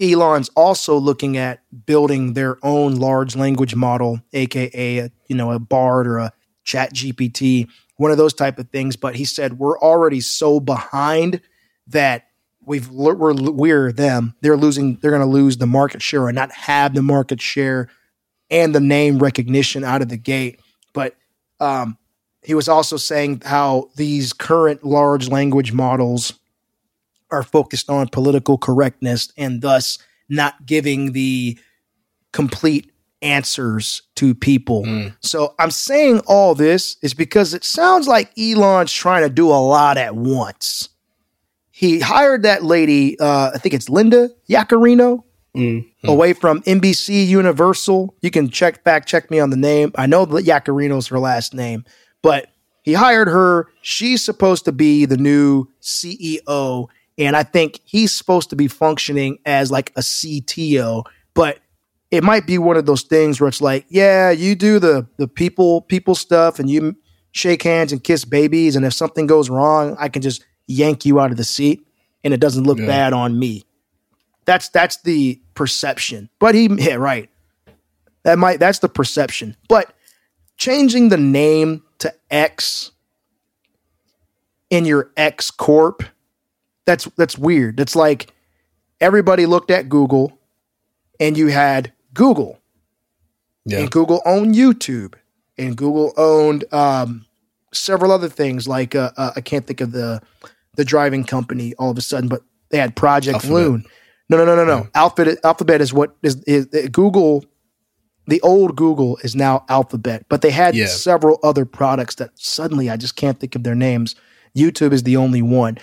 Elon's 0.00 0.50
also 0.50 0.98
looking 0.98 1.38
at 1.38 1.60
building 1.86 2.34
their 2.34 2.58
own 2.62 2.96
large 2.96 3.34
language 3.34 3.74
model, 3.74 4.20
aka 4.34 5.10
you 5.28 5.34
know 5.34 5.52
a 5.52 5.58
Bard 5.58 6.06
or 6.06 6.18
a 6.18 6.32
Chat 6.64 6.92
GPT, 6.92 7.66
one 7.96 8.10
of 8.10 8.18
those 8.18 8.34
type 8.34 8.58
of 8.58 8.68
things. 8.68 8.94
But 8.94 9.16
he 9.16 9.24
said 9.24 9.58
we're 9.58 9.78
already 9.78 10.20
so 10.20 10.60
behind 10.60 11.40
that 11.86 12.26
we've 12.66 12.90
we're 12.90 13.34
we're 13.34 13.92
them. 13.92 14.34
They're 14.42 14.56
losing. 14.56 14.96
They're 14.96 15.12
going 15.12 15.22
to 15.22 15.26
lose 15.26 15.56
the 15.56 15.66
market 15.66 16.02
share 16.02 16.24
or 16.24 16.32
not 16.32 16.52
have 16.52 16.94
the 16.94 17.02
market 17.02 17.40
share 17.40 17.88
and 18.50 18.74
the 18.74 18.80
name 18.80 19.18
recognition 19.18 19.84
out 19.84 20.02
of 20.02 20.08
the 20.08 20.18
gate. 20.18 20.60
But 20.92 21.16
um, 21.60 21.96
he 22.42 22.54
was 22.54 22.68
also 22.68 22.96
saying 22.96 23.42
how 23.44 23.90
these 23.96 24.32
current 24.32 24.84
large 24.84 25.28
language 25.28 25.72
models 25.72 26.34
are 27.30 27.42
focused 27.42 27.88
on 27.88 28.08
political 28.08 28.58
correctness 28.58 29.32
and 29.36 29.62
thus 29.62 29.98
not 30.28 30.66
giving 30.66 31.12
the 31.12 31.58
complete 32.32 32.92
answers 33.22 34.02
to 34.16 34.34
people. 34.34 34.84
Mm. 34.84 35.16
So 35.20 35.54
I'm 35.58 35.70
saying 35.70 36.20
all 36.26 36.54
this 36.54 36.96
is 37.02 37.14
because 37.14 37.54
it 37.54 37.64
sounds 37.64 38.06
like 38.06 38.30
Elon's 38.38 38.92
trying 38.92 39.22
to 39.22 39.30
do 39.30 39.48
a 39.48 39.58
lot 39.58 39.96
at 39.96 40.14
once. 40.14 40.88
He 41.76 42.00
hired 42.00 42.44
that 42.44 42.64
lady, 42.64 43.20
uh, 43.20 43.50
I 43.54 43.58
think 43.58 43.74
it's 43.74 43.90
Linda 43.90 44.30
Yaccarino, 44.48 45.24
Mm. 45.54 45.84
away 46.04 46.32
from 46.32 46.62
NBC 46.66 47.26
Universal. 47.26 48.14
You 48.22 48.30
can 48.30 48.48
check 48.48 48.82
back, 48.82 49.04
check 49.04 49.30
me 49.30 49.40
on 49.40 49.50
the 49.50 49.58
name. 49.58 49.90
I 49.94 50.06
know 50.06 50.24
that 50.24 50.46
Yaccarino's 50.46 51.08
her 51.08 51.18
last 51.18 51.52
name, 51.52 51.84
but 52.22 52.48
he 52.82 52.94
hired 52.94 53.28
her. 53.28 53.68
She's 53.82 54.24
supposed 54.24 54.64
to 54.64 54.72
be 54.72 55.04
the 55.04 55.18
new 55.18 55.66
CEO. 55.82 56.86
And 57.18 57.36
I 57.36 57.42
think 57.42 57.80
he's 57.84 58.10
supposed 58.14 58.48
to 58.50 58.56
be 58.56 58.68
functioning 58.68 59.36
as 59.44 59.70
like 59.70 59.92
a 59.96 60.00
CTO, 60.02 61.04
but 61.34 61.58
it 62.10 62.22
might 62.24 62.46
be 62.46 62.56
one 62.56 62.78
of 62.78 62.86
those 62.86 63.02
things 63.02 63.38
where 63.38 63.48
it's 63.48 63.60
like, 63.60 63.84
yeah, 63.90 64.30
you 64.30 64.54
do 64.54 64.78
the 64.78 65.06
the 65.18 65.28
people 65.28 65.82
people 65.82 66.14
stuff 66.14 66.58
and 66.58 66.70
you 66.70 66.96
shake 67.32 67.62
hands 67.62 67.92
and 67.92 68.02
kiss 68.02 68.24
babies, 68.24 68.76
and 68.76 68.84
if 68.86 68.94
something 68.94 69.26
goes 69.26 69.50
wrong, 69.50 69.94
I 69.98 70.08
can 70.08 70.22
just 70.22 70.42
yank 70.66 71.04
you 71.04 71.20
out 71.20 71.30
of 71.30 71.36
the 71.36 71.44
seat, 71.44 71.86
and 72.24 72.32
it 72.34 72.40
doesn't 72.40 72.64
look 72.64 72.78
Yeah. 72.78 72.86
bad 72.86 73.12
on 73.12 73.38
me. 73.38 73.64
That's 74.44 74.68
that's 74.68 74.98
the 74.98 75.40
perception. 75.54 76.28
But 76.38 76.54
he 76.54 76.68
yeah, 76.78 76.94
right. 76.94 77.28
That 78.24 78.38
might 78.38 78.58
that's 78.60 78.78
the 78.80 78.88
perception. 78.88 79.56
But 79.68 79.92
changing 80.56 81.08
the 81.08 81.16
name 81.16 81.82
to 81.98 82.12
X 82.30 82.90
in 84.70 84.84
your 84.84 85.10
X 85.16 85.50
Corp, 85.50 86.02
that's 86.84 87.04
that's 87.16 87.38
weird. 87.38 87.80
It's 87.80 87.96
like 87.96 88.32
everybody 89.00 89.46
looked 89.46 89.70
at 89.70 89.88
Google 89.88 90.38
and 91.20 91.36
you 91.36 91.48
had 91.48 91.92
Google. 92.14 92.58
Yeah. 93.64 93.80
And 93.80 93.90
Google 93.90 94.22
owned 94.24 94.54
YouTube. 94.54 95.14
And 95.58 95.74
Google 95.76 96.12
owned 96.18 96.70
um, 96.72 97.24
several 97.72 98.12
other 98.12 98.28
things 98.28 98.68
like 98.68 98.94
uh, 98.94 99.10
uh, 99.16 99.32
I 99.36 99.40
can't 99.40 99.66
think 99.66 99.80
of 99.80 99.90
the 99.92 100.20
the 100.76 100.84
driving 100.84 101.24
company 101.24 101.74
all 101.78 101.90
of 101.90 101.98
a 101.98 102.00
sudden, 102.02 102.28
but 102.28 102.42
they 102.70 102.78
had 102.78 102.94
Project 102.96 103.34
Alphabet. 103.34 103.54
Loon. 103.54 103.84
No, 104.28 104.36
no, 104.38 104.44
no, 104.44 104.56
no, 104.56 104.64
no. 104.64 104.88
Alphabet 104.94 105.38
Alphabet 105.44 105.80
is 105.80 105.92
what 105.92 106.16
is, 106.22 106.42
is 106.44 106.66
uh, 106.74 106.88
Google. 106.90 107.44
The 108.28 108.40
old 108.40 108.74
Google 108.76 109.18
is 109.22 109.36
now 109.36 109.64
Alphabet, 109.68 110.26
but 110.28 110.42
they 110.42 110.50
had 110.50 110.74
Yeah. 110.74 110.86
several 110.86 111.38
other 111.44 111.64
products 111.64 112.16
that 112.16 112.30
suddenly 112.34 112.90
I 112.90 112.96
just 112.96 113.14
can't 113.14 113.38
think 113.38 113.54
of 113.54 113.62
their 113.62 113.76
names. 113.76 114.16
YouTube 114.56 114.92
is 114.92 115.04
the 115.04 115.16
only 115.16 115.42
one. 115.42 115.78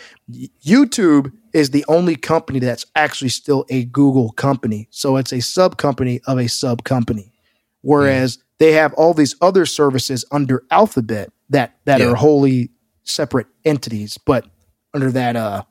YouTube 0.66 1.32
is 1.54 1.70
the 1.70 1.86
only 1.88 2.16
company 2.16 2.60
that's 2.60 2.86
actually 2.96 3.30
still 3.30 3.66
a 3.70 3.86
Google 3.86 4.32
company. 4.32 4.88
So 4.90 5.16
it's 5.18 5.32
a 5.32 5.42
sub 5.42 5.78
company 5.78 6.20
of 6.28 6.38
a 6.38 6.48
sub 6.50 6.84
company. 6.84 7.32
Whereas 7.82 8.40
they 8.60 8.74
have 8.74 8.94
all 8.94 9.14
these 9.14 9.36
other 9.42 9.66
services 9.66 10.26
under 10.32 10.64
Alphabet 10.72 11.32
that 11.50 11.76
that 11.86 12.00
Yeah. 12.02 12.08
are 12.12 12.16
wholly 12.16 12.72
separate 13.04 13.48
entities, 13.66 14.18
but 14.26 14.46
under 14.94 15.12
that 15.12 15.36
uh 15.36 15.64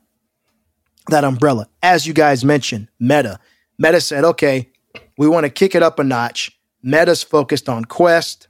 that 1.08 1.24
umbrella. 1.24 1.66
As 1.82 2.06
you 2.06 2.12
guys 2.14 2.44
mentioned, 2.44 2.88
Meta. 3.00 3.38
Meta 3.78 4.00
said, 4.00 4.24
okay, 4.24 4.70
we 5.18 5.26
want 5.26 5.44
to 5.44 5.50
kick 5.50 5.74
it 5.74 5.82
up 5.82 5.98
a 5.98 6.04
notch. 6.04 6.56
Meta's 6.82 7.22
focused 7.22 7.68
on 7.68 7.84
Quest, 7.84 8.48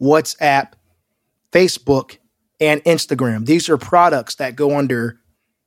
WhatsApp, 0.00 0.72
Facebook, 1.52 2.18
and 2.60 2.82
Instagram. 2.84 3.46
These 3.46 3.68
are 3.68 3.76
products 3.76 4.36
that 4.36 4.54
go 4.56 4.76
under 4.76 5.18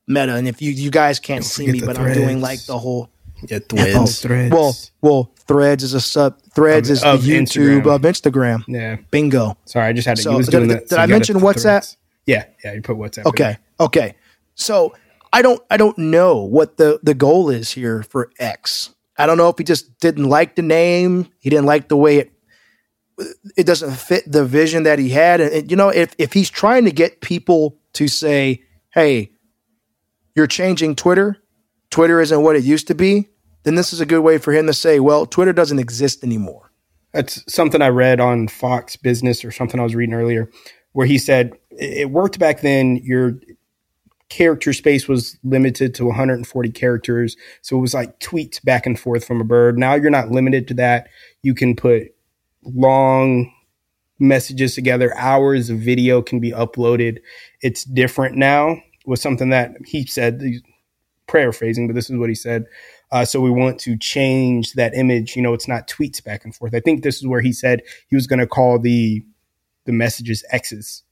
Meta. 0.08 0.36
And 0.36 0.48
if 0.48 0.62
you 0.62 0.72
you 0.72 0.92
guys 0.92 1.20
can't 1.20 1.44
see 1.44 1.68
me, 1.72 1.82
but 1.82 1.98
I'm 1.98 2.14
doing 2.14 2.42
like 2.42 2.66
the 2.66 2.78
whole 2.78 3.10
Yeah, 3.50 3.60
Oh, 3.74 4.06
threads. 4.06 4.22
Threads. 4.22 4.54
well, 4.54 4.76
well, 5.02 5.32
Threads 5.46 5.84
is 5.84 5.94
a 5.94 6.00
sub. 6.02 6.42
Threads 6.56 6.90
Of- 6.90 6.96
is 6.96 7.02
the 7.02 7.32
YouTube 7.34 7.84
Instagram. 7.84 7.96
of 7.96 8.02
Instagram. 8.04 8.64
Yeah. 8.68 8.96
Bingo. 9.12 9.58
Sorry, 9.66 9.88
I 9.88 9.94
just 9.94 10.08
had 10.08 10.16
to. 10.18 10.24
So, 10.24 10.38
did- 10.40 10.48
doing 10.52 10.68
did- 10.70 10.78
that. 10.78 10.88
did 10.90 11.00
I 11.00 11.06
mention 11.06 11.38
WhatsApp? 11.38 11.62
Threads. 11.62 11.98
Yeah, 12.26 12.46
yeah. 12.64 12.74
You 12.74 12.82
put 12.82 12.96
WhatsApp. 12.96 13.26
Okay. 13.26 13.58
Okay. 13.80 14.16
So 14.56 14.94
I 15.32 15.42
don't 15.42 15.62
I 15.70 15.78
don't 15.78 15.98
know 15.98 16.44
what 16.44 16.78
the 16.78 17.00
the 17.04 17.14
goal 17.14 17.50
is 17.50 17.72
here 17.72 18.04
for 18.04 18.32
X. 18.40 18.94
I 19.18 19.26
don't 19.26 19.38
know 19.38 19.50
if 19.50 19.58
he 19.58 19.64
just 19.64 20.00
didn't 20.00 20.30
like 20.30 20.56
the 20.56 20.62
name. 20.62 21.28
He 21.40 21.50
didn't 21.50 21.66
like 21.66 21.88
the 21.88 21.98
way 21.98 22.18
it 22.18 22.32
it 23.56 23.66
doesn't 23.66 23.94
fit 23.94 24.32
the 24.32 24.46
vision 24.46 24.84
that 24.84 25.00
he 25.00 25.10
had. 25.10 25.40
And, 25.42 25.54
and, 25.54 25.72
you 25.72 25.78
know, 25.78 25.90
if 25.90 26.16
if 26.18 26.34
he's 26.34 26.50
trying 26.50 26.86
to 26.86 26.92
get 26.92 27.22
people 27.22 27.78
to 27.94 28.08
say, 28.08 28.64
"Hey, 28.92 29.32
you're 30.36 30.48
changing 30.48 30.96
Twitter. 30.96 31.38
Twitter 31.90 32.20
isn't 32.22 32.42
what 32.42 32.56
it 32.56 32.64
used 32.64 32.88
to 32.88 32.96
be." 32.96 33.30
Then 33.64 33.76
this 33.76 33.94
is 33.94 34.02
a 34.02 34.06
good 34.06 34.22
way 34.22 34.38
for 34.38 34.52
him 34.52 34.68
to 34.68 34.74
say, 34.74 35.00
"Well, 35.00 35.26
Twitter 35.26 35.54
doesn't 35.54 35.80
exist 35.80 36.24
anymore." 36.24 36.72
That's 37.14 37.44
something 37.52 37.82
I 37.82 37.90
read 37.90 38.20
on 38.20 38.48
Fox 38.48 38.96
Business 38.96 39.46
or 39.46 39.52
something 39.52 39.80
I 39.80 39.84
was 39.84 39.96
reading 39.96 40.16
earlier, 40.16 40.50
where 40.94 41.08
he 41.08 41.18
said 41.18 41.54
it 41.72 42.02
it 42.02 42.12
worked 42.12 42.40
back 42.40 42.62
then. 42.62 42.98
You're 42.98 43.36
character 44.34 44.74
space 44.74 45.08
was 45.08 45.38
limited 45.44 45.94
to 45.96 46.06
140 46.06 46.72
characters. 46.72 47.38
So 47.62 47.78
it 47.78 47.82
was 47.82 47.94
like 47.94 48.20
tweets 48.20 48.64
back 48.64 48.86
and 48.86 49.00
forth 49.00 49.26
from 49.26 49.40
a 49.40 49.44
bird. 49.44 49.78
Now 49.78 49.94
you're 49.94 50.10
not 50.10 50.32
limited 50.32 50.68
to 50.70 50.74
that. 50.76 51.08
You 51.44 51.54
can 51.54 51.76
put 51.76 52.16
long 52.64 53.54
messages 54.20 54.74
together, 54.74 55.16
hours 55.18 55.70
of 55.70 55.78
video 55.80 56.22
can 56.22 56.40
be 56.40 56.52
uploaded. 56.52 57.20
It's 57.62 57.84
different 57.84 58.36
now 58.36 58.78
was 59.06 59.22
something 59.22 59.50
that 59.50 59.72
he 59.86 60.06
said, 60.06 60.40
the 60.40 60.62
paraphrasing, 61.28 61.88
but 61.88 61.94
this 61.94 62.10
is 62.10 62.18
what 62.18 62.30
he 62.30 62.36
said. 62.36 62.66
Uh, 63.12 63.26
so 63.26 63.40
we 63.40 63.52
want 63.52 63.80
to 63.82 63.98
change 63.98 64.74
that 64.74 64.96
image. 64.96 65.36
You 65.36 65.42
know, 65.42 65.54
it's 65.54 65.68
not 65.68 65.88
tweets 65.88 66.24
back 66.24 66.44
and 66.46 66.56
forth. 66.56 66.74
I 66.74 66.80
think 66.80 67.04
this 67.04 67.18
is 67.18 67.28
where 67.28 67.42
he 67.42 67.52
said 67.52 67.82
he 68.08 68.16
was 68.16 68.28
going 68.28 68.40
to 68.40 68.48
call 68.48 68.80
the 68.80 69.24
the 69.86 69.92
messages 69.92 70.46
X's, 70.50 71.04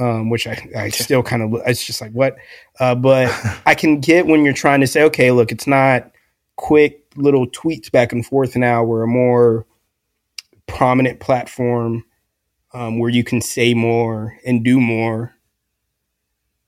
um, 0.00 0.30
which 0.30 0.46
I, 0.46 0.68
I 0.76 0.88
still 0.88 1.22
kind 1.22 1.42
of 1.42 1.62
it's 1.66 1.84
just 1.84 2.00
like 2.00 2.12
what. 2.12 2.36
Uh, 2.78 2.94
but 2.94 3.30
I 3.66 3.74
can 3.74 4.00
get 4.00 4.26
when 4.26 4.44
you're 4.44 4.54
trying 4.54 4.80
to 4.80 4.86
say, 4.86 5.02
okay, 5.04 5.30
look, 5.30 5.52
it's 5.52 5.66
not 5.66 6.10
quick 6.56 7.04
little 7.16 7.46
tweets 7.46 7.90
back 7.90 8.12
and 8.12 8.24
forth 8.24 8.56
now. 8.56 8.82
We're 8.82 9.02
a 9.02 9.08
more 9.08 9.66
prominent 10.66 11.20
platform 11.20 12.04
um, 12.72 12.98
where 12.98 13.10
you 13.10 13.24
can 13.24 13.40
say 13.40 13.74
more 13.74 14.38
and 14.44 14.64
do 14.64 14.80
more 14.80 15.34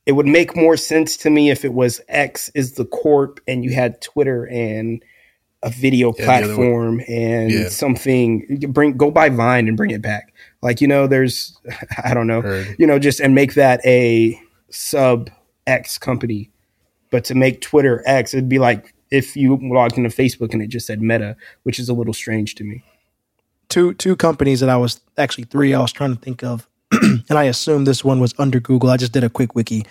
it 0.07 0.12
would 0.12 0.26
make 0.26 0.57
more 0.57 0.76
sense 0.76 1.16
to 1.18 1.30
me 1.30 1.51
if 1.51 1.64
it 1.64 1.72
was 1.72 2.01
X 2.09 2.51
is 2.55 2.74
the 2.74 2.85
corp 2.85 3.41
and 3.47 3.64
you 3.64 3.72
had 3.72 4.01
Twitter 4.01 4.49
and 4.49 5.03
a 5.62 5.70
video 5.70 6.12
yeah, 6.18 6.24
platform 6.24 7.01
and 7.07 7.51
yeah. 7.51 7.68
something 7.68 8.59
bring 8.70 8.97
go 8.97 9.11
by 9.11 9.28
Vine 9.28 9.68
and 9.68 9.76
bring 9.76 9.91
it 9.91 10.03
back. 10.03 10.32
Like 10.63 10.81
you 10.81 10.89
know, 10.89 11.07
there's 11.07 11.57
I 12.05 12.15
don't 12.15 12.27
know, 12.27 12.43
Heard. 12.43 12.77
you 12.79 12.87
know, 12.87 12.99
just 12.99 13.21
and 13.21 13.35
make 13.35 13.55
that 13.55 13.85
a 13.85 14.41
sub 14.71 15.31
X 15.67 15.99
company. 15.99 16.51
But 17.11 17.25
to 17.25 17.35
make 17.35 17.61
Twitter 17.61 18.03
X, 18.07 18.33
it'd 18.33 18.49
be 18.49 18.59
like 18.59 18.95
if 19.11 19.37
you 19.37 19.59
logged 19.61 19.99
into 19.99 20.09
Facebook 20.09 20.53
and 20.53 20.63
it 20.63 20.69
just 20.69 20.87
said 20.87 21.03
Meta, 21.03 21.37
which 21.65 21.79
is 21.79 21.89
a 21.89 21.95
little 21.95 22.15
strange 22.15 22.55
to 22.57 22.65
me. 22.65 22.83
Two 23.69 23.95
two 23.95 24.17
companies 24.17 24.61
that 24.61 24.69
I 24.69 24.77
was 24.77 25.01
actually 25.19 25.45
three 25.45 25.75
I 25.75 25.81
was 25.81 25.93
trying 25.93 26.15
to 26.15 26.21
think 26.21 26.43
of 26.43 26.69
and 26.93 27.39
I 27.39 27.45
assume 27.45 27.85
this 27.85 28.05
one 28.05 28.21
was 28.21 28.35
under 28.39 28.61
Google. 28.61 28.91
I 28.91 28.97
just 28.97 29.13
did 29.13 29.25
a 29.25 29.31
quick 29.31 29.55
wiki. 29.55 29.85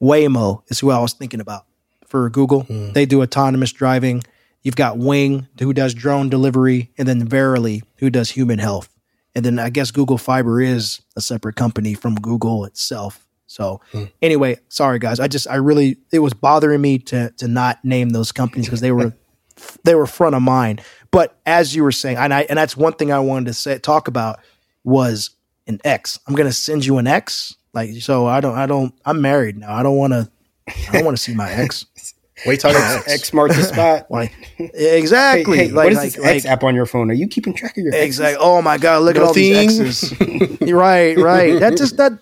Waymo 0.00 0.62
is 0.68 0.80
who 0.80 0.90
I 0.90 0.98
was 1.00 1.12
thinking 1.12 1.40
about 1.40 1.64
for 2.06 2.28
Google. 2.28 2.64
Mm. 2.64 2.92
They 2.92 3.06
do 3.06 3.22
autonomous 3.22 3.72
driving. 3.72 4.22
You've 4.62 4.76
got 4.76 4.98
Wing, 4.98 5.48
who 5.58 5.72
does 5.72 5.94
drone 5.94 6.28
delivery, 6.28 6.90
and 6.96 7.06
then 7.06 7.26
Verily, 7.26 7.82
who 7.96 8.08
does 8.10 8.30
human 8.30 8.58
health. 8.58 8.88
And 9.34 9.44
then 9.44 9.58
I 9.58 9.70
guess 9.70 9.90
Google 9.90 10.18
Fiber 10.18 10.60
is 10.60 11.00
a 11.16 11.20
separate 11.20 11.56
company 11.56 11.94
from 11.94 12.14
Google 12.16 12.64
itself. 12.64 13.26
So 13.46 13.80
mm. 13.92 14.10
anyway, 14.22 14.58
sorry 14.68 14.98
guys. 14.98 15.20
I 15.20 15.28
just 15.28 15.48
I 15.48 15.56
really 15.56 15.98
it 16.12 16.20
was 16.20 16.32
bothering 16.32 16.80
me 16.80 16.98
to 17.00 17.30
to 17.38 17.48
not 17.48 17.84
name 17.84 18.10
those 18.10 18.32
companies 18.32 18.66
because 18.66 18.80
they 18.80 18.92
were 18.92 19.14
they 19.84 19.94
were 19.94 20.06
front 20.06 20.34
of 20.34 20.42
mind. 20.42 20.82
But 21.10 21.38
as 21.46 21.74
you 21.74 21.82
were 21.82 21.92
saying, 21.92 22.16
and 22.16 22.32
I 22.32 22.42
and 22.42 22.58
that's 22.58 22.76
one 22.76 22.94
thing 22.94 23.12
I 23.12 23.18
wanted 23.20 23.46
to 23.46 23.54
say 23.54 23.78
talk 23.78 24.08
about 24.08 24.40
was 24.82 25.30
an 25.66 25.80
X. 25.84 26.18
I'm 26.26 26.34
gonna 26.34 26.52
send 26.52 26.84
you 26.84 26.98
an 26.98 27.06
X. 27.06 27.56
Like 27.74 27.90
so, 28.00 28.26
I 28.26 28.40
don't. 28.40 28.56
I 28.56 28.66
don't. 28.66 28.94
I'm 29.04 29.20
married 29.20 29.58
now. 29.58 29.74
I 29.74 29.82
don't 29.82 29.96
want 29.96 30.12
to. 30.12 30.30
I 30.68 30.92
don't 30.92 31.04
want 31.04 31.16
to 31.16 31.22
see 31.22 31.34
my 31.34 31.50
ex. 31.50 31.86
Wait, 32.46 32.60
talking 32.60 32.80
X. 32.80 33.08
X 33.08 33.32
marks 33.32 33.56
the 33.56 33.62
spot. 33.62 34.06
like 34.10 34.32
exactly. 34.58 35.56
Hey, 35.56 35.66
hey, 35.66 35.72
like, 35.72 35.84
what 35.84 35.92
is 35.92 35.98
like, 35.98 36.12
this 36.12 36.18
like, 36.18 36.36
X 36.36 36.46
app 36.46 36.64
on 36.64 36.74
your 36.74 36.86
phone? 36.86 37.10
Are 37.10 37.14
you 37.14 37.28
keeping 37.28 37.54
track 37.54 37.76
of 37.76 37.84
your 37.84 37.94
exactly? 37.94 38.38
Oh 38.40 38.60
my 38.60 38.78
god! 38.78 39.02
Look 39.02 39.16
at 39.16 39.22
all 39.22 39.32
these 39.32 39.80
X's. 39.80 40.20
right, 40.60 41.16
right. 41.16 41.60
That 41.60 41.76
just 41.76 41.96
that 41.96 42.12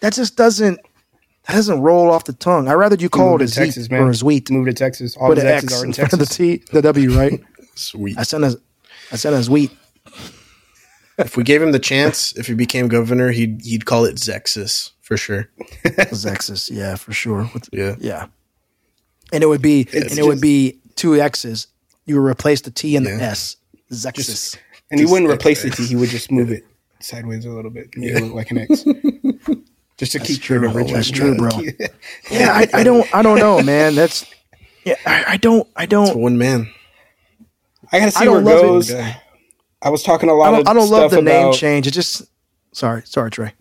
that 0.00 0.12
just 0.12 0.36
doesn't 0.36 0.78
that 1.46 1.54
doesn't 1.54 1.80
roll 1.80 2.10
off 2.10 2.24
the 2.24 2.34
tongue. 2.34 2.68
I'd 2.68 2.74
rather 2.74 2.96
you 2.96 3.08
call 3.08 3.40
it 3.40 3.50
a 3.50 3.52
Texas, 3.52 3.90
man. 3.90 4.02
or 4.02 4.10
a 4.10 4.14
sweet. 4.14 4.50
Move 4.50 4.66
to 4.66 4.74
Texas. 4.74 5.16
All 5.16 5.34
the 5.34 5.46
X's 5.46 5.80
are 5.80 5.84
in 5.84 5.92
Texas. 5.92 6.18
the 6.18 6.26
T, 6.26 6.62
the 6.72 6.82
W, 6.82 7.16
right? 7.16 7.40
Sweet. 7.76 8.16
I 8.16 8.22
sent 8.22 8.44
a, 8.44 8.56
I 9.10 9.16
sent 9.16 9.34
a 9.34 9.42
sweet 9.42 9.72
if 11.18 11.36
we 11.36 11.44
gave 11.44 11.62
him 11.62 11.72
the 11.72 11.78
chance, 11.78 12.32
if 12.36 12.46
he 12.46 12.54
became 12.54 12.88
governor, 12.88 13.30
he'd 13.30 13.62
he'd 13.62 13.86
call 13.86 14.04
it 14.04 14.16
Zexus 14.16 14.90
for 15.00 15.16
sure. 15.16 15.48
Zexus, 15.84 16.70
yeah, 16.70 16.96
for 16.96 17.12
sure. 17.12 17.50
Yeah, 17.72 17.96
yeah. 17.98 18.26
And 19.32 19.42
it 19.42 19.46
would 19.46 19.62
be 19.62 19.82
it's 19.82 19.94
and 19.94 20.04
just, 20.04 20.18
it 20.18 20.24
would 20.24 20.40
be 20.40 20.78
two 20.96 21.20
X's. 21.20 21.66
You 22.06 22.20
would 22.20 22.28
replace 22.28 22.60
the 22.60 22.70
T 22.70 22.96
and 22.96 23.06
yeah. 23.06 23.16
the 23.16 23.22
S. 23.22 23.56
Zexus. 23.90 24.14
Just, 24.14 24.58
and 24.90 25.00
he 25.00 25.06
wouldn't 25.06 25.30
replace 25.30 25.62
the 25.62 25.70
T. 25.70 25.86
He 25.86 25.96
would 25.96 26.10
just 26.10 26.30
move 26.30 26.50
it 26.50 26.64
sideways 27.04 27.44
a 27.44 27.50
little 27.50 27.70
bit, 27.70 27.96
make 27.96 28.10
yeah. 28.10 28.18
it 28.18 28.24
look 28.24 28.34
like 28.34 28.50
an 28.50 28.58
X. 28.58 28.84
just 29.96 30.12
to 30.12 30.18
That's 30.18 30.30
keep 30.30 30.42
true, 30.42 30.58
original. 30.58 30.86
That's 30.86 31.10
true, 31.10 31.36
bro. 31.36 31.50
yeah, 32.30 32.52
I, 32.52 32.68
I, 32.72 32.82
don't, 32.82 33.14
I 33.14 33.22
don't 33.22 33.38
know, 33.38 33.62
man. 33.62 33.94
That's 33.94 34.26
yeah, 34.84 34.96
I, 35.06 35.24
I 35.28 35.36
don't, 35.36 35.68
I 35.76 35.86
don't. 35.86 36.08
It's 36.08 36.16
one 36.16 36.38
man. 36.38 36.70
I 37.92 37.98
gotta 38.00 38.10
see 38.10 38.28
where 38.28 38.40
it 38.40 38.44
goes. 38.44 38.90
It. 38.90 39.16
I 39.82 39.90
was 39.90 40.02
talking 40.02 40.28
a 40.28 40.34
lot. 40.34 40.48
I 40.48 40.56
don't, 40.56 40.68
I 40.68 40.72
don't 40.72 40.90
love 40.90 41.10
the 41.10 41.18
about, 41.18 41.24
name 41.24 41.52
change. 41.52 41.86
It 41.86 41.92
just 41.92 42.22
sorry, 42.72 43.02
sorry, 43.04 43.30
Trey. 43.30 43.52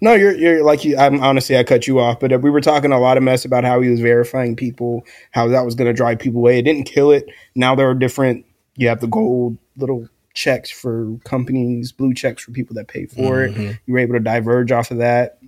No, 0.00 0.14
you're 0.14 0.34
you're 0.36 0.64
like 0.64 0.84
you. 0.84 0.96
I'm 0.96 1.22
honestly, 1.22 1.56
I 1.56 1.64
cut 1.64 1.86
you 1.86 2.00
off, 2.00 2.20
but 2.20 2.32
uh, 2.32 2.38
we 2.38 2.50
were 2.50 2.60
talking 2.60 2.92
a 2.92 2.98
lot 2.98 3.16
of 3.16 3.22
mess 3.22 3.44
about 3.44 3.64
how 3.64 3.80
he 3.80 3.90
was 3.90 4.00
verifying 4.00 4.56
people, 4.56 5.04
how 5.30 5.48
that 5.48 5.64
was 5.64 5.74
going 5.74 5.86
to 5.86 5.92
drive 5.92 6.18
people 6.18 6.40
away. 6.40 6.58
It 6.58 6.62
didn't 6.62 6.84
kill 6.84 7.10
it. 7.10 7.28
Now 7.54 7.74
there 7.74 7.88
are 7.88 7.94
different. 7.94 8.46
You 8.76 8.88
have 8.88 9.00
the 9.00 9.06
gold 9.06 9.58
little 9.76 10.08
checks 10.32 10.70
for 10.70 11.16
companies, 11.24 11.92
blue 11.92 12.14
checks 12.14 12.42
for 12.42 12.50
people 12.50 12.74
that 12.74 12.88
pay 12.88 13.06
for 13.06 13.46
mm-hmm. 13.46 13.60
it. 13.60 13.78
You 13.86 13.94
were 13.94 14.00
able 14.00 14.14
to 14.14 14.20
diverge 14.20 14.72
off 14.72 14.90
of 14.90 14.98
that. 14.98 15.38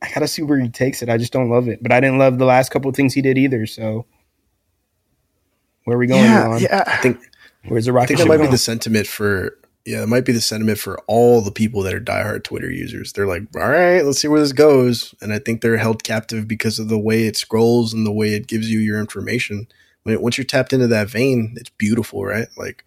I 0.00 0.10
gotta 0.14 0.28
see 0.28 0.42
where 0.42 0.58
he 0.58 0.68
takes 0.68 1.02
it. 1.02 1.08
I 1.08 1.18
just 1.18 1.32
don't 1.32 1.50
love 1.50 1.68
it, 1.68 1.82
but 1.82 1.92
I 1.92 2.00
didn't 2.00 2.18
love 2.18 2.38
the 2.38 2.44
last 2.44 2.70
couple 2.70 2.88
of 2.88 2.96
things 2.96 3.14
he 3.14 3.22
did 3.22 3.36
either. 3.36 3.66
So 3.66 4.06
where 5.84 5.96
are 5.96 6.00
we 6.00 6.06
going? 6.06 6.24
Yeah, 6.24 6.48
on? 6.48 6.60
yeah. 6.60 6.84
I 6.86 6.96
think 6.98 7.20
Where's 7.66 7.86
the 7.86 7.92
rocket? 7.92 8.04
I 8.04 8.06
think 8.08 8.18
that 8.20 8.28
might 8.28 8.36
going? 8.36 8.48
be 8.48 8.52
the 8.52 8.58
sentiment 8.58 9.06
for 9.06 9.58
yeah, 9.88 10.02
it 10.02 10.08
might 10.08 10.26
be 10.26 10.32
the 10.32 10.40
sentiment 10.42 10.78
for 10.78 11.00
all 11.06 11.40
the 11.40 11.50
people 11.50 11.82
that 11.82 11.94
are 11.94 12.00
diehard 12.00 12.44
Twitter 12.44 12.70
users. 12.70 13.14
They're 13.14 13.26
like, 13.26 13.44
all 13.56 13.70
right, 13.70 14.04
let's 14.04 14.20
see 14.20 14.28
where 14.28 14.38
this 14.38 14.52
goes. 14.52 15.14
And 15.22 15.32
I 15.32 15.38
think 15.38 15.62
they're 15.62 15.78
held 15.78 16.04
captive 16.04 16.46
because 16.46 16.78
of 16.78 16.88
the 16.88 16.98
way 16.98 17.26
it 17.26 17.38
scrolls 17.38 17.94
and 17.94 18.04
the 18.04 18.12
way 18.12 18.34
it 18.34 18.46
gives 18.46 18.70
you 18.70 18.80
your 18.80 19.00
information. 19.00 19.66
When 20.02 20.14
it, 20.14 20.20
once 20.20 20.36
you're 20.36 20.44
tapped 20.44 20.74
into 20.74 20.88
that 20.88 21.08
vein, 21.08 21.54
it's 21.56 21.70
beautiful, 21.70 22.22
right? 22.22 22.48
Like, 22.58 22.84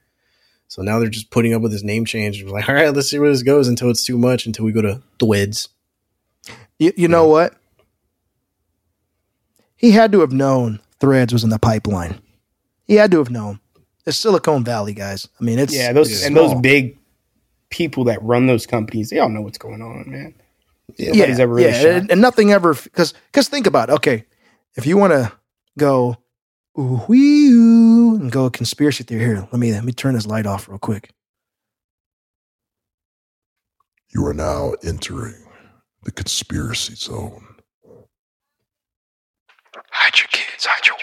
so 0.67 0.83
now 0.83 0.99
they're 0.99 1.09
just 1.09 1.31
putting 1.31 1.55
up 1.55 1.63
with 1.63 1.71
this 1.71 1.81
name 1.81 2.05
change. 2.05 2.39
And 2.39 2.51
like, 2.51 2.69
all 2.69 2.75
right, 2.75 2.93
let's 2.93 3.09
see 3.09 3.17
where 3.17 3.31
this 3.31 3.41
goes 3.41 3.67
until 3.67 3.89
it's 3.89 4.05
too 4.05 4.19
much, 4.19 4.45
until 4.45 4.65
we 4.65 4.71
go 4.71 4.83
to 4.83 5.01
Thweds. 5.17 5.69
You, 6.77 6.93
you 6.95 7.07
know 7.07 7.27
what? 7.27 7.55
He 9.75 9.89
had 9.93 10.11
to 10.11 10.19
have 10.19 10.31
known 10.31 10.81
Threads 10.99 11.33
was 11.33 11.43
in 11.43 11.49
the 11.49 11.57
pipeline. 11.57 12.21
He 12.85 12.93
had 12.93 13.09
to 13.09 13.17
have 13.17 13.31
known. 13.31 13.59
It's 14.05 14.17
Silicon 14.17 14.63
Valley, 14.63 14.93
guys. 14.93 15.27
I 15.39 15.43
mean, 15.43 15.59
it's 15.59 15.75
yeah, 15.75 15.93
those 15.93 16.23
and 16.23 16.35
those 16.35 16.53
big 16.61 16.97
people 17.69 18.03
that 18.05 18.21
run 18.21 18.47
those 18.47 18.65
companies, 18.65 19.09
they 19.09 19.19
all 19.19 19.29
know 19.29 19.41
what's 19.41 19.57
going 19.57 19.81
on, 19.81 20.09
man. 20.09 20.33
Yeah, 20.97 21.11
yeah, 21.13 21.35
ever 21.39 21.53
really 21.53 21.69
yeah 21.69 21.97
and, 21.97 22.11
and, 22.11 22.19
nothing 22.19 22.51
ever 22.51 22.73
because 22.73 23.13
because 23.27 23.47
think 23.47 23.65
about 23.65 23.89
it. 23.89 23.93
okay, 23.93 24.25
if 24.75 24.85
you 24.85 24.97
want 24.97 25.13
to 25.13 25.31
go 25.77 26.17
ooh 26.77 27.01
wee 27.07 27.47
and 27.49 28.29
go 28.31 28.49
conspiracy 28.49 29.03
theory 29.03 29.23
here, 29.23 29.47
let 29.51 29.59
me 29.59 29.71
let 29.71 29.85
me 29.85 29.93
turn 29.93 30.15
this 30.15 30.25
light 30.25 30.45
off 30.45 30.67
real 30.67 30.79
quick. 30.79 31.11
You 34.09 34.25
are 34.25 34.33
now 34.33 34.73
entering 34.83 35.45
the 36.03 36.11
conspiracy 36.11 36.95
zone. 36.95 37.45
Hide 39.91 40.17
your 40.17 40.27
kids, 40.31 40.65
hide 40.65 40.85
your 40.87 40.97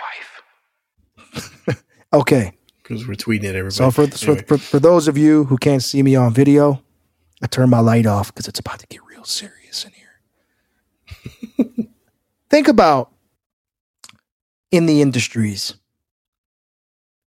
wife. 1.66 1.84
okay 2.12 2.57
because 2.88 3.06
we're 3.06 3.14
tweeting 3.14 3.44
at 3.44 3.54
everybody. 3.54 3.74
So 3.74 3.90
for, 3.90 4.02
anyway. 4.02 4.44
for, 4.46 4.56
for 4.56 4.78
those 4.78 5.08
of 5.08 5.18
you 5.18 5.44
who 5.44 5.58
can't 5.58 5.82
see 5.82 6.02
me 6.02 6.16
on 6.16 6.32
video, 6.32 6.82
I 7.42 7.46
turn 7.46 7.68
my 7.68 7.80
light 7.80 8.06
off 8.06 8.32
because 8.32 8.48
it's 8.48 8.58
about 8.58 8.78
to 8.80 8.86
get 8.86 9.04
real 9.04 9.24
serious 9.24 9.84
in 9.84 9.92
here. 9.92 11.86
Think 12.50 12.66
about 12.66 13.12
in 14.70 14.86
the 14.86 15.02
industries. 15.02 15.74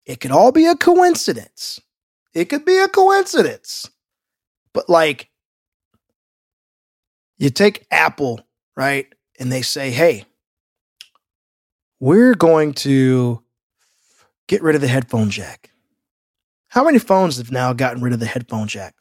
It 0.04 0.20
could 0.20 0.30
all 0.30 0.52
be 0.52 0.66
a 0.66 0.76
coincidence. 0.76 1.80
It 2.34 2.46
could 2.46 2.66
be 2.66 2.78
a 2.78 2.88
coincidence. 2.88 3.90
But 4.74 4.90
like 4.90 5.30
you 7.38 7.48
take 7.48 7.86
Apple, 7.90 8.40
right? 8.76 9.06
And 9.38 9.50
they 9.50 9.62
say, 9.62 9.90
"Hey, 9.90 10.24
we're 11.98 12.34
going 12.34 12.74
to 12.74 13.42
get 14.48 14.62
rid 14.62 14.74
of 14.74 14.80
the 14.80 14.88
headphone 14.88 15.30
jack. 15.30 15.70
How 16.68 16.84
many 16.84 16.98
phones 16.98 17.38
have 17.38 17.50
now 17.50 17.72
gotten 17.72 18.02
rid 18.02 18.12
of 18.12 18.20
the 18.20 18.26
headphone 18.26 18.68
jack? 18.68 18.94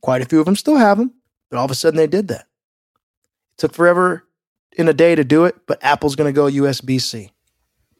Quite 0.00 0.22
a 0.22 0.26
few 0.26 0.40
of 0.40 0.46
them 0.46 0.56
still 0.56 0.76
have 0.76 0.98
them, 0.98 1.14
but 1.50 1.58
all 1.58 1.64
of 1.64 1.70
a 1.70 1.74
sudden 1.74 1.96
they 1.96 2.06
did 2.06 2.28
that. 2.28 2.46
It 3.52 3.58
took 3.58 3.74
forever 3.74 4.24
in 4.76 4.88
a 4.88 4.92
day 4.92 5.14
to 5.14 5.24
do 5.24 5.44
it, 5.44 5.56
but 5.66 5.82
Apple's 5.82 6.16
going 6.16 6.32
to 6.32 6.36
go 6.36 6.46
USB 6.50 7.00
C. 7.00 7.30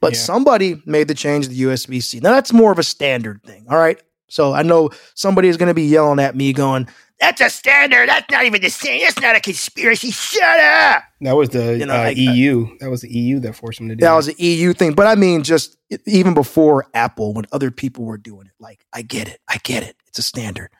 But 0.00 0.12
yeah. 0.12 0.18
somebody 0.18 0.82
made 0.84 1.08
the 1.08 1.14
change 1.14 1.46
to 1.46 1.50
the 1.50 1.62
USB 1.62 2.02
C. 2.02 2.20
Now 2.20 2.32
that's 2.32 2.52
more 2.52 2.72
of 2.72 2.78
a 2.78 2.82
standard 2.82 3.42
thing. 3.42 3.66
All 3.68 3.78
right. 3.78 4.00
So 4.28 4.52
I 4.52 4.62
know 4.62 4.90
somebody 5.14 5.48
is 5.48 5.56
going 5.56 5.68
to 5.68 5.74
be 5.74 5.84
yelling 5.84 6.18
at 6.18 6.36
me 6.36 6.52
going, 6.52 6.88
That's 7.20 7.40
a 7.40 7.48
standard. 7.48 8.08
That's 8.10 8.30
not 8.30 8.44
even 8.44 8.60
the 8.60 8.68
same. 8.68 9.00
That's 9.02 9.18
not 9.20 9.36
a 9.36 9.40
conspiracy. 9.40 10.10
Shut 10.10 10.60
up. 10.60 11.02
That 11.22 11.34
was 11.34 11.48
the 11.48 11.78
You 11.78 11.86
know, 11.86 11.94
uh, 11.94 11.98
like, 11.98 12.16
uh, 12.18 12.20
EU. 12.20 12.76
That 12.80 12.90
was 12.90 13.00
the 13.00 13.10
EU 13.10 13.40
that 13.40 13.56
forced 13.56 13.80
him 13.80 13.88
to 13.88 13.96
do 13.96 14.00
That 14.04 14.12
it. 14.12 14.16
was 14.16 14.28
an 14.28 14.34
EU 14.38 14.72
thing. 14.74 14.92
But 14.92 15.06
I 15.06 15.14
mean, 15.14 15.42
just 15.42 15.76
even 16.06 16.34
before 16.34 16.86
Apple, 16.92 17.32
when 17.32 17.46
other 17.52 17.70
people 17.70 18.04
were 18.04 18.18
doing 18.18 18.46
it, 18.46 18.52
like, 18.60 18.84
I 18.92 19.00
get 19.02 19.28
it. 19.28 19.40
I 19.48 19.56
get 19.64 19.82
it. 19.82 19.96
It's 20.08 20.18
a 20.18 20.22
standard. 20.22 20.70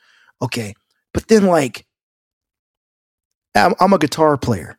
Okay. 0.43 0.75
But 1.15 1.29
then, 1.29 1.47
like, 1.47 1.87
I'm, 3.55 3.75
I'm 3.81 3.93
a 3.95 3.99
guitar 3.99 4.37
player. 4.37 4.79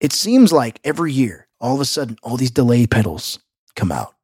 It 0.00 0.12
seems 0.12 0.50
like 0.52 0.80
every 0.82 1.12
year, 1.12 1.46
all 1.60 1.74
of 1.74 1.80
a 1.82 1.84
sudden, 1.84 2.16
all 2.22 2.38
these 2.38 2.50
delay 2.50 2.86
pedals 2.86 3.38
come 3.76 3.92
out. 3.92 4.14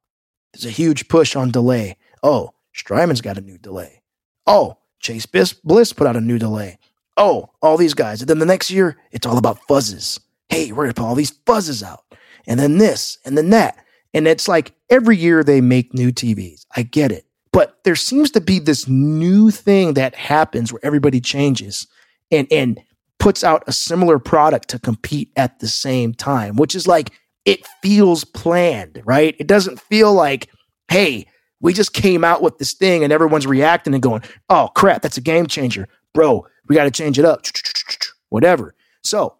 There's 0.53 0.65
a 0.65 0.71
huge 0.71 1.07
push 1.07 1.35
on 1.35 1.51
delay. 1.51 1.97
Oh, 2.23 2.53
Strymon's 2.75 3.21
got 3.21 3.37
a 3.37 3.41
new 3.41 3.59
delay. 3.59 4.01
Oh, 4.47 4.77
Chase 4.99 5.25
Bliss 5.25 5.93
put 5.93 6.07
out 6.07 6.15
a 6.15 6.21
new 6.21 6.39
delay. 6.39 6.77
Oh, 7.15 7.49
all 7.61 7.77
these 7.77 7.93
guys. 7.93 8.21
And 8.21 8.29
then 8.29 8.39
the 8.39 8.45
next 8.45 8.69
year, 8.69 8.97
it's 9.11 9.25
all 9.25 9.37
about 9.37 9.59
fuzzes. 9.67 10.19
Hey, 10.49 10.71
we're 10.71 10.83
going 10.83 10.93
to 10.93 11.01
put 11.01 11.07
all 11.07 11.15
these 11.15 11.37
fuzzes 11.45 11.83
out. 11.83 12.03
And 12.47 12.59
then 12.59 12.77
this, 12.77 13.17
and 13.25 13.37
then 13.37 13.49
that. 13.49 13.77
And 14.13 14.27
it's 14.27 14.47
like 14.47 14.73
every 14.89 15.17
year 15.17 15.43
they 15.43 15.61
make 15.61 15.93
new 15.93 16.11
TVs. 16.11 16.65
I 16.75 16.83
get 16.83 17.11
it. 17.11 17.25
But 17.51 17.79
there 17.83 17.95
seems 17.95 18.31
to 18.31 18.41
be 18.41 18.59
this 18.59 18.87
new 18.87 19.51
thing 19.51 19.95
that 19.95 20.15
happens 20.15 20.71
where 20.71 20.83
everybody 20.83 21.19
changes 21.19 21.87
and, 22.31 22.47
and 22.51 22.79
puts 23.19 23.43
out 23.43 23.63
a 23.67 23.73
similar 23.73 24.19
product 24.19 24.69
to 24.69 24.79
compete 24.79 25.31
at 25.35 25.59
the 25.59 25.67
same 25.67 26.13
time, 26.13 26.55
which 26.55 26.75
is 26.75 26.87
like, 26.87 27.11
it 27.45 27.65
feels 27.81 28.23
planned, 28.23 29.01
right? 29.05 29.35
It 29.39 29.47
doesn't 29.47 29.79
feel 29.79 30.13
like, 30.13 30.49
hey, 30.89 31.25
we 31.59 31.73
just 31.73 31.93
came 31.93 32.23
out 32.23 32.41
with 32.41 32.57
this 32.57 32.73
thing 32.73 33.03
and 33.03 33.11
everyone's 33.11 33.47
reacting 33.47 33.93
and 33.93 34.03
going, 34.03 34.21
oh 34.49 34.69
crap, 34.75 35.01
that's 35.01 35.17
a 35.17 35.21
game 35.21 35.47
changer. 35.47 35.87
Bro, 36.13 36.47
we 36.67 36.75
got 36.75 36.85
to 36.85 36.91
change 36.91 37.17
it 37.17 37.25
up. 37.25 37.45
Whatever. 38.29 38.75
So 39.03 39.35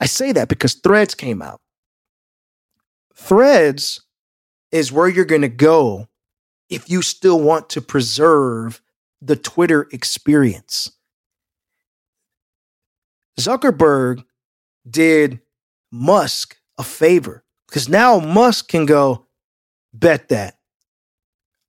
I 0.00 0.06
say 0.06 0.32
that 0.32 0.48
because 0.48 0.74
Threads 0.74 1.14
came 1.14 1.42
out. 1.42 1.60
Threads 3.14 4.02
is 4.70 4.90
where 4.90 5.08
you're 5.08 5.24
going 5.24 5.42
to 5.42 5.48
go 5.48 6.08
if 6.68 6.88
you 6.88 7.02
still 7.02 7.40
want 7.40 7.68
to 7.70 7.80
preserve 7.80 8.80
the 9.20 9.36
Twitter 9.36 9.88
experience. 9.92 10.90
Zuckerberg 13.38 14.24
did 14.88 15.40
Musk 15.90 16.56
a 16.78 16.82
favor 16.82 17.44
because 17.68 17.88
now 17.88 18.18
Musk 18.18 18.68
can 18.68 18.86
go, 18.86 19.26
bet 19.92 20.28
that. 20.30 20.58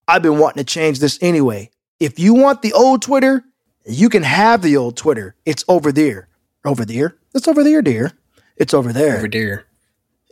I've 0.08 0.22
been 0.22 0.38
wanting 0.38 0.64
to 0.64 0.66
change 0.66 0.99
this 0.99 1.18
anyway. 1.22 1.70
If 1.99 2.20
you 2.20 2.34
want 2.34 2.62
the 2.62 2.74
old 2.74 3.01
Twitter, 3.01 3.43
you 3.86 4.10
can 4.10 4.24
have 4.24 4.62
the 4.62 4.78
old 4.78 4.97
Twitter. 4.97 5.36
It's 5.45 5.64
over 5.68 5.91
there. 5.91 6.28
Over 6.66 6.86
there? 6.86 7.18
It's 7.34 7.47
over 7.47 7.64
there, 7.64 7.82
dear. 7.82 8.12
It's 8.58 8.74
over 8.74 8.93
there. 8.93 9.18
over 9.18 9.28
there. 9.28 9.66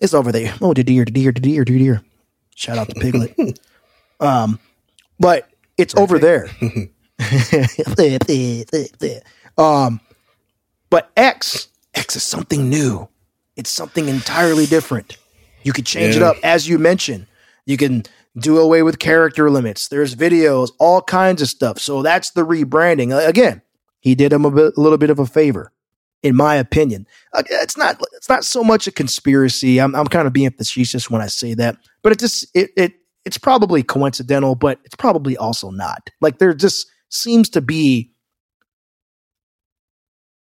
It's 0.02 0.14
over 0.14 0.32
there. 0.32 0.54
Oh, 0.62 0.74
dear, 0.74 0.84
dear, 0.84 1.06
dear, 1.06 1.32
dear, 1.32 1.64
dear. 1.64 2.02
Shout 2.56 2.78
out 2.78 2.90
to 2.90 2.96
Piglet. 2.96 3.60
um, 4.20 4.60
but 5.20 5.50
it's 5.78 5.96
over 5.96 6.20
there. 6.20 6.50
um, 9.58 10.02
but 10.90 11.12
X, 11.16 11.70
X 11.94 12.16
is 12.16 12.24
something 12.24 12.70
new. 12.70 13.08
It's 13.56 13.70
something 13.70 14.08
entirely 14.08 14.66
different. 14.66 15.18
You 15.64 15.74
could 15.74 15.86
change 15.86 16.16
it 16.16 16.24
up, 16.24 16.38
as 16.44 16.68
you 16.68 16.80
mentioned. 16.80 17.28
You 17.66 17.78
can 17.78 18.04
do 18.38 18.58
away 18.60 18.82
with 18.84 19.00
character 19.00 19.50
limits. 19.50 19.88
There's 19.90 20.16
videos, 20.16 20.72
all 20.80 21.02
kinds 21.02 21.42
of 21.42 21.50
stuff. 21.50 21.80
So 21.80 22.02
that's 22.02 22.32
the 22.32 22.46
rebranding. 22.46 23.28
Again, 23.28 23.62
he 24.00 24.16
did 24.16 24.32
him 24.32 24.46
a, 24.46 24.52
bit, 24.52 24.74
a 24.78 24.82
little 24.82 24.98
bit 24.98 25.10
of 25.10 25.20
a 25.20 25.26
favor, 25.26 25.72
in 26.24 26.36
my 26.36 26.56
opinion. 26.56 27.08
It's 27.36 27.78
not. 27.78 28.02
It's 28.14 28.30
not 28.30 28.46
so 28.46 28.64
much 28.64 28.88
a 28.88 28.92
conspiracy. 28.92 29.80
I'm, 29.80 29.94
I'm 29.96 30.08
kind 30.08 30.28
of 30.28 30.34
being 30.34 30.52
facetious 30.52 31.10
when 31.10 31.22
I 31.22 31.28
say 31.28 31.54
that, 31.56 31.78
but 32.04 32.12
it 32.14 32.20
just 32.20 32.46
it 32.56 32.72
it 32.78 32.94
it's 33.26 33.38
probably 33.38 33.84
coincidental, 33.84 34.56
but 34.56 34.80
it's 34.86 34.96
probably 34.96 35.36
also 35.38 35.70
not. 35.70 36.10
Like 36.22 36.40
there 36.40 36.54
just 36.54 36.88
seems 37.10 37.50
to 37.50 37.62
be 37.62 38.12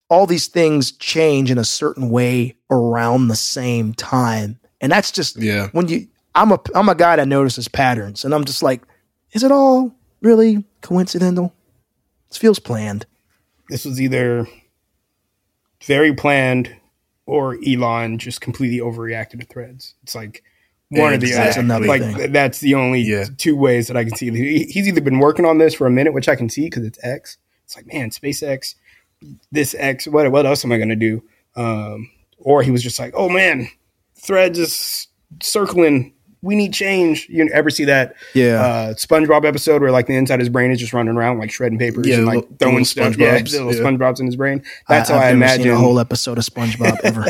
all 0.08 0.26
these 0.26 0.48
things 0.48 0.92
change 0.92 1.50
in 1.50 1.58
a 1.58 1.64
certain 1.64 2.10
way 2.10 2.56
around 2.70 3.28
the 3.28 3.36
same 3.36 3.94
time, 3.94 4.58
and 4.80 4.90
that's 4.92 5.10
just 5.10 5.36
Yeah. 5.36 5.68
when 5.72 5.88
you 5.88 6.08
I'm 6.34 6.52
a 6.52 6.60
I'm 6.74 6.88
a 6.88 6.94
guy 6.94 7.16
that 7.16 7.28
notices 7.28 7.68
patterns, 7.68 8.24
and 8.24 8.34
I'm 8.34 8.44
just 8.44 8.62
like, 8.62 8.82
is 9.32 9.42
it 9.42 9.50
all 9.52 9.94
really 10.22 10.64
coincidental? 10.80 11.54
This 12.28 12.38
feels 12.38 12.58
planned. 12.58 13.06
this 13.68 13.84
was 13.84 14.00
either 14.00 14.46
very 15.84 16.12
planned 16.14 16.74
or 17.26 17.56
Elon 17.66 18.18
just 18.18 18.40
completely 18.40 18.78
overreacted 18.78 19.40
to 19.40 19.46
threads. 19.46 19.94
It's 20.02 20.14
like 20.14 20.42
one 20.88 21.12
or 21.12 21.16
the 21.18 21.30
That's 21.32 21.56
other. 21.56 21.64
another 21.64 21.86
like 21.86 22.02
thing. 22.02 22.32
that's 22.32 22.58
the 22.60 22.74
only 22.74 23.00
Yeah. 23.00 23.26
two 23.38 23.56
ways 23.56 23.86
that 23.88 23.96
I 23.96 24.04
can 24.04 24.16
see. 24.16 24.30
He's 24.66 24.88
either 24.88 25.00
been 25.00 25.20
working 25.20 25.44
on 25.44 25.58
this 25.58 25.74
for 25.74 25.86
a 25.86 25.90
minute, 25.90 26.12
which 26.12 26.28
I 26.28 26.34
can 26.36 26.48
see 26.48 26.62
because 26.62 26.84
it's 26.84 26.98
X. 27.04 27.38
It's 27.64 27.76
like 27.76 27.86
man, 27.92 28.10
SpaceX, 28.10 28.74
this 29.52 29.74
X. 29.78 30.06
What 30.08 30.30
what 30.32 30.46
else 30.46 30.64
am 30.64 30.72
I 30.72 30.76
going 30.76 30.88
to 30.88 30.96
do? 30.96 31.22
Um, 31.56 32.10
or 32.38 32.62
he 32.62 32.70
was 32.72 32.82
just 32.82 32.98
like, 32.98 33.12
oh 33.16 33.28
man, 33.28 33.68
threads 34.16 34.58
is 34.58 35.06
circling. 35.42 36.12
We 36.42 36.54
need 36.56 36.72
change. 36.72 37.26
You 37.28 37.48
ever 37.52 37.68
see 37.70 37.84
that 37.84 38.14
Yeah. 38.34 38.62
uh, 38.62 38.94
SpongeBob 38.94 39.44
episode 39.44 39.82
where 39.82 39.90
like 39.90 40.06
the 40.06 40.14
inside 40.16 40.34
of 40.36 40.40
his 40.40 40.48
brain 40.48 40.70
is 40.70 40.78
just 40.78 40.92
running 40.94 41.14
around 41.16 41.38
like 41.38 41.50
shredding 41.50 41.78
papers 41.78 42.06
Yeah, 42.06 42.16
and 42.16 42.26
like 42.26 42.36
little- 42.36 42.56
throwing 42.58 42.84
stuff. 42.84 43.16
Yeah, 43.18 43.38
SpongeBobs, 43.38 43.52
little 43.52 43.74
yeah. 43.74 43.80
SpongeBob's 43.80 44.20
in 44.20 44.26
his 44.26 44.36
brain. 44.36 44.62
That's 44.88 45.10
I, 45.10 45.14
how 45.14 45.18
I 45.20 45.22
I've 45.28 45.36
never 45.36 45.44
imagine. 45.54 45.62
seen 45.64 45.72
a 45.72 45.76
whole 45.76 46.00
episode 46.00 46.38
of 46.38 46.44
SpongeBob 46.44 46.98
ever. 47.04 47.26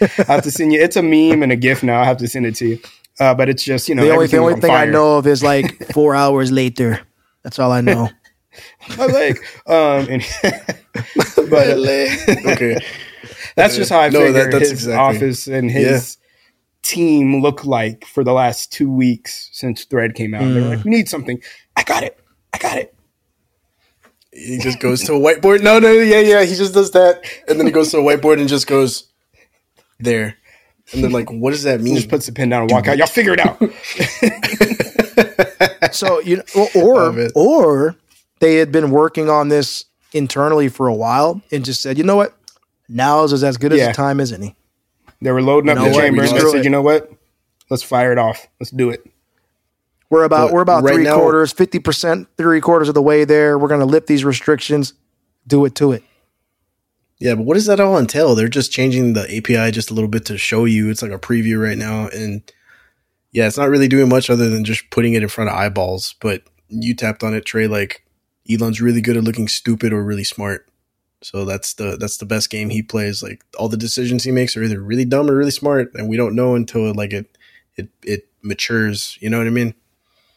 I 0.00 0.32
have 0.32 0.42
to 0.44 0.50
send 0.50 0.72
you. 0.72 0.80
It's 0.80 0.96
a 0.96 1.02
meme 1.02 1.42
and 1.42 1.52
a 1.52 1.56
GIF 1.56 1.82
now. 1.82 2.00
I 2.00 2.04
have 2.04 2.16
to 2.18 2.28
send 2.28 2.46
it 2.46 2.54
to 2.56 2.66
you. 2.68 2.78
Uh, 3.18 3.34
but 3.34 3.48
it's 3.48 3.62
just 3.64 3.88
you 3.88 3.94
know 3.94 4.04
the 4.04 4.10
only 4.10 4.26
the 4.26 4.36
only 4.36 4.52
on 4.54 4.60
thing 4.60 4.70
I 4.70 4.84
know 4.84 5.16
of 5.16 5.26
is 5.26 5.42
like 5.42 5.86
four 5.94 6.14
hours 6.14 6.52
later. 6.52 7.00
That's 7.42 7.58
all 7.58 7.72
I 7.72 7.80
know. 7.80 8.10
My 8.98 9.06
leg. 9.06 9.38
Um, 9.66 10.06
and 10.10 10.22
but 11.50 11.66
okay. 12.46 12.78
that's 13.54 13.76
just 13.76 13.90
how 13.90 14.00
I 14.00 14.08
No, 14.08 14.20
figure 14.20 14.50
that- 14.50 14.60
his 14.60 14.72
exactly- 14.72 14.94
office 15.16 15.46
and 15.46 15.70
his 15.70 16.16
team 16.86 17.42
look 17.42 17.64
like 17.64 18.04
for 18.06 18.24
the 18.24 18.32
last 18.32 18.72
two 18.72 18.90
weeks 18.90 19.48
since 19.52 19.84
Thread 19.84 20.14
came 20.14 20.34
out. 20.34 20.40
They're 20.40 20.62
Mm. 20.62 20.76
like, 20.76 20.84
we 20.84 20.90
need 20.90 21.08
something. 21.08 21.40
I 21.76 21.82
got 21.82 22.02
it. 22.02 22.18
I 22.52 22.58
got 22.58 22.78
it. 22.78 22.94
He 24.32 24.58
just 24.58 24.80
goes 24.80 25.02
to 25.04 25.14
a 25.14 25.18
whiteboard. 25.18 25.62
No, 25.62 25.78
no, 25.78 25.90
yeah, 25.92 26.20
yeah. 26.20 26.44
He 26.44 26.54
just 26.54 26.74
does 26.74 26.90
that, 26.92 27.22
and 27.48 27.58
then 27.58 27.66
he 27.66 27.72
goes 27.72 27.90
to 27.92 27.98
a 27.98 28.02
whiteboard 28.02 28.38
and 28.38 28.48
just 28.48 28.66
goes 28.66 29.04
there. 29.98 30.36
And 30.92 31.02
then 31.02 31.10
like, 31.10 31.30
what 31.30 31.50
does 31.52 31.62
that 31.64 31.80
He 31.80 31.84
mean? 31.86 31.96
just 31.96 32.08
puts 32.10 32.26
the 32.26 32.32
pen 32.32 32.50
down 32.50 32.62
and 32.62 32.70
walk 32.70 32.86
out. 32.86 32.98
Y'all 32.98 33.06
figure 33.06 33.32
it 33.34 33.40
out. 33.40 33.60
So 35.92 36.20
you 36.20 36.36
know, 36.38 36.68
or 36.74 37.28
or 37.34 37.96
they 38.40 38.56
had 38.56 38.70
been 38.70 38.90
working 38.90 39.30
on 39.30 39.48
this 39.48 39.86
internally 40.12 40.68
for 40.68 40.88
a 40.88 40.94
while 40.94 41.40
and 41.50 41.64
just 41.64 41.80
said, 41.80 41.96
you 41.96 42.04
know 42.04 42.16
what, 42.16 42.36
now 42.88 43.24
is 43.24 43.42
as 43.42 43.56
good 43.56 43.72
as 43.72 43.78
the 43.88 43.92
time 43.94 44.20
as 44.20 44.30
any. 44.32 44.54
They 45.20 45.30
were 45.32 45.42
loading 45.42 45.70
up 45.70 45.76
You 45.78 45.82
know 45.84 45.88
the 45.90 45.94
what? 45.94 46.00
chamber 46.02 46.22
and 46.22 46.30
they 46.36 46.40
said, 46.40 46.54
it. 46.60 46.64
you 46.64 46.70
know 46.70 46.82
what? 46.82 47.10
Let's 47.70 47.82
fire 47.82 48.12
it 48.12 48.18
off. 48.18 48.46
Let's 48.60 48.70
do 48.70 48.90
it. 48.90 49.04
We're 50.10 50.24
about 50.24 50.48
But 50.48 50.54
we're 50.54 50.60
about 50.62 50.84
right 50.84 50.94
three 50.94 51.04
now- 51.04 51.16
quarters, 51.18 51.52
fifty 51.52 51.78
percent, 51.80 52.28
three 52.36 52.60
quarters 52.60 52.88
of 52.88 52.94
the 52.94 53.02
way 53.02 53.24
there. 53.24 53.58
We're 53.58 53.68
gonna 53.68 53.86
lift 53.86 54.06
these 54.06 54.24
restrictions. 54.24 54.92
Do 55.46 55.64
it 55.64 55.74
to 55.76 55.92
it. 55.92 56.02
Yeah, 57.18 57.34
but 57.34 57.44
what 57.44 57.54
does 57.54 57.66
that 57.66 57.80
all 57.80 57.98
entail? 57.98 58.34
They're 58.34 58.46
just 58.48 58.70
changing 58.70 59.14
the 59.14 59.22
API 59.36 59.70
just 59.72 59.90
a 59.90 59.94
little 59.94 60.08
bit 60.10 60.26
to 60.26 60.36
show 60.38 60.64
you. 60.64 60.90
It's 60.90 61.02
like 61.02 61.12
a 61.12 61.18
preview 61.18 61.60
right 61.62 61.78
now, 61.78 62.08
and 62.08 62.42
yeah, 63.32 63.46
it's 63.46 63.56
not 63.58 63.68
really 63.70 63.88
doing 63.88 64.08
much 64.08 64.28
other 64.30 64.48
than 64.50 64.64
just 64.64 64.90
putting 64.90 65.14
it 65.14 65.22
in 65.22 65.28
front 65.28 65.50
of 65.50 65.56
eyeballs. 65.56 66.14
But 66.20 66.42
you 66.68 66.94
tapped 66.94 67.24
on 67.24 67.34
it, 67.34 67.44
Trey. 67.46 67.66
Like 67.66 68.04
Elon's 68.50 68.80
really 68.80 69.00
good 69.00 69.16
at 69.16 69.24
looking 69.24 69.48
stupid 69.48 69.92
or 69.92 70.04
really 70.04 70.24
smart. 70.24 70.68
So 71.22 71.44
that's 71.44 71.74
the 71.74 71.96
that's 71.96 72.18
the 72.18 72.26
best 72.26 72.50
game 72.50 72.70
he 72.70 72.82
plays. 72.82 73.22
Like 73.22 73.42
all 73.58 73.68
the 73.68 73.76
decisions 73.76 74.24
he 74.24 74.30
makes 74.30 74.56
are 74.56 74.62
either 74.62 74.80
really 74.80 75.04
dumb 75.04 75.30
or 75.30 75.36
really 75.36 75.50
smart, 75.50 75.92
and 75.94 76.08
we 76.08 76.16
don't 76.16 76.34
know 76.34 76.54
until 76.54 76.92
like 76.94 77.12
it 77.12 77.36
it 77.76 77.88
it 78.02 78.28
matures. 78.42 79.16
You 79.20 79.30
know 79.30 79.38
what 79.38 79.46
I 79.46 79.50
mean? 79.50 79.74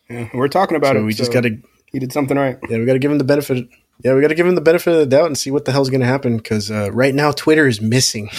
Yeah, 0.09 0.29
we're 0.33 0.47
talking 0.47 0.77
about 0.77 0.95
so 0.95 1.01
it. 1.01 1.03
we 1.03 1.13
just 1.13 1.31
got 1.33 1.41
to 1.43 1.57
He 1.91 1.99
did 1.99 2.11
something 2.13 2.37
right. 2.37 2.57
yeah, 2.69 2.77
we 2.77 2.85
got 2.85 2.93
to 2.93 2.99
give 2.99 3.11
him 3.11 3.17
the 3.17 3.23
benefit. 3.23 3.67
Yeah, 4.03 4.13
we 4.15 4.21
got 4.21 4.29
to 4.29 4.35
give 4.35 4.47
him 4.47 4.55
the 4.55 4.61
benefit 4.61 4.93
of 4.93 4.99
the 4.99 5.05
doubt 5.05 5.25
and 5.25 5.37
see 5.37 5.51
what 5.51 5.65
the 5.65 5.73
hell's 5.73 5.89
going 5.89 5.99
to 6.01 6.07
happen 6.07 6.37
because 6.37 6.71
uh, 6.71 6.89
right 6.93 7.13
now 7.13 7.31
Twitter 7.31 7.67
is 7.67 7.81
missing. 7.81 8.29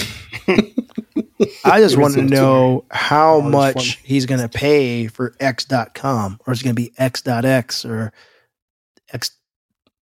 I 1.65 1.81
just 1.81 1.97
want 1.99 2.15
to 2.15 2.23
Research. 2.23 2.31
know 2.31 2.85
how 2.91 3.35
All 3.35 3.43
this 3.43 3.53
much 3.53 4.01
he's 4.03 4.25
going 4.27 4.41
to 4.41 4.49
pay 4.49 5.07
for 5.07 5.35
X.com 5.39 6.41
or 6.47 6.53
is 6.53 6.61
it 6.61 6.65
going 6.65 6.75
to 6.77 6.83
be 6.83 6.93
X.X 6.97 7.85
or 7.85 8.13
X 9.13 9.33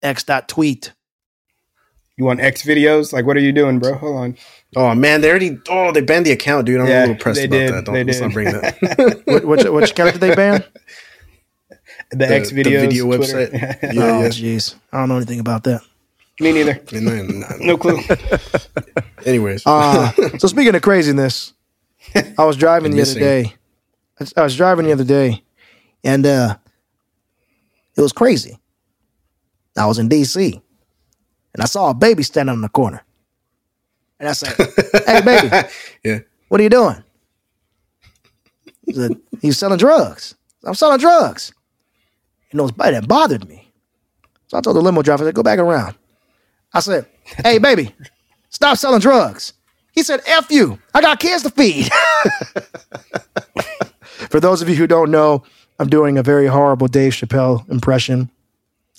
X.tweet. 0.03 0.93
You 2.17 2.25
want 2.25 2.41
X 2.41 2.63
videos? 2.63 3.13
Like, 3.13 3.27
what 3.27 3.37
are 3.37 3.41
you 3.41 3.53
doing, 3.53 3.79
bro? 3.79 3.95
Hold 3.95 4.17
on. 4.17 4.37
Oh 4.75 4.95
man, 4.95 5.21
they 5.21 5.29
already 5.31 5.59
oh 5.69 5.93
they 5.93 6.01
banned 6.01 6.25
the 6.27 6.33
account, 6.33 6.67
dude. 6.67 6.81
I'm 6.81 6.87
Yeah, 6.87 7.01
a 7.01 7.07
little 7.09 7.17
pressed 7.17 7.45
about 7.45 7.51
did. 7.57 7.73
that. 7.75 7.85
Don't 7.85 7.95
They 7.95 8.05
let's 8.05 8.19
did. 8.19 8.25
not 8.25 8.33
bring 8.33 8.53
that. 8.53 9.23
What, 9.27 9.45
which, 9.45 9.65
which 9.65 9.91
account 9.91 10.13
did 10.13 10.21
they 10.23 10.35
ban? 10.35 10.65
The, 12.13 12.29
X 12.29 12.51
videos 12.53 12.63
the 12.83 12.87
video 12.89 13.05
Twitter. 13.07 13.23
website. 13.49 13.79
oh, 13.83 13.93
Yeah, 13.93 14.21
yeah. 14.21 14.29
jeez. 14.29 14.75
I 14.93 15.01
don't 15.01 15.09
know 15.11 15.17
anything 15.17 15.41
about 15.41 15.65
that. 15.65 15.83
Me 16.41 16.53
neither. 16.53 16.81
And 16.93 17.07
then- 17.09 17.45
No 17.61 17.77
clue. 17.77 17.99
Anyways, 19.25 19.63
Uh, 19.67 20.13
so 20.39 20.47
speaking 20.49 20.75
of 20.75 20.83
craziness, 20.83 21.53
I 22.39 22.45
was 22.45 22.57
driving 22.57 22.93
the 22.93 23.03
other 23.03 23.15
day. 23.19 23.55
I 24.37 24.43
was 24.43 24.57
driving 24.57 24.87
the 24.87 24.93
other 24.93 25.05
day, 25.05 25.43
and 26.05 26.25
uh, 26.25 26.57
it 27.97 28.01
was 28.01 28.13
crazy. 28.13 28.59
I 29.77 29.87
was 29.87 29.99
in 29.99 30.09
D.C. 30.09 30.63
and 31.57 31.63
I 31.63 31.67
saw 31.67 31.89
a 31.89 31.95
baby 31.95 32.23
standing 32.23 32.55
in 32.55 32.61
the 32.61 32.69
corner, 32.69 33.03
and 34.21 34.29
I 34.29 34.33
said, 34.33 34.55
"Hey, 35.07 35.23
baby, 35.23 35.49
yeah. 36.05 36.19
what 36.49 36.61
are 36.61 36.65
you 36.65 36.69
doing?" 36.69 37.03
He 38.85 38.93
said, 38.93 39.17
"He's 39.41 39.57
selling 39.57 39.79
drugs." 39.79 40.35
I'm 40.65 40.75
selling 40.75 40.99
drugs. 40.99 41.53
You 42.53 42.59
know, 42.59 42.69
that 42.69 43.09
bothered 43.09 43.49
me. 43.49 43.73
So 44.49 44.59
I 44.59 44.61
told 44.61 44.77
the 44.77 44.83
limo 44.83 45.01
driver, 45.01 45.25
I 45.25 45.29
said, 45.29 45.35
"Go 45.35 45.43
back 45.43 45.59
around." 45.59 45.97
I 46.75 46.81
said, 46.81 47.07
"Hey, 47.43 47.57
baby, 47.57 47.95
stop 48.51 48.77
selling 48.77 49.01
drugs." 49.01 49.55
He 49.93 50.03
said, 50.03 50.21
F 50.27 50.51
you. 50.51 50.79
I 50.93 51.01
got 51.01 51.19
kids 51.21 51.43
to 51.45 51.51
feed. 51.51 51.89
For 54.29 54.41
those 54.41 54.61
of 54.61 54.69
you 54.69 54.75
who 54.75 54.87
don't 54.87 55.11
know, 55.11 55.43
I'm 55.79 55.89
doing 55.89 56.19
a 56.19 56.23
very 56.23 56.47
horrible 56.47 56.87
Dave 56.87 57.15
Chappelle 57.15 57.67
impression. 57.71 58.31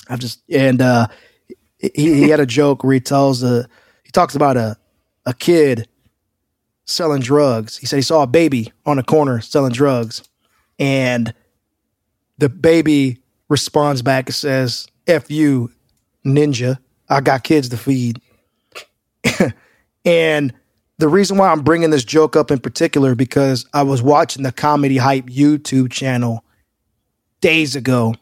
I've 0.09 0.17
just 0.19 0.41
and 0.49 0.81
uh 0.81 1.07
he, 1.79 1.91
he 1.95 2.29
had 2.29 2.39
a 2.39 2.45
joke 2.45 2.83
where 2.83 2.93
he 2.93 2.99
tells 2.99 3.43
a 3.43 3.67
he 4.03 4.11
talks 4.11 4.35
about 4.35 4.57
a 4.57 4.77
a 5.25 5.33
kid 5.33 5.87
selling 6.85 7.21
drugs. 7.21 7.77
He 7.77 7.85
said 7.85 7.97
he 7.97 8.01
saw 8.01 8.23
a 8.23 8.27
baby 8.27 8.71
on 8.85 8.97
a 8.99 9.03
corner 9.03 9.41
selling 9.41 9.73
drugs, 9.73 10.23
and 10.79 11.33
the 12.37 12.49
baby 12.49 13.21
responds 13.49 14.01
back 14.01 14.27
and 14.27 14.35
says, 14.35 14.87
F 15.07 15.29
you, 15.31 15.71
ninja. 16.25 16.77
I 17.09 17.21
got 17.21 17.43
kids 17.43 17.69
to 17.69 17.77
feed. 17.77 18.21
and 20.05 20.53
the 20.97 21.07
reason 21.07 21.37
why 21.37 21.49
I'm 21.49 21.61
bringing 21.61 21.89
this 21.89 22.03
joke 22.03 22.35
up 22.35 22.51
in 22.51 22.59
particular 22.59 23.15
because 23.15 23.65
I 23.73 23.83
was 23.83 24.01
watching 24.01 24.43
the 24.43 24.51
Comedy 24.51 24.97
Hype 24.97 25.27
YouTube 25.27 25.91
channel 25.91 26.43
days 27.39 27.75
ago 27.75 28.15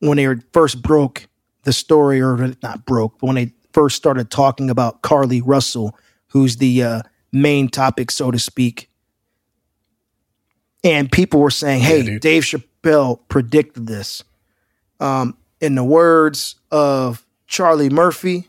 when 0.00 0.16
they 0.16 0.34
first 0.52 0.82
broke 0.82 1.28
the 1.66 1.72
story, 1.72 2.22
or 2.22 2.54
not 2.62 2.86
broke, 2.86 3.18
but 3.18 3.26
when 3.26 3.34
they 3.34 3.52
first 3.72 3.96
started 3.96 4.30
talking 4.30 4.70
about 4.70 5.02
Carlee 5.02 5.42
Russell, 5.44 5.98
who's 6.28 6.58
the 6.58 6.80
uh, 6.80 7.02
main 7.32 7.68
topic, 7.68 8.12
so 8.12 8.30
to 8.30 8.38
speak. 8.38 8.88
And 10.84 11.10
people 11.10 11.40
were 11.40 11.50
saying, 11.50 11.82
"Hey, 11.82 12.02
dude. 12.02 12.22
Dave 12.22 12.44
Chappelle 12.44 13.18
predicted 13.28 13.88
this." 13.88 14.22
Um, 15.00 15.36
in 15.60 15.74
the 15.74 15.82
words 15.82 16.54
of 16.70 17.26
Charlie 17.48 17.90
Murphy, 17.90 18.48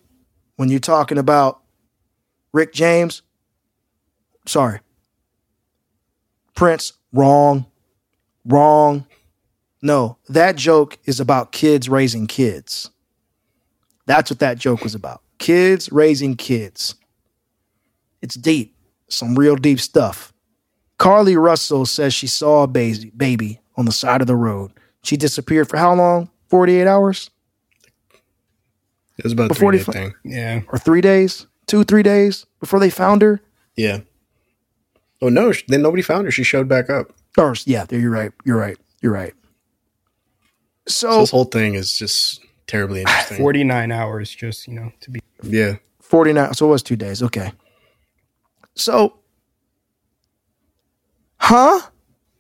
when 0.58 0.70
you're 0.70 0.80
talking 0.80 1.18
about 1.18 1.60
Rick 2.54 2.72
James, 2.72 3.24
sorry, 4.46 4.80
Prince, 6.54 6.94
wrong, 7.12 7.66
wrong. 8.46 9.08
No, 9.82 10.18
that 10.30 10.56
joke 10.56 11.00
is 11.06 11.20
about 11.20 11.52
kids 11.52 11.90
raising 11.90 12.28
kids. 12.28 12.92
That's 14.08 14.32
what 14.32 14.40
that 14.40 14.58
joke 14.58 14.82
was 14.84 14.96
about. 14.96 15.22
Kids 15.38 15.92
raising 15.92 16.36
kids. 16.36 16.96
It's 18.24 18.34
deep, 18.36 18.76
some 19.10 19.36
real 19.36 19.56
deep 19.56 19.80
stuff. 19.80 20.34
Carlee 20.98 21.40
Russell 21.40 21.86
says 21.86 22.14
she 22.16 22.26
saw 22.26 22.64
a 22.64 22.68
baby, 22.68 23.12
baby 23.16 23.60
on 23.76 23.86
the 23.86 23.92
side 23.92 24.22
of 24.22 24.28
the 24.28 24.36
road. 24.36 24.72
She 25.04 25.16
disappeared 25.16 25.70
for 25.70 25.78
how 25.78 25.94
long? 25.94 26.30
48 26.50 26.88
hours 26.88 27.30
It 29.18 29.24
was 29.24 29.34
about 29.34 29.46
a 29.46 29.48
Before 29.50 29.72
three 29.72 29.78
they 29.80 29.84
day 29.84 29.92
thing. 29.92 30.14
Yeah. 30.24 30.62
or 30.70 30.80
three 30.80 31.02
days? 31.02 31.46
Two, 31.68 31.84
three 31.84 32.02
days 32.04 32.46
before 32.60 32.80
they 32.80 32.90
found 32.90 33.22
her? 33.22 33.42
Yeah. 33.76 34.00
Oh 35.22 35.30
no! 35.30 35.52
sh- 35.52 35.64
Then 35.68 35.82
nobody 35.82 36.02
found 36.02 36.26
her. 36.26 36.32
She 36.32 36.44
showed 36.44 36.68
back 36.68 36.90
up. 36.90 37.12
Or, 37.38 37.54
yeah, 37.66 37.86
you're 37.90 38.10
right. 38.10 38.32
You're 38.46 38.58
right. 38.58 38.78
You're 39.02 39.12
right. 39.14 39.34
So 40.88 41.12
So 41.12 41.20
this 41.22 41.32
whole 41.32 41.46
thing 41.46 41.76
is 41.76 41.98
just 41.98 42.40
terribly 42.68 43.00
interesting. 43.02 43.38
49 43.38 43.92
hours 43.92 44.34
just, 44.34 44.68
you 44.68 44.74
know, 44.74 44.92
to 45.02 45.12
be. 45.12 45.20
Yeah. 45.44 45.76
49 46.02 46.54
so 46.54 46.68
it 46.68 46.70
was 46.70 46.84
two 46.84 46.96
days 46.96 47.22
okay 47.22 47.52
so 48.76 49.18
huh 51.38 51.82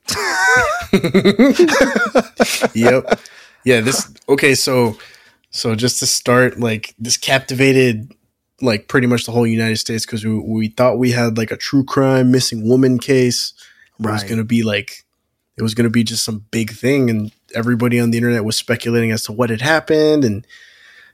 yep. 2.73 3.19
Yeah, 3.63 3.81
this 3.81 4.09
okay, 4.29 4.55
so 4.55 4.97
so 5.49 5.75
just 5.75 5.99
to 5.99 6.05
start, 6.05 6.59
like 6.59 6.95
this 6.97 7.17
captivated 7.17 8.11
like 8.61 8.87
pretty 8.87 9.07
much 9.07 9.25
the 9.25 9.31
whole 9.31 9.45
United 9.45 9.77
States 9.77 10.05
because 10.05 10.23
we, 10.23 10.39
we 10.39 10.67
thought 10.69 10.97
we 10.97 11.11
had 11.11 11.37
like 11.37 11.51
a 11.51 11.57
true 11.57 11.83
crime 11.83 12.31
missing 12.31 12.67
woman 12.67 12.97
case. 12.97 13.53
Right. 13.99 14.11
It 14.11 14.13
was 14.13 14.23
gonna 14.23 14.43
be 14.45 14.63
like 14.63 15.03
it 15.57 15.63
was 15.63 15.73
gonna 15.73 15.89
be 15.89 16.03
just 16.03 16.23
some 16.23 16.45
big 16.51 16.71
thing 16.71 17.09
and 17.09 17.31
everybody 17.55 17.99
on 17.99 18.11
the 18.11 18.17
internet 18.17 18.43
was 18.43 18.55
speculating 18.55 19.11
as 19.11 19.23
to 19.23 19.31
what 19.31 19.49
had 19.49 19.61
happened 19.61 20.23
and 20.25 20.45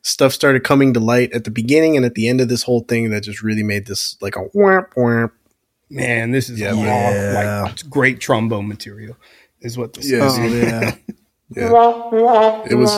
stuff 0.01 0.34
started 0.34 0.63
coming 0.63 0.93
to 0.93 0.99
light 0.99 1.31
at 1.34 1.43
the 1.45 1.51
beginning 1.51 1.95
and 1.95 2.05
at 2.05 2.15
the 2.15 2.27
end 2.27 2.41
of 2.41 2.49
this 2.49 2.63
whole 2.63 2.81
thing 2.81 3.09
that 3.11 3.23
just 3.23 3.41
really 3.41 3.63
made 3.63 3.86
this 3.88 4.17
like 4.21 4.36
a 4.36 4.41
whap 4.53 4.91
whap. 4.95 5.31
Man, 5.89 6.31
this 6.31 6.49
is 6.49 6.59
Yeah, 6.59 6.71
raw, 6.71 6.75
yeah. 7.11 7.61
like 7.65 7.89
great 7.89 8.19
trombone 8.19 8.67
material, 8.67 9.15
is 9.61 9.77
what 9.77 9.93
this 9.93 10.09
Yeah. 10.09 10.25
is. 10.25 10.34
oh 10.38 10.45
yeah 10.45 10.95
Yeah. 11.55 12.63
It 12.71 12.75
was 12.75 12.89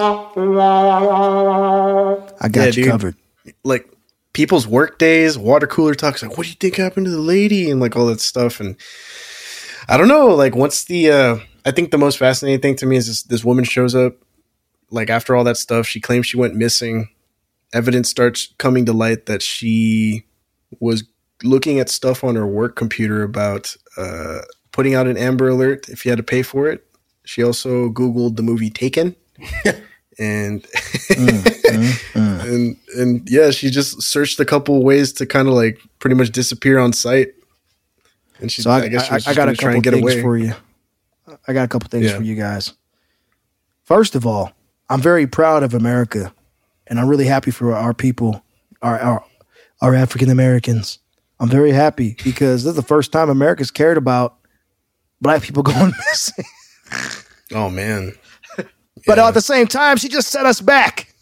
i 2.41 2.47
got 2.47 2.55
Yeah, 2.61 2.65
you 2.67 2.71
dude. 2.71 2.87
covered 2.87 3.15
like 3.63 3.89
people's 4.33 4.67
work 4.67 4.97
days, 4.97 5.37
water 5.37 5.67
cooler 5.67 5.93
talks, 5.95 6.21
like, 6.23 6.37
what 6.37 6.43
do 6.45 6.49
you 6.49 6.55
think 6.59 6.75
happened 6.75 7.05
to 7.05 7.11
the 7.11 7.19
lady? 7.19 7.69
And 7.69 7.79
like 7.79 7.95
all 7.95 8.05
that 8.07 8.19
stuff. 8.19 8.59
And 8.59 8.75
I 9.87 9.97
don't 9.97 10.07
know, 10.07 10.27
like 10.27 10.55
once 10.55 10.83
the 10.85 11.11
uh 11.11 11.37
I 11.65 11.71
think 11.71 11.91
the 11.91 11.97
most 11.97 12.19
fascinating 12.19 12.61
thing 12.61 12.75
to 12.77 12.85
me 12.85 12.95
is 12.95 13.07
this 13.07 13.23
this 13.23 13.43
woman 13.43 13.65
shows 13.65 13.95
up, 13.95 14.13
like 14.91 15.09
after 15.09 15.35
all 15.35 15.43
that 15.45 15.57
stuff, 15.57 15.87
she 15.87 15.99
claims 15.99 16.27
she 16.27 16.37
went 16.37 16.55
missing. 16.55 17.09
Evidence 17.73 18.09
starts 18.09 18.53
coming 18.59 18.85
to 18.85 18.93
light 18.93 19.25
that 19.25 19.41
she 19.41 20.25
was 20.79 21.03
looking 21.43 21.79
at 21.79 21.89
stuff 21.89 22.23
on 22.23 22.35
her 22.35 22.47
work 22.47 22.75
computer 22.75 23.23
about 23.23 23.75
uh 23.97 24.41
putting 24.71 24.93
out 24.93 25.07
an 25.07 25.17
Amber 25.17 25.49
Alert 25.49 25.89
if 25.89 26.05
you 26.05 26.11
had 26.11 26.17
to 26.17 26.23
pay 26.23 26.43
for 26.43 26.67
it. 26.67 26.85
She 27.25 27.43
also 27.43 27.89
Googled 27.89 28.35
the 28.35 28.43
movie 28.43 28.69
Taken. 28.69 29.15
and 30.17 30.61
mm, 30.63 31.43
mm, 31.43 32.13
mm. 32.13 32.43
and 32.45 32.77
and 32.95 33.27
yeah, 33.29 33.49
she 33.49 33.71
just 33.71 34.01
searched 34.03 34.39
a 34.39 34.45
couple 34.45 34.83
ways 34.83 35.11
to 35.13 35.25
kind 35.25 35.47
of 35.47 35.55
like 35.55 35.79
pretty 35.97 36.15
much 36.15 36.29
disappear 36.29 36.77
on 36.77 36.93
site. 36.93 37.33
And 38.39 38.51
she, 38.51 38.61
so 38.61 38.69
i, 38.69 38.83
I, 38.83 38.87
guess 38.89 39.05
she 39.05 39.11
I, 39.11 39.31
I 39.31 39.33
got 39.33 39.49
a 39.49 39.53
gonna 39.53 39.55
try 39.55 39.55
couple 39.55 39.75
and 39.75 39.83
get 39.83 39.93
things 39.93 40.13
away. 40.13 40.21
for 40.21 40.37
you 40.37 40.53
i 41.47 41.53
got 41.53 41.63
a 41.63 41.67
couple 41.67 41.87
things 41.89 42.05
Yeah. 42.05 42.17
for 42.17 42.23
you 42.23 42.35
guys 42.35 42.73
first 43.83 44.15
of 44.15 44.25
all 44.25 44.51
i'm 44.89 45.01
very 45.01 45.27
proud 45.27 45.63
of 45.63 45.73
america 45.73 46.33
and 46.87 46.99
i'm 46.99 47.07
really 47.07 47.25
happy 47.25 47.51
for 47.51 47.73
our 47.73 47.93
people 47.93 48.43
our 48.81 48.99
our, 48.99 49.25
our 49.81 49.95
african 49.95 50.29
americans 50.29 50.99
i'm 51.39 51.49
very 51.49 51.71
happy 51.71 52.15
because 52.23 52.63
this 52.63 52.71
is 52.71 52.75
the 52.75 52.81
first 52.81 53.11
time 53.11 53.29
america's 53.29 53.71
cared 53.71 53.97
about 53.97 54.37
black 55.21 55.41
people 55.41 55.63
going 55.71 55.91
missing 56.09 56.45
Oh 57.53 57.69
man, 57.69 58.13
But 59.05 59.19
at 59.19 59.35
the 59.35 59.41
same 59.41 59.67
time, 59.67 59.97
she 59.97 60.07
just 60.09 60.29
set 60.29 60.47
us 60.47 60.61
back. 60.61 61.13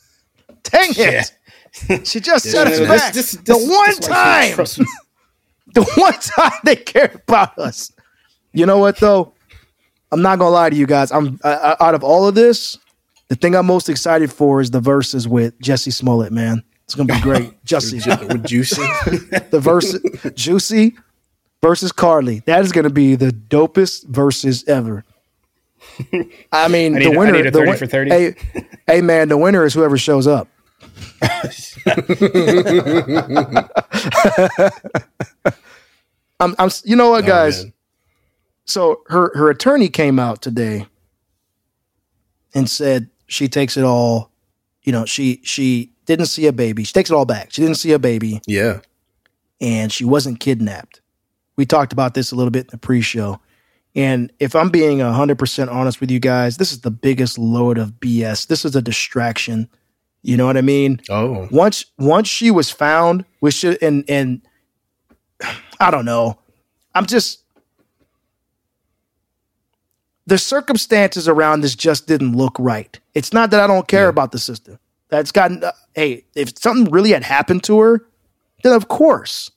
Dang 0.63 0.93
it. 0.95 2.07
She 2.07 2.21
just 2.21 2.49
set 2.49 2.65
us 2.67 2.79
back. 2.79 3.13
This- 3.13 3.31
this- 3.33 3.41
the 3.41 3.53
this- 3.53 3.69
one 3.69 3.87
this 3.89 3.99
is 3.99 4.09
why 4.09 4.45
you 4.49 4.55
time, 4.55 4.85
the 5.73 5.83
one 5.97 6.13
time 6.13 6.59
they 6.63 6.77
cared 6.77 7.15
about 7.27 7.57
us. 7.59 7.91
You 8.53 8.65
know 8.65 8.77
what 8.77 8.97
though? 8.97 9.32
I'm 10.13 10.21
not 10.21 10.37
gonna 10.37 10.51
lie 10.51 10.69
to 10.69 10.75
you 10.75 10.85
guys. 10.85 11.11
I'm 11.11 11.39
uh, 11.43 11.75
out 11.79 11.95
of 11.95 12.03
all 12.03 12.27
of 12.27 12.35
this, 12.35 12.77
the 13.29 13.35
thing 13.35 13.55
I'm 13.55 13.65
most 13.65 13.89
excited 13.89 14.31
for 14.31 14.61
is 14.61 14.69
the 14.69 14.79
verses 14.79 15.27
with 15.27 15.57
Jussie 15.59 15.91
Smollett. 15.91 16.31
Man, 16.31 16.63
it's 16.85 16.93
gonna 16.93 17.11
be 17.13 17.19
great. 17.21 17.63
Jesse, 17.65 17.97
with 17.97 18.45
juicy. 18.45 18.81
the 19.49 19.59
verse, 19.59 19.97
Juicy 20.35 20.95
versus 21.63 21.91
Carlee. 21.91 22.45
That 22.45 22.61
is 22.63 22.71
gonna 22.71 22.91
be 22.91 23.15
the 23.15 23.31
dopest 23.31 24.05
verses 24.07 24.63
ever. 24.67 25.03
I 26.51 26.67
mean, 26.67 26.95
I 26.95 26.99
the 26.99 27.05
a- 27.07 27.13
I 27.13 27.17
winner. 27.17 27.31
need 27.33 27.47
a 27.47 27.51
the 27.51 27.57
30 27.59 27.69
win- 27.71 27.77
for 27.79 27.87
30. 27.87 28.09
Hey, 28.11 28.35
hey, 28.85 29.01
man, 29.01 29.29
the 29.29 29.37
winner 29.37 29.65
is 29.65 29.73
whoever 29.73 29.97
shows 29.97 30.27
up. 30.27 30.47
I'm, 36.39 36.55
I'm, 36.59 36.69
you 36.83 36.95
know 36.95 37.09
what, 37.11 37.23
Oh, 37.23 37.27
guys? 37.27 37.63
man. 37.63 37.73
So 38.65 39.01
her 39.07 39.31
her 39.35 39.49
attorney 39.49 39.89
came 39.89 40.19
out 40.19 40.41
today 40.41 40.87
and 42.53 42.69
said 42.69 43.09
she 43.27 43.47
takes 43.47 43.77
it 43.77 43.83
all. 43.83 44.31
You 44.83 44.91
know, 44.91 45.05
she 45.05 45.41
she 45.43 45.91
didn't 46.05 46.25
see 46.27 46.47
a 46.47 46.53
baby. 46.53 46.83
She 46.83 46.93
takes 46.93 47.09
it 47.09 47.13
all 47.13 47.25
back. 47.25 47.51
She 47.51 47.61
didn't 47.61 47.77
see 47.77 47.93
a 47.93 47.99
baby, 47.99 48.41
Yeah, 48.45 48.79
and 49.61 49.91
she 49.91 50.03
wasn't 50.05 50.39
kidnapped. 50.39 51.01
We 51.55 51.65
talked 51.65 51.93
about 51.93 52.13
this 52.13 52.31
a 52.31 52.35
little 52.35 52.51
bit 52.51 52.65
in 52.65 52.69
the 52.71 52.77
pre-show. 52.77 53.39
And 53.95 54.33
if 54.39 54.55
I'm 54.55 54.69
being 54.69 54.97
100% 54.97 55.71
honest 55.71 56.01
with 56.01 56.09
you 56.09 56.19
guys, 56.19 56.57
this 56.57 56.71
is 56.71 56.81
the 56.81 56.89
biggest 56.89 57.37
load 57.37 57.77
of 57.77 57.91
BS. 57.99 58.47
This 58.47 58.65
is 58.65 58.75
a 58.75 58.81
distraction. 58.81 59.69
You 60.23 60.35
know 60.35 60.47
what 60.47 60.57
I 60.57 60.61
mean? 60.61 60.99
Oh, 61.11 61.47
Once 61.51 61.85
once 61.99 62.27
she 62.27 62.49
was 62.49 62.71
found, 62.71 63.23
we 63.39 63.51
should 63.51 63.81
and 63.83 64.03
and 64.09 64.41
I 65.79 65.91
don't 65.91 66.05
know. 66.05 66.39
I'm 66.95 67.05
just 67.05 67.42
the 70.25 70.37
circumstances 70.37 71.27
around 71.27 71.61
this 71.61 71.75
just 71.75 72.07
didn't 72.07 72.35
look 72.35 72.55
right. 72.59 72.97
It's 73.13 73.33
not 73.33 73.51
that 73.51 73.59
I 73.59 73.67
don't 73.67 73.87
care 73.87 74.07
about 74.07 74.31
the 74.31 74.39
sister. 74.39 74.79
That's 75.09 75.31
gotten 75.31 75.63
uh, 75.63 75.71
hey, 75.95 76.23
if 76.35 76.57
something 76.57 76.91
really 76.91 77.11
had 77.11 77.23
happened 77.23 77.63
to 77.65 77.79
her, 77.79 78.05
then 78.63 78.73
of 78.73 78.87
course. 78.87 79.51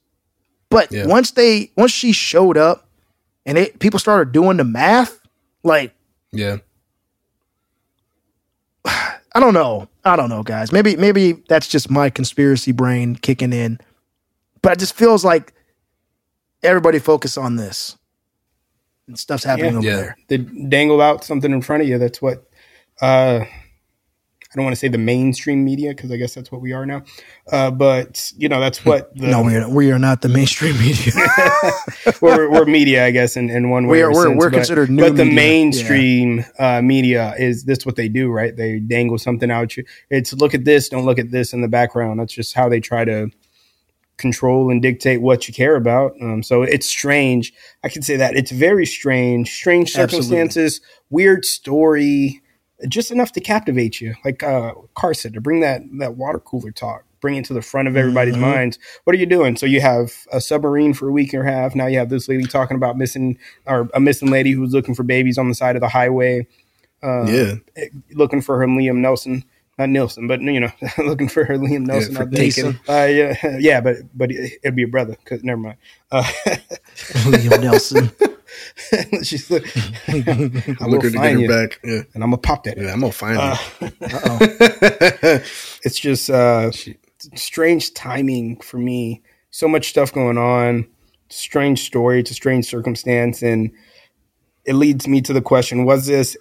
But 0.69 0.91
Yeah. 0.93 1.07
once 1.07 1.31
they 1.33 1.71
once 1.77 1.93
she 1.93 2.13
showed 2.13 2.57
up 2.57 2.89
and 3.47 3.57
it, 3.57 3.79
people 3.79 3.99
started 4.01 4.33
doing 4.33 4.57
the 4.57 4.65
math, 4.65 5.19
like 5.63 5.95
yeah. 6.33 6.57
I 8.85 9.41
don't 9.41 9.55
know. 9.55 9.89
I 10.05 10.17
don't 10.17 10.29
know, 10.31 10.43
guys. 10.43 10.73
Maybe 10.73 10.97
maybe 10.97 11.33
that's 11.49 11.69
just 11.69 11.91
my 11.91 12.11
conspiracy 12.11 12.73
brain 12.73 13.17
kicking 13.17 13.53
in. 13.53 13.79
But 14.63 14.73
it 14.73 14.79
just 14.79 14.95
feels 14.95 15.25
like 15.25 15.53
everybody 16.63 16.99
focus 16.99 17.37
on 17.37 17.57
this. 17.57 17.97
And 19.09 19.19
stuff's 19.19 19.45
happening 19.45 19.73
Yeah. 19.73 19.79
over 19.79 19.87
Yeah. 19.87 19.97
there. 19.97 20.17
They 20.29 20.37
dangle 20.39 21.01
out 21.01 21.25
something 21.25 21.53
in 21.53 21.63
front 21.63 21.83
of 21.83 21.89
you. 21.89 21.99
That's 21.99 22.21
what 22.21 22.45
uh, 23.01 23.45
I 23.45 24.55
don't 24.55 24.65
want 24.65 24.75
to 24.75 24.81
say 24.81 24.89
the 24.89 24.97
mainstream 24.99 25.65
media 25.65 25.91
because 25.91 26.11
I 26.11 26.17
guess 26.17 26.35
that's 26.35 26.51
what 26.51 26.61
we 26.63 26.73
are 26.73 26.87
now. 26.87 27.03
Uh, 27.53 27.71
but 27.71 28.33
you 28.39 28.49
know, 28.49 28.59
that's 28.59 28.85
what 28.87 29.15
the, 29.15 29.27
no, 29.27 29.43
we 29.43 29.55
are, 29.55 29.69
we 29.69 29.93
are 29.93 29.99
not 29.99 30.23
the 30.23 30.29
mainstream 30.31 30.79
media. 30.79 31.13
we're, 32.23 32.51
we're 32.51 32.65
media, 32.65 33.05
I 33.05 33.11
guess, 33.11 33.37
in, 33.37 33.51
in 33.51 33.69
one 33.71 33.87
way. 33.87 33.99
We 33.99 34.03
are- 34.03 34.11
or 34.11 34.13
we're- 34.15 34.29
sense, 34.31 34.39
we're 34.41 34.51
but- 34.51 34.57
considered 34.57 34.91
new 34.91 35.03
But 35.03 35.17
the 35.17 35.25
media. 35.25 35.35
mainstream 35.37 36.45
uh, 36.59 36.81
media 36.81 37.35
is 37.39 37.65
this 37.65 37.85
what 37.85 37.97
they 37.97 38.09
do, 38.09 38.29
right? 38.31 38.57
They 38.57 38.79
dangle 38.79 39.19
something 39.19 39.51
out 39.51 39.77
you. 39.77 39.85
It's 40.11 40.33
look 40.33 40.55
at 40.55 40.65
this, 40.65 40.89
don't 40.89 41.05
look 41.05 41.19
at 41.19 41.31
this 41.31 41.53
in 41.53 41.61
the 41.61 41.69
background. 41.69 42.19
That's 42.21 42.33
just 42.33 42.55
how 42.55 42.69
they 42.71 42.81
try 42.81 43.05
to 43.05 43.31
control 44.17 44.71
and 44.71 44.81
dictate 44.81 45.21
what 45.21 45.47
you 45.47 45.55
care 45.55 45.77
about. 45.77 46.15
Um, 46.23 46.43
so 46.43 46.63
it's 46.63 46.87
strange. 46.87 47.53
I 47.85 47.89
can 47.89 48.03
say 48.03 48.17
that 48.17 48.35
it's 48.37 48.51
very 48.51 48.87
strange, 48.87 49.53
strange 49.55 49.89
Absolutely. 49.97 50.23
circumstances, 50.29 50.81
weird 51.11 51.45
story, 51.45 52.41
just 52.89 53.11
enough 53.11 53.33
to 53.33 53.41
captivate 53.41 54.01
you. 54.01 54.15
Like 54.25 54.43
uh, 54.43 54.73
Carr 54.95 55.15
said, 55.15 55.35
to 55.35 55.41
bring 55.41 55.61
that 55.61 55.83
that 55.99 56.17
water 56.17 56.39
cooler 56.39 56.71
talk, 56.71 57.05
bring 57.21 57.37
it 57.37 57.45
to 57.47 57.55
the 57.55 57.63
front 57.63 57.89
of 57.89 57.97
everybody's 57.97 58.37
Mhm. 58.37 58.41
minds. 58.41 58.79
What 59.05 59.15
are 59.15 59.19
you 59.19 59.27
doing? 59.27 59.57
So 59.57 59.67
you 59.67 59.81
have 59.81 60.13
a 60.33 60.41
submarine 60.41 60.93
for 60.95 61.09
a 61.09 61.13
week 61.13 61.33
and 61.33 61.47
a 61.47 61.51
half. 61.51 61.75
Now 61.75 61.87
you 61.87 61.99
have 61.99 62.09
this 62.11 62.29
lady 62.29 62.45
talking 62.45 62.77
about 62.77 62.97
missing 62.99 63.39
or 63.67 63.89
a 63.95 64.01
missing 64.01 64.31
lady 64.31 64.53
who's 64.53 64.73
looking 64.73 64.95
for 64.95 65.03
babies 65.03 65.39
on 65.39 65.49
the 65.49 65.55
side 65.55 65.77
of 65.77 65.81
the 65.81 65.89
highway. 65.89 66.47
Uh, 67.03 67.25
yeah. 67.27 67.55
looking 68.15 68.41
for 68.41 68.59
her 68.59 68.67
Liam 68.67 68.97
Nelson, 68.97 69.45
not 69.79 69.89
Nelson, 69.91 70.27
but 70.27 70.41
you 70.41 70.61
know, 70.61 70.71
looking 70.99 71.29
for 71.29 71.45
her 71.45 71.57
Liam 71.59 71.87
Nelson. 71.87 72.15
for 72.15 72.23
out 72.23 72.31
there. 72.31 72.51
Taken. 72.51 72.81
Uh, 72.89 73.05
yeah, 73.05 73.57
yeah, 73.61 73.81
but 73.81 73.97
but 74.15 74.31
it'd 74.31 74.75
be 74.77 74.85
a 74.85 74.89
brother. 74.89 75.17
Cause 75.25 75.43
never 75.45 75.61
mind. 75.61 75.77
Uh, 76.11 76.23
Liam 77.27 77.63
Nelson. 77.63 78.11
she's 79.23 79.51
like, 79.51 79.67
I 80.09 80.77
I'm 80.81 80.91
looking 80.91 81.01
to 81.01 81.11
get 81.11 81.15
find 81.19 81.37
her 81.37 81.43
you, 81.43 81.49
back. 81.49 81.81
Yeah. 81.85 82.03
and 82.15 82.23
I'm 82.25 82.31
gonna 82.31 82.39
pop 82.39 82.65
that. 82.65 82.79
Yeah, 82.79 82.93
I'm 82.93 83.01
gonna 83.01 83.13
find 83.13 83.37
Uh, 83.39 83.55
her. 83.57 83.93
Uh-oh. 84.03 84.39
it's 85.85 85.99
just 85.99 86.31
uh, 86.31 86.71
strange 87.35 87.93
timing 87.95 88.61
for 88.61 88.79
me. 88.79 89.23
So 89.51 89.69
much 89.69 89.89
stuff 89.89 90.13
going 90.13 90.39
on. 90.39 90.87
Strange 91.29 91.83
story. 91.85 92.21
It's 92.21 92.31
a 92.31 92.35
strange 92.35 92.67
circumstance, 92.67 93.43
and 93.43 93.71
it 94.65 94.75
leads 94.75 95.09
me 95.09 95.21
to 95.23 95.33
the 95.33 95.43
question: 95.43 95.85
Was 95.85 96.07
this? 96.07 96.37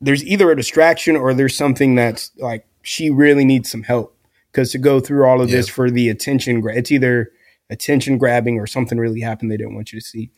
There's 0.00 0.24
either 0.24 0.50
a 0.50 0.56
distraction 0.56 1.16
or 1.16 1.34
there's 1.34 1.56
something 1.56 1.94
that's 1.94 2.30
like 2.38 2.64
she 2.82 3.10
really 3.10 3.44
needs 3.44 3.70
some 3.70 3.82
help 3.82 4.16
because 4.52 4.70
to 4.72 4.78
go 4.78 5.00
through 5.00 5.26
all 5.26 5.40
of 5.40 5.50
this 5.50 5.68
for 5.68 5.90
the 5.90 6.08
attention, 6.08 6.60
gra- 6.60 6.76
it's 6.76 6.90
either 6.92 7.32
attention 7.70 8.16
grabbing 8.18 8.58
or 8.58 8.66
something 8.66 8.98
really 8.98 9.20
happened 9.20 9.50
they 9.50 9.56
didn't 9.56 9.74
want 9.74 9.92
you 9.92 10.00
to 10.00 10.06
see. 10.06 10.30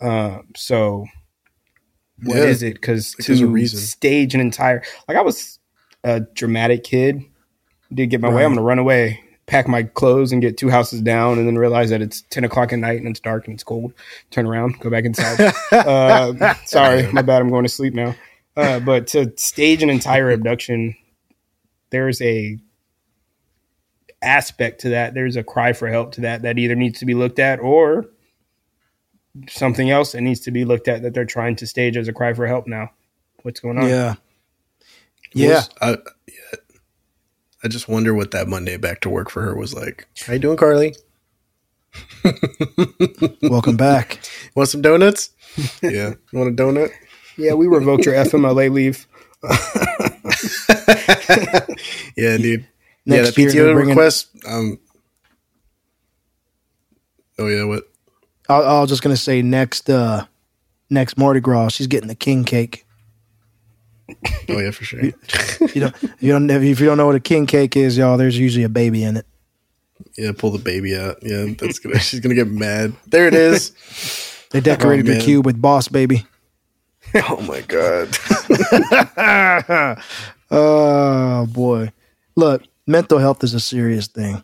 Um, 0.00 0.48
so 0.56 1.06
what 2.24 2.38
is 2.38 2.62
Yeah. 2.62 2.70
it? 2.70 2.74
Because 2.74 3.14
Like, 3.18 3.26
there's 3.26 3.40
a 3.40 3.44
to 3.44 3.48
reason. 3.50 3.78
stage 3.78 4.34
an 4.34 4.40
entire 4.40 4.82
like 5.08 5.16
I 5.16 5.22
was 5.22 5.58
a 6.04 6.20
dramatic 6.20 6.84
kid, 6.84 7.22
did 7.92 8.10
get 8.10 8.20
my 8.20 8.28
way. 8.28 8.44
I'm 8.44 8.50
gonna 8.52 8.62
run 8.62 8.78
away, 8.78 9.20
pack 9.46 9.68
my 9.68 9.84
clothes, 9.84 10.32
and 10.32 10.42
get 10.42 10.56
two 10.58 10.68
houses 10.70 11.00
down, 11.00 11.38
and 11.38 11.46
then 11.46 11.56
realize 11.56 11.90
that 11.90 12.02
it's 12.02 12.22
ten 12.30 12.44
o'clock 12.44 12.72
at 12.72 12.78
night 12.78 12.98
and 12.98 13.08
it's 13.08 13.20
dark 13.20 13.46
and 13.46 13.54
it's 13.54 13.64
cold. 13.64 13.92
Turn 14.30 14.46
around, 14.46 14.78
go 14.80 14.90
back 14.90 15.04
inside. 15.04 15.52
uh, 15.72 16.54
sorry, 16.66 17.10
my 17.12 17.22
bad. 17.22 17.40
I'm 17.40 17.48
going 17.48 17.64
to 17.64 17.68
sleep 17.70 17.94
now. 17.94 18.14
Uh, 18.56 18.80
but 18.80 19.06
to 19.08 19.32
stage 19.36 19.82
an 19.82 19.90
entire 19.90 20.30
abduction, 20.30 20.96
there's 21.90 22.20
a 22.22 22.58
aspect 24.22 24.80
to 24.82 24.90
that. 24.90 25.14
There's 25.14 25.36
a 25.36 25.44
cry 25.44 25.72
for 25.72 25.88
help 25.88 26.12
to 26.12 26.22
that 26.22 26.42
that 26.42 26.58
either 26.58 26.74
needs 26.74 26.98
to 27.00 27.06
be 27.06 27.14
looked 27.14 27.38
at 27.38 27.60
or 27.60 28.06
something 29.48 29.90
else 29.90 30.12
that 30.12 30.22
needs 30.22 30.40
to 30.40 30.50
be 30.50 30.64
looked 30.64 30.88
at 30.88 31.02
that 31.02 31.14
they're 31.14 31.24
trying 31.24 31.56
to 31.56 31.66
stage 31.66 31.96
as 31.96 32.08
a 32.08 32.12
cry 32.12 32.32
for 32.32 32.46
help 32.46 32.66
now. 32.66 32.90
What's 33.42 33.60
going 33.60 33.78
on? 33.78 33.88
Yeah. 33.88 34.14
Yeah. 35.32 35.62
I, 35.80 35.98
yeah. 36.26 36.58
I 37.62 37.68
just 37.68 37.88
wonder 37.88 38.14
what 38.14 38.30
that 38.30 38.48
Monday 38.48 38.76
back 38.76 39.00
to 39.02 39.10
work 39.10 39.30
for 39.30 39.42
her 39.42 39.54
was 39.54 39.74
like. 39.74 40.06
How 40.26 40.32
you 40.34 40.38
doing, 40.38 40.56
Carlee? 40.56 40.96
Welcome 43.42 43.76
back. 43.76 44.20
Want 44.54 44.68
some 44.68 44.82
donuts? 44.82 45.30
yeah. 45.82 46.14
You 46.32 46.38
want 46.38 46.58
a 46.58 46.62
donut? 46.62 46.90
Yeah, 47.36 47.54
we 47.54 47.66
revoked 47.66 48.06
your 48.06 48.14
FMLA 48.14 48.72
leave. 48.72 49.06
yeah, 52.16 52.36
dude. 52.36 52.66
Next 53.04 53.36
yeah, 53.38 53.46
the 53.46 53.52
PTO 53.52 53.86
request. 53.86 54.28
Um. 54.48 54.78
Oh 57.38 57.46
yeah, 57.48 57.64
what? 57.64 57.84
I, 58.48 58.54
I 58.56 58.80
was 58.80 58.88
just 58.88 59.02
gonna 59.02 59.16
say 59.16 59.42
next 59.42 59.90
uh 59.90 60.24
next 60.90 61.18
Mardi 61.18 61.40
Gras, 61.40 61.68
she's 61.68 61.86
getting 61.86 62.08
the 62.08 62.14
king 62.14 62.44
cake. 62.44 62.86
Oh 64.48 64.58
yeah, 64.58 64.70
for 64.70 64.84
sure. 64.84 65.04
You 65.04 65.12
don't 65.74 65.94
you 66.20 66.32
don't 66.32 66.50
if 66.50 66.80
you 66.80 66.86
don't 66.86 66.96
know 66.96 67.06
what 67.06 67.14
a 67.16 67.20
king 67.20 67.46
cake 67.46 67.76
is, 67.76 67.96
y'all, 67.98 68.16
there's 68.16 68.38
usually 68.38 68.64
a 68.64 68.68
baby 68.68 69.04
in 69.04 69.16
it. 69.18 69.26
yeah, 70.16 70.32
pull 70.36 70.50
the 70.50 70.58
baby 70.58 70.96
out. 70.96 71.18
Yeah, 71.22 71.46
that's 71.58 71.78
gonna. 71.78 71.98
she's 72.00 72.20
gonna 72.20 72.34
get 72.34 72.48
mad. 72.48 72.94
There 73.06 73.28
it 73.28 73.34
is. 73.34 73.72
They 74.52 74.60
decorated 74.60 75.06
Oh, 75.08 75.12
man. 75.12 75.20
cube 75.20 75.44
with 75.46 75.60
boss 75.60 75.88
baby. 75.88 76.24
oh 77.28 77.40
my 77.42 77.60
god. 77.62 78.16
oh 80.50 81.46
boy. 81.46 81.92
Look, 82.36 82.62
mental 82.86 83.18
health 83.18 83.42
is 83.44 83.54
a 83.54 83.60
serious 83.60 84.06
thing. 84.06 84.42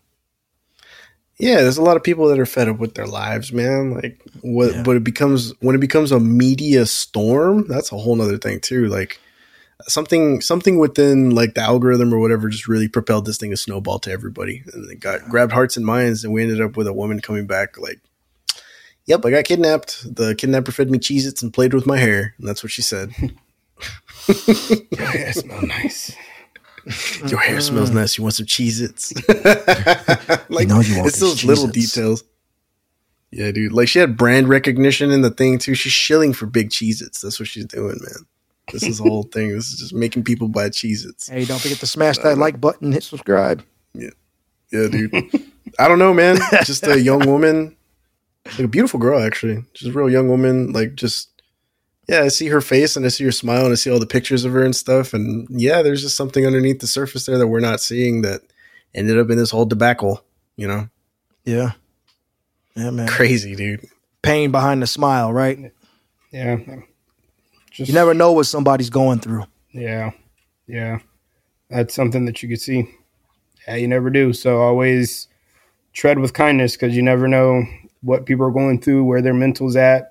Yeah, 1.39 1.57
there's 1.63 1.79
a 1.79 1.83
lot 1.83 1.97
of 1.97 2.05
people 2.05 2.29
that 2.29 2.39
are 2.39 2.47
fed 2.47 2.69
up 2.69 2.79
with 2.79 2.95
their 2.95 3.07
lives, 3.07 3.53
man. 3.53 3.95
Like 3.95 4.21
what 4.43 4.73
Yeah. 4.75 4.83
but 4.83 4.97
it 4.97 5.05
becomes 5.05 5.53
when 5.61 5.75
it 5.75 5.81
becomes 5.81 6.13
a 6.13 6.21
media 6.21 6.87
storm, 6.87 7.67
that's 7.69 7.91
a 7.93 7.99
whole 7.99 8.15
nother 8.17 8.39
thing 8.39 8.61
too. 8.61 8.87
Like 8.89 9.19
something 9.89 10.41
something 10.41 10.79
within 10.79 11.31
like 11.35 11.55
the 11.55 11.61
algorithm 11.61 12.15
or 12.15 12.21
whatever 12.21 12.49
just 12.49 12.69
really 12.69 12.87
propelled 12.89 13.27
this 13.27 13.39
thing 13.39 13.51
to 13.51 13.57
snowball 13.57 13.99
to 14.01 14.13
everybody. 14.13 14.63
And 14.73 14.89
it 14.91 15.01
got 15.01 15.29
grabbed 15.29 15.53
hearts 15.53 15.77
and 15.77 15.85
minds 15.85 16.23
and 16.23 16.33
we 16.33 16.43
ended 16.43 16.61
up 16.61 16.77
with 16.77 16.87
a 16.87 16.93
woman 16.93 17.21
coming 17.21 17.47
back 17.47 17.77
like 17.79 18.01
Yep, 19.07 19.27
I 19.27 19.31
got 19.31 19.45
kidnapped. 19.45 20.15
The 20.15 20.35
kidnapper 20.35 20.73
fed 20.73 20.91
me 20.91 20.99
Cheez 20.99 21.27
Its 21.27 21.43
and 21.43 21.53
played 21.53 21.75
with 21.75 21.87
my 21.87 21.99
hair. 21.99 22.35
And 22.39 22.47
that's 22.47 22.63
what 22.63 22.73
she 22.73 22.83
said. 22.83 23.13
Yeah, 24.93 25.33
smells 25.33 25.65
nice. 25.65 26.17
Your 27.27 27.41
hair 27.41 27.61
smells 27.61 27.91
mm. 27.91 27.95
nice. 27.95 28.17
You 28.17 28.23
want 28.23 28.35
some 28.35 28.47
Cheez 28.47 28.81
Its? 28.81 29.13
like, 30.49 30.69
know 30.69 30.81
you 30.81 30.97
want 30.97 31.09
it's 31.09 31.19
those 31.19 31.45
little 31.45 31.67
Cheez-Its. 31.67 31.93
details. 31.93 32.25
Yeah, 33.33 33.51
dude. 33.51 33.73
Like, 33.73 33.89
she 33.89 33.99
had 33.99 34.17
brand 34.17 34.49
recognition 34.49 35.11
in 35.11 35.23
the 35.23 35.31
thing, 35.31 35.59
too. 35.59 35.75
She's 35.75 35.93
shilling 35.93 36.33
for 36.33 36.47
big 36.47 36.71
Cheez 36.71 37.03
Its. 37.03 37.21
That's 37.21 37.41
what 37.41 37.49
she's 37.49 37.65
doing, 37.65 37.99
man. 38.01 38.27
This 38.73 38.85
is 38.85 38.99
the 38.99 39.05
whole 39.05 39.25
thing. 39.25 39.49
This 39.49 39.73
is 39.73 39.81
just 39.81 39.95
making 39.95 40.23
people 40.23 40.47
buy 40.47 40.69
Cheez 40.69 41.05
Its. 41.05 41.29
Hey, 41.29 41.45
don't 41.45 41.61
forget 41.61 41.79
to 41.79 41.87
smash 41.87 42.19
that 42.19 42.35
uh, 42.35 42.37
like 42.37 42.61
button, 42.61 42.87
and 42.87 42.95
hit 42.95 43.03
subscribe. 43.03 43.65
Yeah. 43.95 44.11
Yeah, 44.71 44.87
dude. 44.89 45.13
I 45.79 45.89
don't 45.89 45.99
know, 45.99 46.15
man. 46.15 46.39
Just 46.65 46.87
a 46.87 47.01
young 47.01 47.27
woman. 47.27 47.77
Like 48.53 48.67
a 48.67 48.69
beautiful 48.69 49.01
girl, 49.01 49.23
actually. 49.23 49.65
Just 49.75 49.91
a 49.91 49.93
real 49.93 50.11
young 50.11 50.29
woman. 50.29 50.73
Like, 50.73 50.95
just, 50.95 51.31
yeah, 52.09 52.21
I 52.23 52.29
see 52.29 52.49
her 52.49 52.61
face 52.61 52.97
and 52.97 53.07
I 53.07 53.09
see 53.09 53.25
her 53.25 53.33
smile 53.33 53.65
and 53.65 53.73
I 53.73 53.77
see 53.77 53.91
all 53.91 53.99
the 53.99 54.07
pictures 54.07 54.45
of 54.45 54.53
her 54.53 54.65
and 54.65 54.77
stuff. 54.77 55.15
And 55.15 55.47
yeah, 55.51 55.83
there's 55.83 56.03
just 56.03 56.17
something 56.17 56.47
underneath 56.47 56.81
the 56.81 56.87
surface 56.87 57.27
there 57.27 57.39
that 57.39 57.47
we're 57.47 57.61
not 57.61 57.81
seeing 57.81 58.23
that 58.23 58.43
ended 58.95 59.19
up 59.19 59.31
in 59.31 59.39
this 59.39 59.51
whole 59.51 59.65
debacle, 59.65 60.23
you 60.57 60.69
know? 60.69 60.89
Yeah. 61.45 61.73
Yeah, 62.77 62.91
man. 62.91 63.09
Crazy, 63.09 63.57
dude. 63.57 63.87
Pain 64.23 64.51
behind 64.51 64.83
the 64.83 64.87
smile, 64.87 65.33
right? 65.33 65.73
Yeah. 66.31 66.59
Just, 67.71 67.89
You 67.89 67.95
never 67.95 68.15
know 68.15 68.33
what 68.33 68.47
somebody's 68.47 68.91
going 68.91 69.21
through. 69.21 69.45
Yeah. 69.73 70.11
Yeah. 70.67 70.99
That's 71.71 71.95
something 71.95 72.27
that 72.27 72.43
you 72.43 72.49
could 72.49 72.61
see. 72.61 72.87
Yeah, 73.67 73.77
you 73.77 73.89
never 73.89 74.11
do. 74.11 74.33
So 74.33 74.61
always 74.61 75.29
tread 75.95 76.19
with 76.19 76.35
kindness 76.35 76.73
because 76.73 76.95
you 76.95 77.03
never 77.03 77.29
know 77.29 77.65
what 78.03 78.27
people 78.27 78.45
are 78.47 78.51
going 78.51 78.81
through, 78.81 79.05
where 79.05 79.23
their 79.23 79.35
mental's 79.35 79.77
at. 79.77 80.11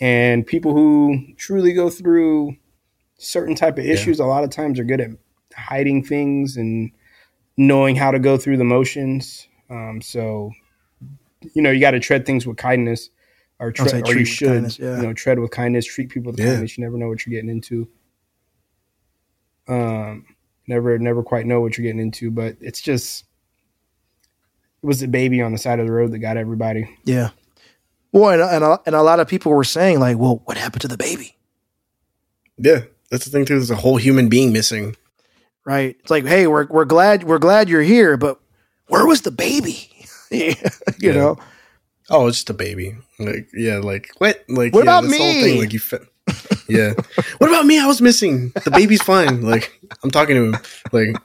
And 0.00 0.46
people 0.46 0.72
who 0.72 1.18
truly 1.36 1.72
go 1.72 1.88
through 1.88 2.56
certain 3.18 3.54
type 3.54 3.78
of 3.78 3.84
issues 3.86 4.20
a 4.20 4.26
lot 4.26 4.44
of 4.44 4.50
times 4.50 4.78
are 4.78 4.84
good 4.84 5.00
at 5.00 5.10
hiding 5.54 6.04
things 6.04 6.56
and 6.56 6.90
knowing 7.56 7.96
how 7.96 8.10
to 8.10 8.18
go 8.18 8.36
through 8.36 8.58
the 8.58 8.64
motions. 8.64 9.48
Um, 9.70 10.00
so, 10.02 10.52
you 11.54 11.62
know, 11.62 11.70
you 11.70 11.80
got 11.80 11.92
to 11.92 12.00
tread 12.00 12.26
things 12.26 12.46
with 12.46 12.58
kindness, 12.58 13.08
or, 13.58 13.72
tre- 13.72 14.02
or 14.02 14.14
you 14.14 14.26
should, 14.26 14.48
kindness, 14.48 14.78
yeah. 14.78 14.96
you 14.96 15.02
know, 15.02 15.12
tread 15.14 15.38
with 15.38 15.50
kindness, 15.50 15.86
treat 15.86 16.10
people 16.10 16.32
with 16.32 16.40
Yeah. 16.40 16.52
kindness. 16.52 16.76
You 16.76 16.84
never 16.84 16.98
know 16.98 17.08
what 17.08 17.24
you're 17.24 17.32
getting 17.32 17.48
into. 17.50 17.88
Um, 19.66 20.26
never, 20.68 20.98
never 20.98 21.22
quite 21.22 21.46
know 21.46 21.60
what 21.60 21.76
you're 21.76 21.84
getting 21.84 22.00
into, 22.00 22.30
but 22.30 22.56
it's 22.60 22.80
just 22.82 23.24
was 24.86 25.00
the 25.00 25.08
baby 25.08 25.42
on 25.42 25.52
the 25.52 25.58
side 25.58 25.80
of 25.80 25.86
the 25.86 25.92
road 25.92 26.12
that 26.12 26.18
got 26.20 26.36
everybody. 26.36 26.88
Yeah. 27.04 27.30
Well, 28.12 28.30
and, 28.30 28.40
and, 28.42 28.64
a, 28.64 28.80
and 28.86 28.94
a 28.94 29.02
lot 29.02 29.20
of 29.20 29.28
people 29.28 29.52
were 29.52 29.64
saying, 29.64 30.00
like, 30.00 30.16
well, 30.16 30.40
what 30.46 30.56
happened 30.56 30.82
to 30.82 30.88
the 30.88 30.96
baby? 30.96 31.36
Yeah, 32.56 32.82
that's 33.10 33.24
the 33.26 33.30
thing 33.30 33.44
too. 33.44 33.54
There's 33.56 33.70
a 33.70 33.76
whole 33.76 33.96
human 33.96 34.28
being 34.28 34.52
missing. 34.52 34.96
Right. 35.66 35.96
It's 36.00 36.10
like, 36.10 36.24
hey, 36.24 36.46
we're, 36.46 36.66
we're 36.68 36.84
glad 36.86 37.24
we're 37.24 37.38
glad 37.40 37.68
you're 37.68 37.82
here, 37.82 38.16
but 38.16 38.40
where 38.88 39.06
was 39.06 39.22
the 39.22 39.30
baby? 39.32 39.90
Yeah. 40.30 40.54
You 40.98 41.10
Yeah. 41.10 41.12
know? 41.12 41.36
Oh, 42.10 42.26
it's 42.26 42.38
just 42.38 42.50
a 42.50 42.54
baby. 42.54 42.96
Like, 43.20 43.48
yeah, 43.54 43.78
like 43.78 44.10
what? 44.18 44.44
Like, 44.48 44.72
What 44.74 44.84
yeah, 44.84 44.98
about 44.98 45.02
that's 45.04 45.16
the 45.16 45.22
whole 45.22 45.32
me? 45.34 45.42
thing. 45.42 45.60
Like, 45.60 45.72
you, 45.72 45.78
fe- 45.78 45.98
yeah. 46.68 46.92
what 47.38 47.48
about 47.48 47.64
me? 47.66 47.78
I 47.78 47.86
was 47.86 48.00
missing. 48.02 48.50
The 48.64 48.72
baby's 48.72 49.02
fine. 49.02 49.42
Like, 49.42 49.78
I'm 50.02 50.10
talking 50.10 50.34
to 50.34 50.44
him. 50.46 50.56
Like, 50.92 51.16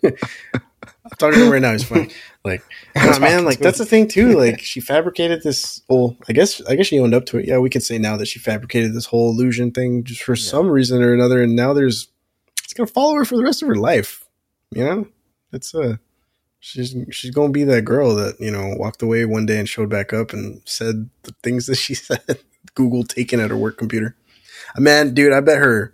I'm 0.04 1.16
talking 1.18 1.38
to 1.38 1.44
him 1.46 1.52
right 1.52 1.60
now. 1.62 1.72
He's 1.72 1.84
fine. 1.84 2.10
Like, 2.44 2.64
nah, 2.96 3.18
man. 3.18 3.44
Like, 3.44 3.58
that's 3.58 3.78
the 3.78 3.86
thing 3.86 4.08
too. 4.08 4.36
Like, 4.38 4.60
she 4.60 4.80
fabricated 4.80 5.42
this. 5.42 5.82
Well, 5.88 6.16
I 6.28 6.32
guess, 6.32 6.62
I 6.66 6.74
guess 6.76 6.86
she 6.86 6.98
owned 6.98 7.14
up 7.14 7.26
to 7.26 7.38
it. 7.38 7.46
Yeah, 7.46 7.58
we 7.58 7.70
could 7.70 7.82
say 7.82 7.98
now 7.98 8.16
that 8.16 8.26
she 8.26 8.38
fabricated 8.38 8.94
this 8.94 9.06
whole 9.06 9.30
illusion 9.30 9.70
thing 9.70 10.04
just 10.04 10.22
for 10.22 10.36
some 10.36 10.68
reason 10.68 11.02
or 11.02 11.12
another, 11.12 11.42
and 11.42 11.54
now 11.54 11.72
there's, 11.72 12.08
it's 12.64 12.72
gonna 12.72 12.86
follow 12.86 13.14
her 13.14 13.24
for 13.24 13.36
the 13.36 13.42
rest 13.42 13.62
of 13.62 13.68
her 13.68 13.74
life. 13.74 14.24
You 14.70 14.84
know, 14.84 15.08
it's 15.52 15.74
uh 15.74 15.96
she's 16.60 16.94
she's 17.10 17.30
gonna 17.32 17.50
be 17.52 17.64
that 17.64 17.82
girl 17.82 18.14
that 18.14 18.38
you 18.38 18.50
know 18.50 18.74
walked 18.76 19.02
away 19.02 19.24
one 19.24 19.46
day 19.46 19.58
and 19.58 19.68
showed 19.68 19.88
back 19.88 20.12
up 20.12 20.32
and 20.32 20.62
said 20.64 21.10
the 21.24 21.34
things 21.42 21.66
that 21.66 21.76
she 21.76 21.94
said. 21.94 22.38
Google 22.74 23.02
taken 23.02 23.40
at 23.40 23.50
her 23.50 23.56
work 23.56 23.78
computer. 23.78 24.14
Uh, 24.76 24.80
Man, 24.80 25.12
dude, 25.12 25.32
I 25.32 25.40
bet 25.40 25.58
her. 25.58 25.92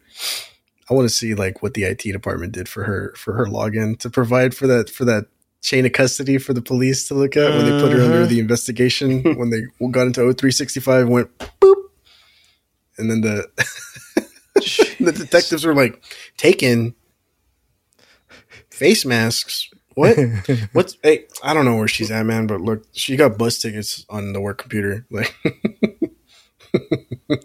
I 0.91 0.95
want 0.95 1.09
to 1.09 1.15
see 1.15 1.35
like 1.35 1.63
what 1.63 1.75
the 1.75 1.85
IT 1.85 2.03
department 2.03 2.53
did 2.53 2.69
for 2.69 2.85
her 2.85 3.15
for 3.17 3.33
her 3.33 3.47
login 3.47 3.99
to 4.01 4.11
provide 4.11 4.55
for 4.55 4.67
that 4.67 4.91
for 4.91 5.05
that 5.07 5.27
chain 5.67 5.85
of 5.85 5.93
custody 5.93 6.39
for 6.39 6.53
the 6.55 6.63
police 6.63 7.09
to 7.09 7.15
look 7.15 7.37
at 7.37 7.51
when 7.51 7.65
they 7.67 7.81
put 7.83 7.91
her 7.91 8.01
under 8.01 8.25
Mhm. 8.25 8.29
the 8.29 8.39
investigation 8.39 9.23
when 9.39 9.51
they 9.51 9.63
got 9.91 10.07
into 10.07 10.21
O365 10.21 11.09
went 11.09 11.29
boop 11.39 11.75
and 12.99 13.11
then 13.11 13.21
the 13.21 13.37
the 15.01 15.11
detectives 15.13 15.65
were 15.67 15.75
like 15.75 16.01
taken 16.37 16.95
face 18.71 19.05
masks 19.05 19.69
what 19.95 20.17
what's 20.73 20.97
hey 21.03 21.25
i 21.43 21.53
don't 21.53 21.65
know 21.65 21.77
where 21.77 21.89
she's 21.89 22.11
at 22.13 22.25
man 22.27 22.47
but 22.47 22.61
look 22.61 22.85
she 22.93 23.17
got 23.17 23.37
bus 23.37 23.59
tickets 23.59 24.07
on 24.09 24.33
the 24.35 24.41
work 24.41 24.59
computer 24.59 25.05
like 25.11 25.35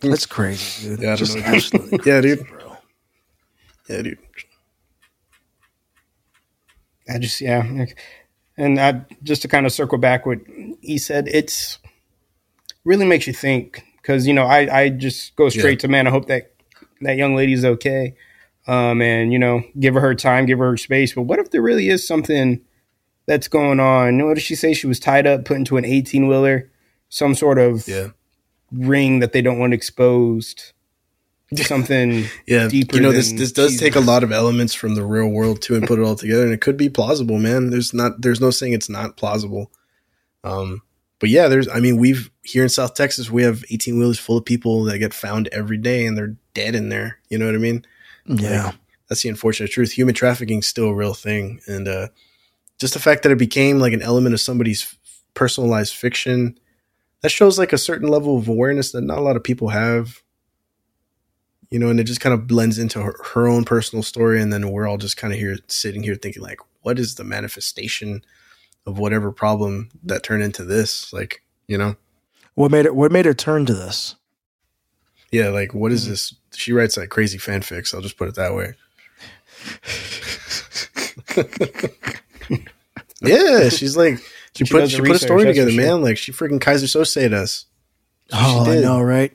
That's 0.01 0.25
crazy, 0.27 0.89
dude. 0.89 0.99
Yeah, 0.99 1.13
I 1.13 1.15
don't 1.15 1.17
Just 1.17 1.35
know, 1.35 1.41
dude. 1.43 1.55
absolutely 1.55 1.99
yeah 2.05 2.21
dude 2.21 2.47
bro. 2.47 2.77
yeah 3.89 4.01
dude 4.03 4.17
I 7.13 7.17
just 7.19 7.41
yeah, 7.41 7.85
and 8.57 8.79
I 8.79 9.01
just 9.23 9.41
to 9.43 9.47
kind 9.47 9.65
of 9.65 9.71
circle 9.71 9.97
back 9.97 10.25
what 10.25 10.39
he 10.81 10.97
said, 10.97 11.27
it's 11.27 11.79
really 12.83 13.05
makes 13.05 13.27
you 13.27 13.33
think 13.33 13.83
because 14.01 14.27
you 14.27 14.33
know 14.33 14.45
I 14.45 14.81
I 14.81 14.89
just 14.89 15.35
go 15.35 15.49
straight 15.49 15.79
to 15.81 15.87
man. 15.87 16.07
I 16.07 16.11
hope 16.11 16.27
that 16.27 16.53
that 17.01 17.17
young 17.17 17.35
lady's 17.35 17.65
okay, 17.65 18.15
um, 18.67 19.01
and 19.01 19.31
you 19.33 19.39
know 19.39 19.63
give 19.79 19.93
her 19.95 20.01
her 20.01 20.15
time, 20.15 20.45
give 20.45 20.59
her 20.59 20.71
her 20.71 20.77
space. 20.77 21.13
But 21.13 21.23
what 21.23 21.39
if 21.39 21.51
there 21.51 21.61
really 21.61 21.89
is 21.89 22.05
something 22.07 22.61
that's 23.25 23.47
going 23.47 23.79
on? 23.79 24.25
What 24.25 24.35
did 24.35 24.43
she 24.43 24.55
say? 24.55 24.73
She 24.73 24.87
was 24.87 24.99
tied 24.99 25.27
up, 25.27 25.45
put 25.45 25.57
into 25.57 25.77
an 25.77 25.85
eighteen 25.85 26.27
wheeler, 26.27 26.69
some 27.09 27.35
sort 27.35 27.59
of 27.59 27.87
yeah 27.87 28.09
ring 28.71 29.19
that 29.19 29.33
they 29.33 29.41
don't 29.41 29.59
want 29.59 29.73
exposed. 29.73 30.73
Something 31.55 32.25
yeah 32.47 32.67
deeper 32.69 32.95
you 32.95 33.01
know 33.01 33.11
this 33.11 33.29
than 33.29 33.37
this 33.37 33.51
does 33.51 33.77
take 33.77 33.95
a 33.95 33.99
lot 33.99 34.23
of 34.23 34.31
elements 34.31 34.73
from 34.73 34.95
the 34.95 35.03
real 35.03 35.27
world 35.27 35.61
too 35.61 35.75
and 35.75 35.85
put 35.85 35.99
it 35.99 36.03
all 36.03 36.15
together 36.15 36.43
and 36.43 36.53
it 36.53 36.61
could 36.61 36.77
be 36.77 36.89
plausible 36.89 37.39
man 37.39 37.69
there's 37.71 37.93
not 37.93 38.21
there's 38.21 38.39
no 38.39 38.51
saying 38.51 38.71
it's 38.71 38.89
not 38.89 39.17
plausible 39.17 39.69
um 40.45 40.81
but 41.19 41.29
yeah 41.29 41.49
there's 41.49 41.67
i 41.67 41.79
mean 41.81 41.97
we've 41.97 42.31
here 42.43 42.63
in 42.63 42.69
south 42.69 42.93
texas 42.93 43.29
we 43.29 43.43
have 43.43 43.65
18 43.69 43.99
wheelers 43.99 44.17
full 44.17 44.37
of 44.37 44.45
people 44.45 44.85
that 44.85 44.99
get 44.99 45.13
found 45.13 45.49
every 45.49 45.77
day 45.77 46.05
and 46.05 46.17
they're 46.17 46.35
dead 46.53 46.73
in 46.73 46.87
there 46.87 47.19
you 47.29 47.37
know 47.37 47.45
what 47.47 47.55
i 47.55 47.57
mean 47.57 47.85
Yeah. 48.25 48.67
Like, 48.67 48.75
that's 49.09 49.23
the 49.23 49.29
unfortunate 49.29 49.71
truth. 49.71 49.91
Human 49.91 50.15
trafficking 50.15 50.59
is 50.59 50.67
still 50.67 50.85
a 50.85 50.95
real 50.95 51.13
thing, 51.13 51.59
and 51.67 51.85
uh, 51.85 52.07
just 52.79 52.93
the 52.93 52.99
fact 53.01 53.23
that 53.23 53.31
it 53.33 53.37
became 53.37 53.77
like 53.77 53.91
an 53.91 54.01
element 54.01 54.33
of 54.33 54.39
somebody's 54.39 54.95
personalized 55.33 55.93
fiction 55.95 56.57
that 57.21 57.27
shows 57.29 57.59
like 57.59 57.73
a 57.73 57.77
certain 57.77 58.07
level 58.07 58.37
of 58.37 58.47
awareness 58.47 58.93
that 58.93 59.01
not 59.01 59.17
a 59.17 59.21
lot 59.21 59.35
of 59.35 59.43
people 59.43 59.67
have. 59.67 60.21
You 61.71 61.79
know, 61.79 61.89
and 61.89 61.99
it 61.99 62.03
just 62.03 62.21
kind 62.21 62.33
of 62.33 62.47
blends 62.47 62.77
into 62.77 63.01
her, 63.01 63.15
her 63.33 63.47
own 63.47 63.63
personal 63.63 64.03
story, 64.03 64.41
and 64.41 64.51
then 64.51 64.69
we're 64.71 64.87
all 64.87 64.97
just 64.97 65.17
kind 65.17 65.33
of 65.33 65.39
here 65.39 65.57
sitting 65.67 66.03
here 66.03 66.15
thinking 66.15 66.43
like, 66.43 66.59
what 66.81 66.99
is 66.99 67.15
the 67.15 67.23
manifestation 67.23 68.23
of 68.85 68.99
whatever 68.99 69.31
problem 69.31 69.89
that 70.03 70.21
turned 70.23 70.43
into 70.43 70.65
this? 70.65 71.13
Like, 71.13 71.43
you 71.67 71.77
know, 71.77 71.95
What 72.55 72.71
made 72.71 72.85
it 72.85 72.93
what 72.95 73.11
made 73.11 73.25
her 73.25 73.33
turn 73.33 73.65
to 73.67 73.73
this? 73.73 74.15
yeah, 75.31 75.47
like 75.47 75.73
what 75.73 75.91
is 75.91 76.05
mm. 76.05 76.09
this? 76.09 76.35
She 76.53 76.73
writes 76.73 76.97
like 76.97 77.09
crazy 77.09 77.37
fanfics. 77.37 77.93
I'll 77.95 78.01
just 78.01 78.17
put 78.17 78.27
it 78.27 78.35
that 78.35 78.53
way. 78.53 78.73
yeah, 83.21 83.69
she's 83.69 83.95
like 83.95 84.17
she, 84.55 84.65
She 84.65 84.71
put 84.71 84.89
she 84.89 84.99
put 84.99 85.11
a 85.11 85.19
story 85.19 85.45
together, 85.45 85.71
sure. 85.71 85.81
man. 85.81 86.01
Like 86.01 86.17
she 86.17 86.31
freaking 86.31 86.59
Keyser 86.59 86.87
Söze 86.87 87.33
us. 87.33 87.65
Oh, 88.33 88.69
I 88.69 88.79
know, 88.79 89.01
right? 89.01 89.33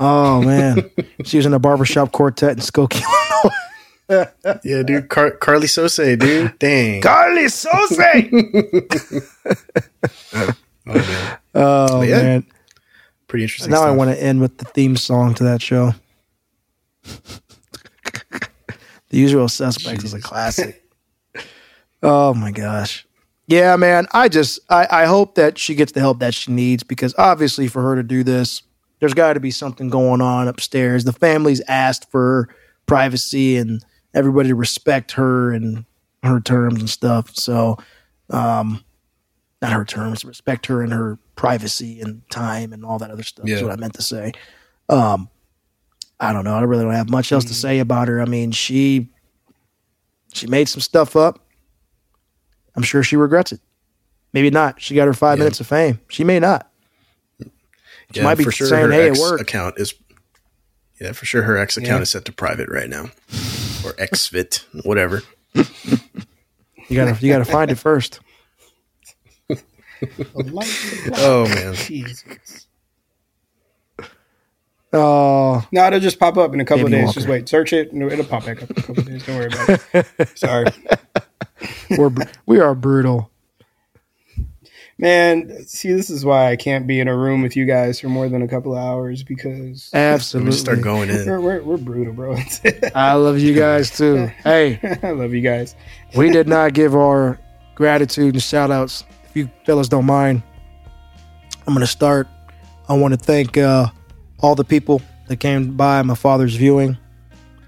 Oh 0.00 0.42
man. 0.42 0.90
she 1.24 1.36
was 1.36 1.46
in 1.46 1.54
a 1.54 1.58
barbershop 1.58 2.12
quartet 2.12 2.52
in 2.52 2.58
Skokie, 2.58 3.02
Yeah, 4.08 4.82
dude, 4.82 5.08
Car- 5.08 5.36
Carlee 5.38 5.64
Sose, 5.68 6.18
dude. 6.18 6.58
Dang. 6.58 7.00
Carlee 7.00 7.46
Sose. 7.48 8.28
oh 10.86 10.92
man, 10.92 11.38
Oh 11.54 12.02
yeah, 12.02 12.22
man. 12.22 12.46
pretty 13.28 13.44
interesting. 13.44 13.70
Now 13.72 13.82
I 13.82 13.92
want 13.92 14.10
to 14.10 14.22
end 14.22 14.40
with 14.40 14.58
the 14.58 14.64
theme 14.66 14.96
song 14.96 15.34
to 15.34 15.44
that 15.44 15.62
show. 15.62 15.94
the 17.04 18.48
Usual 19.10 19.48
Suspects 19.48 20.04
is 20.04 20.14
a 20.14 20.20
classic. 20.20 20.82
oh 22.02 22.34
my 22.34 22.50
gosh. 22.50 23.06
Yeah, 23.46 23.76
man. 23.76 24.06
I 24.12 24.28
just 24.28 24.58
I, 24.70 24.86
I 24.90 25.04
hope 25.06 25.34
that 25.36 25.58
she 25.58 25.74
gets 25.74 25.92
the 25.92 26.00
help 26.00 26.18
that 26.20 26.34
she 26.34 26.50
needs 26.50 26.82
because 26.82 27.14
obviously 27.18 27.68
for 27.68 27.82
her 27.82 27.94
to 27.96 28.02
do 28.02 28.22
this, 28.24 28.62
there's 29.04 29.12
got 29.12 29.34
to 29.34 29.40
be 29.40 29.50
something 29.50 29.90
going 29.90 30.22
on 30.22 30.48
upstairs. 30.48 31.04
The 31.04 31.12
family's 31.12 31.60
asked 31.68 32.10
for 32.10 32.48
privacy 32.86 33.58
and 33.58 33.84
everybody 34.14 34.48
to 34.48 34.54
respect 34.54 35.12
her 35.12 35.52
and 35.52 35.84
her 36.22 36.40
terms 36.40 36.80
and 36.80 36.88
stuff. 36.88 37.36
So, 37.36 37.76
um, 38.30 38.82
not 39.60 39.74
her 39.74 39.84
terms, 39.84 40.24
respect 40.24 40.64
her 40.68 40.82
and 40.82 40.90
her 40.90 41.18
privacy 41.36 42.00
and 42.00 42.22
time 42.30 42.72
and 42.72 42.82
all 42.82 42.98
that 42.98 43.10
other 43.10 43.22
stuff. 43.22 43.46
Is 43.46 43.60
Yeah. 43.60 43.66
what 43.66 43.72
I 43.74 43.76
meant 43.76 43.92
to 43.96 44.02
say. 44.02 44.32
Um, 44.88 45.28
I 46.18 46.32
don't 46.32 46.44
know. 46.44 46.54
I 46.54 46.62
really 46.62 46.84
don't 46.84 46.94
have 46.94 47.10
much 47.10 47.30
else 47.30 47.44
to 47.44 47.54
say 47.54 47.80
about 47.80 48.08
her. 48.08 48.22
I 48.22 48.24
mean, 48.24 48.52
she 48.52 49.10
she 50.32 50.46
made 50.46 50.70
some 50.70 50.80
stuff 50.80 51.14
up. 51.14 51.46
I'm 52.74 52.82
sure 52.82 53.02
she 53.02 53.16
regrets 53.16 53.52
it. 53.52 53.60
Maybe 54.32 54.48
not. 54.48 54.80
She 54.80 54.94
got 54.94 55.06
her 55.08 55.12
five 55.12 55.36
Yeah. 55.36 55.42
minutes 55.44 55.60
of 55.60 55.66
fame. 55.66 56.00
She 56.08 56.24
may 56.24 56.40
not. 56.40 56.70
She 58.12 58.20
might 58.22 58.36
be 58.38 58.44
saying, 58.44 58.84
her 58.86 58.90
"Hey, 58.92 59.06
it 59.06 59.10
ex 59.12 59.20
worked." 59.20 59.40
account 59.42 59.74
is 59.78 59.94
yeah, 61.00 61.12
for 61.12 61.24
sure 61.26 61.42
her 61.42 61.56
ex 61.58 61.76
account 61.76 61.98
Yeah. 61.98 62.02
is 62.02 62.10
set 62.10 62.24
to 62.26 62.32
private 62.32 62.68
right 62.68 62.88
now. 62.88 63.04
Or 63.84 63.92
exfit, 63.94 64.64
whatever. 64.84 65.22
You 65.54 66.96
gotta 66.96 67.16
you 67.24 67.32
gotta 67.32 67.44
find 67.44 67.70
it 67.70 67.76
first. 67.76 68.20
Oh 71.16 71.46
man. 71.48 71.74
Jesus. 71.74 72.66
Oh, 74.96 75.54
uh, 75.54 75.62
No, 75.72 75.88
it'll 75.88 75.98
just 75.98 76.20
pop 76.20 76.36
up 76.36 76.54
in 76.54 76.60
a 76.60 76.64
couple 76.64 76.84
Baby 76.84 76.98
of 76.98 77.00
days. 77.00 77.06
Walker. 77.06 77.14
Just 77.14 77.28
wait, 77.28 77.48
search 77.48 77.72
it, 77.72 77.90
and 77.92 78.00
it'll 78.00 78.24
pop 78.24 78.44
back 78.46 78.62
up 78.62 78.70
in 78.70 78.76
a 78.78 78.80
couple 78.80 79.00
of 79.00 79.06
days. 79.06 79.26
Don't 79.26 79.36
worry 79.36 79.46
about 79.46 79.80
it. 79.92 80.28
Sorry, 80.38 80.66
we're 81.98 82.12
we 82.46 82.60
are 82.60 82.76
brutal. 82.76 83.28
Man. 85.04 85.66
See, 85.66 85.92
this 85.92 86.08
is 86.08 86.24
why 86.24 86.50
I 86.50 86.56
can't 86.56 86.86
be 86.86 86.98
in 86.98 87.08
a 87.08 87.16
room 87.16 87.42
with 87.42 87.56
you 87.56 87.66
guys 87.66 88.00
for 88.00 88.08
more 88.08 88.28
than 88.30 88.40
a 88.40 88.48
couple 88.48 88.72
of 88.72 88.82
hours 88.82 89.22
because 89.22 89.90
Absolutely. 89.92 90.50
just 90.50 90.62
start 90.62 90.80
going 90.80 91.10
we're, 91.10 91.36
in. 91.36 91.42
we're, 91.42 91.62
we're 91.62 91.76
brutal, 91.76 92.14
bro. 92.14 92.36
I 92.94 93.12
love 93.12 93.38
you 93.38 93.54
guys 93.54 93.90
too. 93.94 94.26
Hey, 94.42 94.80
I 95.02 95.10
love 95.10 95.34
you 95.34 95.42
guys. 95.42 95.76
we 96.16 96.30
did 96.30 96.48
not 96.48 96.72
give 96.72 96.96
our 96.96 97.38
gratitude 97.74 98.34
and 98.34 98.42
shout 98.42 98.70
outs. 98.70 99.04
If 99.28 99.36
you 99.36 99.50
fellas 99.66 99.88
don't 99.88 100.06
mind, 100.06 100.42
I'm 101.66 101.74
going 101.74 101.86
to 101.86 101.86
start. 101.86 102.26
I 102.88 102.94
want 102.94 103.12
to 103.12 103.18
thank 103.18 103.58
uh, 103.58 103.88
all 104.40 104.54
the 104.54 104.64
people 104.64 105.02
that 105.28 105.36
came 105.36 105.76
by 105.76 106.00
my 106.00 106.14
father's 106.14 106.56
viewing, 106.56 106.96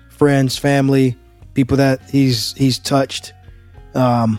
friends, 0.09 0.57
family, 0.57 1.19
people 1.53 1.77
that 1.77 2.01
he's 2.09 2.55
he's 2.55 2.79
touched. 2.79 3.35
Um, 3.95 4.39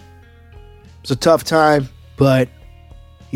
It's 1.01 1.11
a 1.11 1.15
tough 1.15 1.43
time, 1.43 1.89
but 2.15 2.49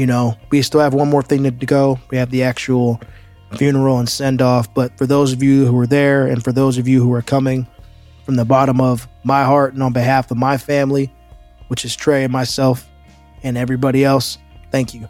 you 0.01 0.07
know, 0.07 0.35
we 0.49 0.63
still 0.63 0.79
have 0.79 0.95
one 0.95 1.11
more 1.11 1.21
thing 1.21 1.43
to, 1.43 1.51
to 1.51 1.65
go. 1.67 1.99
We 2.09 2.17
have 2.17 2.31
the 2.31 2.41
actual 2.41 2.99
funeral 3.55 3.99
and 3.99 4.09
send 4.09 4.41
off. 4.41 4.73
But 4.73 4.97
for 4.97 5.05
those 5.05 5.31
of 5.31 5.43
you 5.43 5.67
who 5.67 5.79
are 5.79 5.85
there 5.85 6.25
and 6.25 6.43
for 6.43 6.51
those 6.51 6.79
of 6.79 6.87
you 6.87 7.03
who 7.03 7.13
are 7.13 7.21
coming 7.21 7.67
from 8.25 8.35
the 8.35 8.43
bottom 8.43 8.81
of 8.81 9.07
my 9.23 9.43
heart 9.43 9.75
and 9.75 9.83
on 9.83 9.93
behalf 9.93 10.31
of 10.31 10.37
my 10.37 10.57
family, 10.57 11.13
which 11.67 11.85
is 11.85 11.95
Trey 11.95 12.23
and 12.23 12.33
myself 12.33 12.89
and 13.43 13.59
everybody 13.59 14.03
else, 14.03 14.39
thank 14.71 14.95
you. 14.95 15.07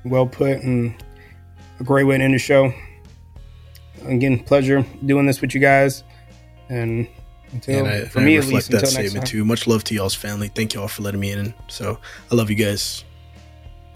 well 0.05 0.27
put 0.27 0.59
and 0.59 0.95
a 1.81 1.85
great 1.85 2.05
way 2.05 2.19
to 2.19 2.23
end 2.23 2.35
the 2.35 2.39
show. 2.39 2.71
Again, 4.05 4.41
pleasure 4.41 4.85
doing 5.07 5.25
this 5.25 5.41
with 5.41 5.55
you 5.55 5.61
guys. 5.63 6.05
And 6.69 7.07
until 7.53 7.79
and 7.81 7.89
I, 7.89 8.05
for 8.07 8.19
and 8.19 8.27
me 8.27 8.35
I 8.35 8.39
at 8.39 8.45
reflect 8.45 8.55
least 8.55 8.71
that 8.71 8.75
until 8.83 8.83
next 8.83 8.93
statement 9.11 9.27
time. 9.27 9.31
too. 9.33 9.45
Much 9.45 9.67
love 9.67 9.85
to 9.85 9.95
y'all's 9.95 10.15
family. 10.15 10.49
Thank 10.49 10.75
y'all 10.75 10.89
for 10.89 11.03
letting 11.03 11.21
me 11.21 11.33
in. 11.33 11.55
So 11.69 11.99
I 12.31 12.35
love 12.35 12.51
you 12.51 12.57
guys. 12.57 13.05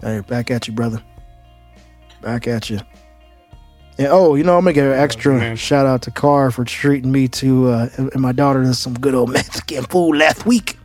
Hey, 0.01 0.21
back 0.21 0.49
at 0.51 0.67
you, 0.67 0.73
brother. 0.73 1.01
Back 2.21 2.47
at 2.47 2.69
you. 2.69 2.79
And 3.97 4.07
Oh, 4.07 4.35
you 4.35 4.43
know, 4.43 4.57
I'm 4.57 4.63
gonna 4.63 4.73
give 4.73 4.85
an 4.85 4.97
extra 4.97 5.37
man. 5.37 5.55
shout 5.57 5.85
out 5.85 6.01
to 6.03 6.11
Carr 6.11 6.49
for 6.51 6.63
treating 6.63 7.11
me 7.11 7.27
to 7.27 7.67
uh, 7.69 7.89
and 7.97 8.15
my 8.21 8.31
daughter 8.31 8.63
to 8.63 8.73
some 8.73 8.93
good 8.93 9.13
old 9.13 9.29
Mexican 9.33 9.83
food 9.85 10.13
last 10.17 10.45
week. 10.45 10.77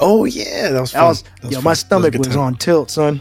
Oh 0.00 0.24
yeah, 0.24 0.70
that 0.70 0.80
was 0.80 0.92
fun. 0.92 1.02
I 1.02 1.08
was, 1.08 1.22
That 1.42 1.52
yo, 1.52 1.58
fun. 1.58 1.64
my 1.64 1.70
That 1.72 1.76
stomach 1.76 2.12
good 2.12 2.26
was, 2.26 2.36
on 2.36 2.56
tilt, 2.56 2.90
son, 2.90 3.20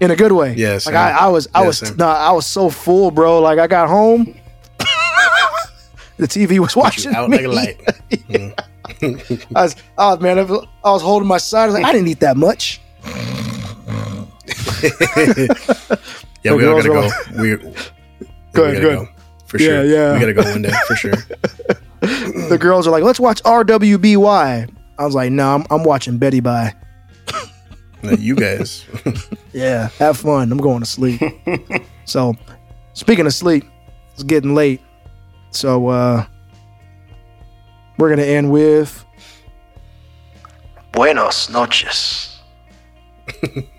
in 0.00 0.10
a 0.10 0.16
good 0.16 0.32
way. 0.32 0.54
Yeah, 0.54 0.78
like. 0.86 0.94
I, 0.94 1.10
I 1.10 1.26
was, 1.28 1.48
I 1.54 1.60
Yeah, 1.62 1.66
was, 1.66 1.78
same. 1.78 1.96
no, 1.96 2.06
I 2.06 2.30
was 2.32 2.46
so 2.46 2.68
full, 2.70 3.10
bro. 3.10 3.40
Like 3.40 3.58
I 3.58 3.66
got 3.66 3.88
home, 3.88 4.34
the 6.18 6.26
TV 6.26 6.58
was 6.58 6.76
watching 6.76 7.14
out 7.14 7.30
me. 7.30 7.38
like 7.38 7.46
a 7.46 7.48
light. 7.48 7.80
Mm. 8.98 9.46
I 9.54 9.62
was, 9.62 9.76
oh 9.98 10.16
man, 10.16 10.38
I 10.38 10.42
was, 10.42 10.66
I 10.82 10.90
was 10.90 11.02
holding 11.02 11.28
my 11.28 11.36
side. 11.36 11.64
I 11.64 11.66
was 11.66 11.74
like, 11.74 11.84
I 11.84 11.92
didn't 11.92 12.08
eat 12.08 12.20
that 12.20 12.36
much. 12.36 12.80
Yeah, 16.44 16.54
we 16.54 16.66
all 16.66 16.76
gotta 16.80 16.88
go. 16.88 17.10
We, 17.40 17.50
yeah, 17.50 17.56
Good, 18.52 18.80
good. 18.80 18.80
go. 18.80 19.08
For 19.46 19.58
sure. 19.58 19.84
yeah. 19.84 20.14
We 20.14 20.20
gotta 20.20 20.32
go 20.34 20.42
one 20.42 20.62
day 20.62 20.72
for 20.86 20.96
sure. 20.96 21.14
The 22.00 22.56
girls 22.58 22.86
are 22.86 22.92
like, 22.92 23.02
let's 23.02 23.18
watch 23.18 23.42
RWBY. 23.42 24.70
I 24.98 25.04
was 25.04 25.16
like, 25.16 25.32
no, 25.32 25.56
I'm, 25.56 25.66
I'm 25.68 25.82
watching 25.82 26.16
Betty 26.16 26.38
Bye. 26.38 26.72
No, 28.04 28.12
you 28.12 28.36
guys. 28.36 28.84
Yeah, 29.52 29.88
have 29.98 30.16
fun. 30.16 30.52
I'm 30.52 30.58
going 30.58 30.78
to 30.78 30.86
sleep. 30.86 31.20
so, 32.04 32.36
speaking 32.92 33.26
of 33.26 33.34
sleep, 33.34 33.64
it's 34.14 34.22
getting 34.22 34.54
late. 34.54 34.80
So, 35.50 35.88
uh, 35.88 36.26
we're 37.98 38.08
going 38.08 38.18
to 38.20 38.26
end 38.26 38.50
with 38.50 39.04
Buenos 40.92 41.50
noches. 41.50 42.38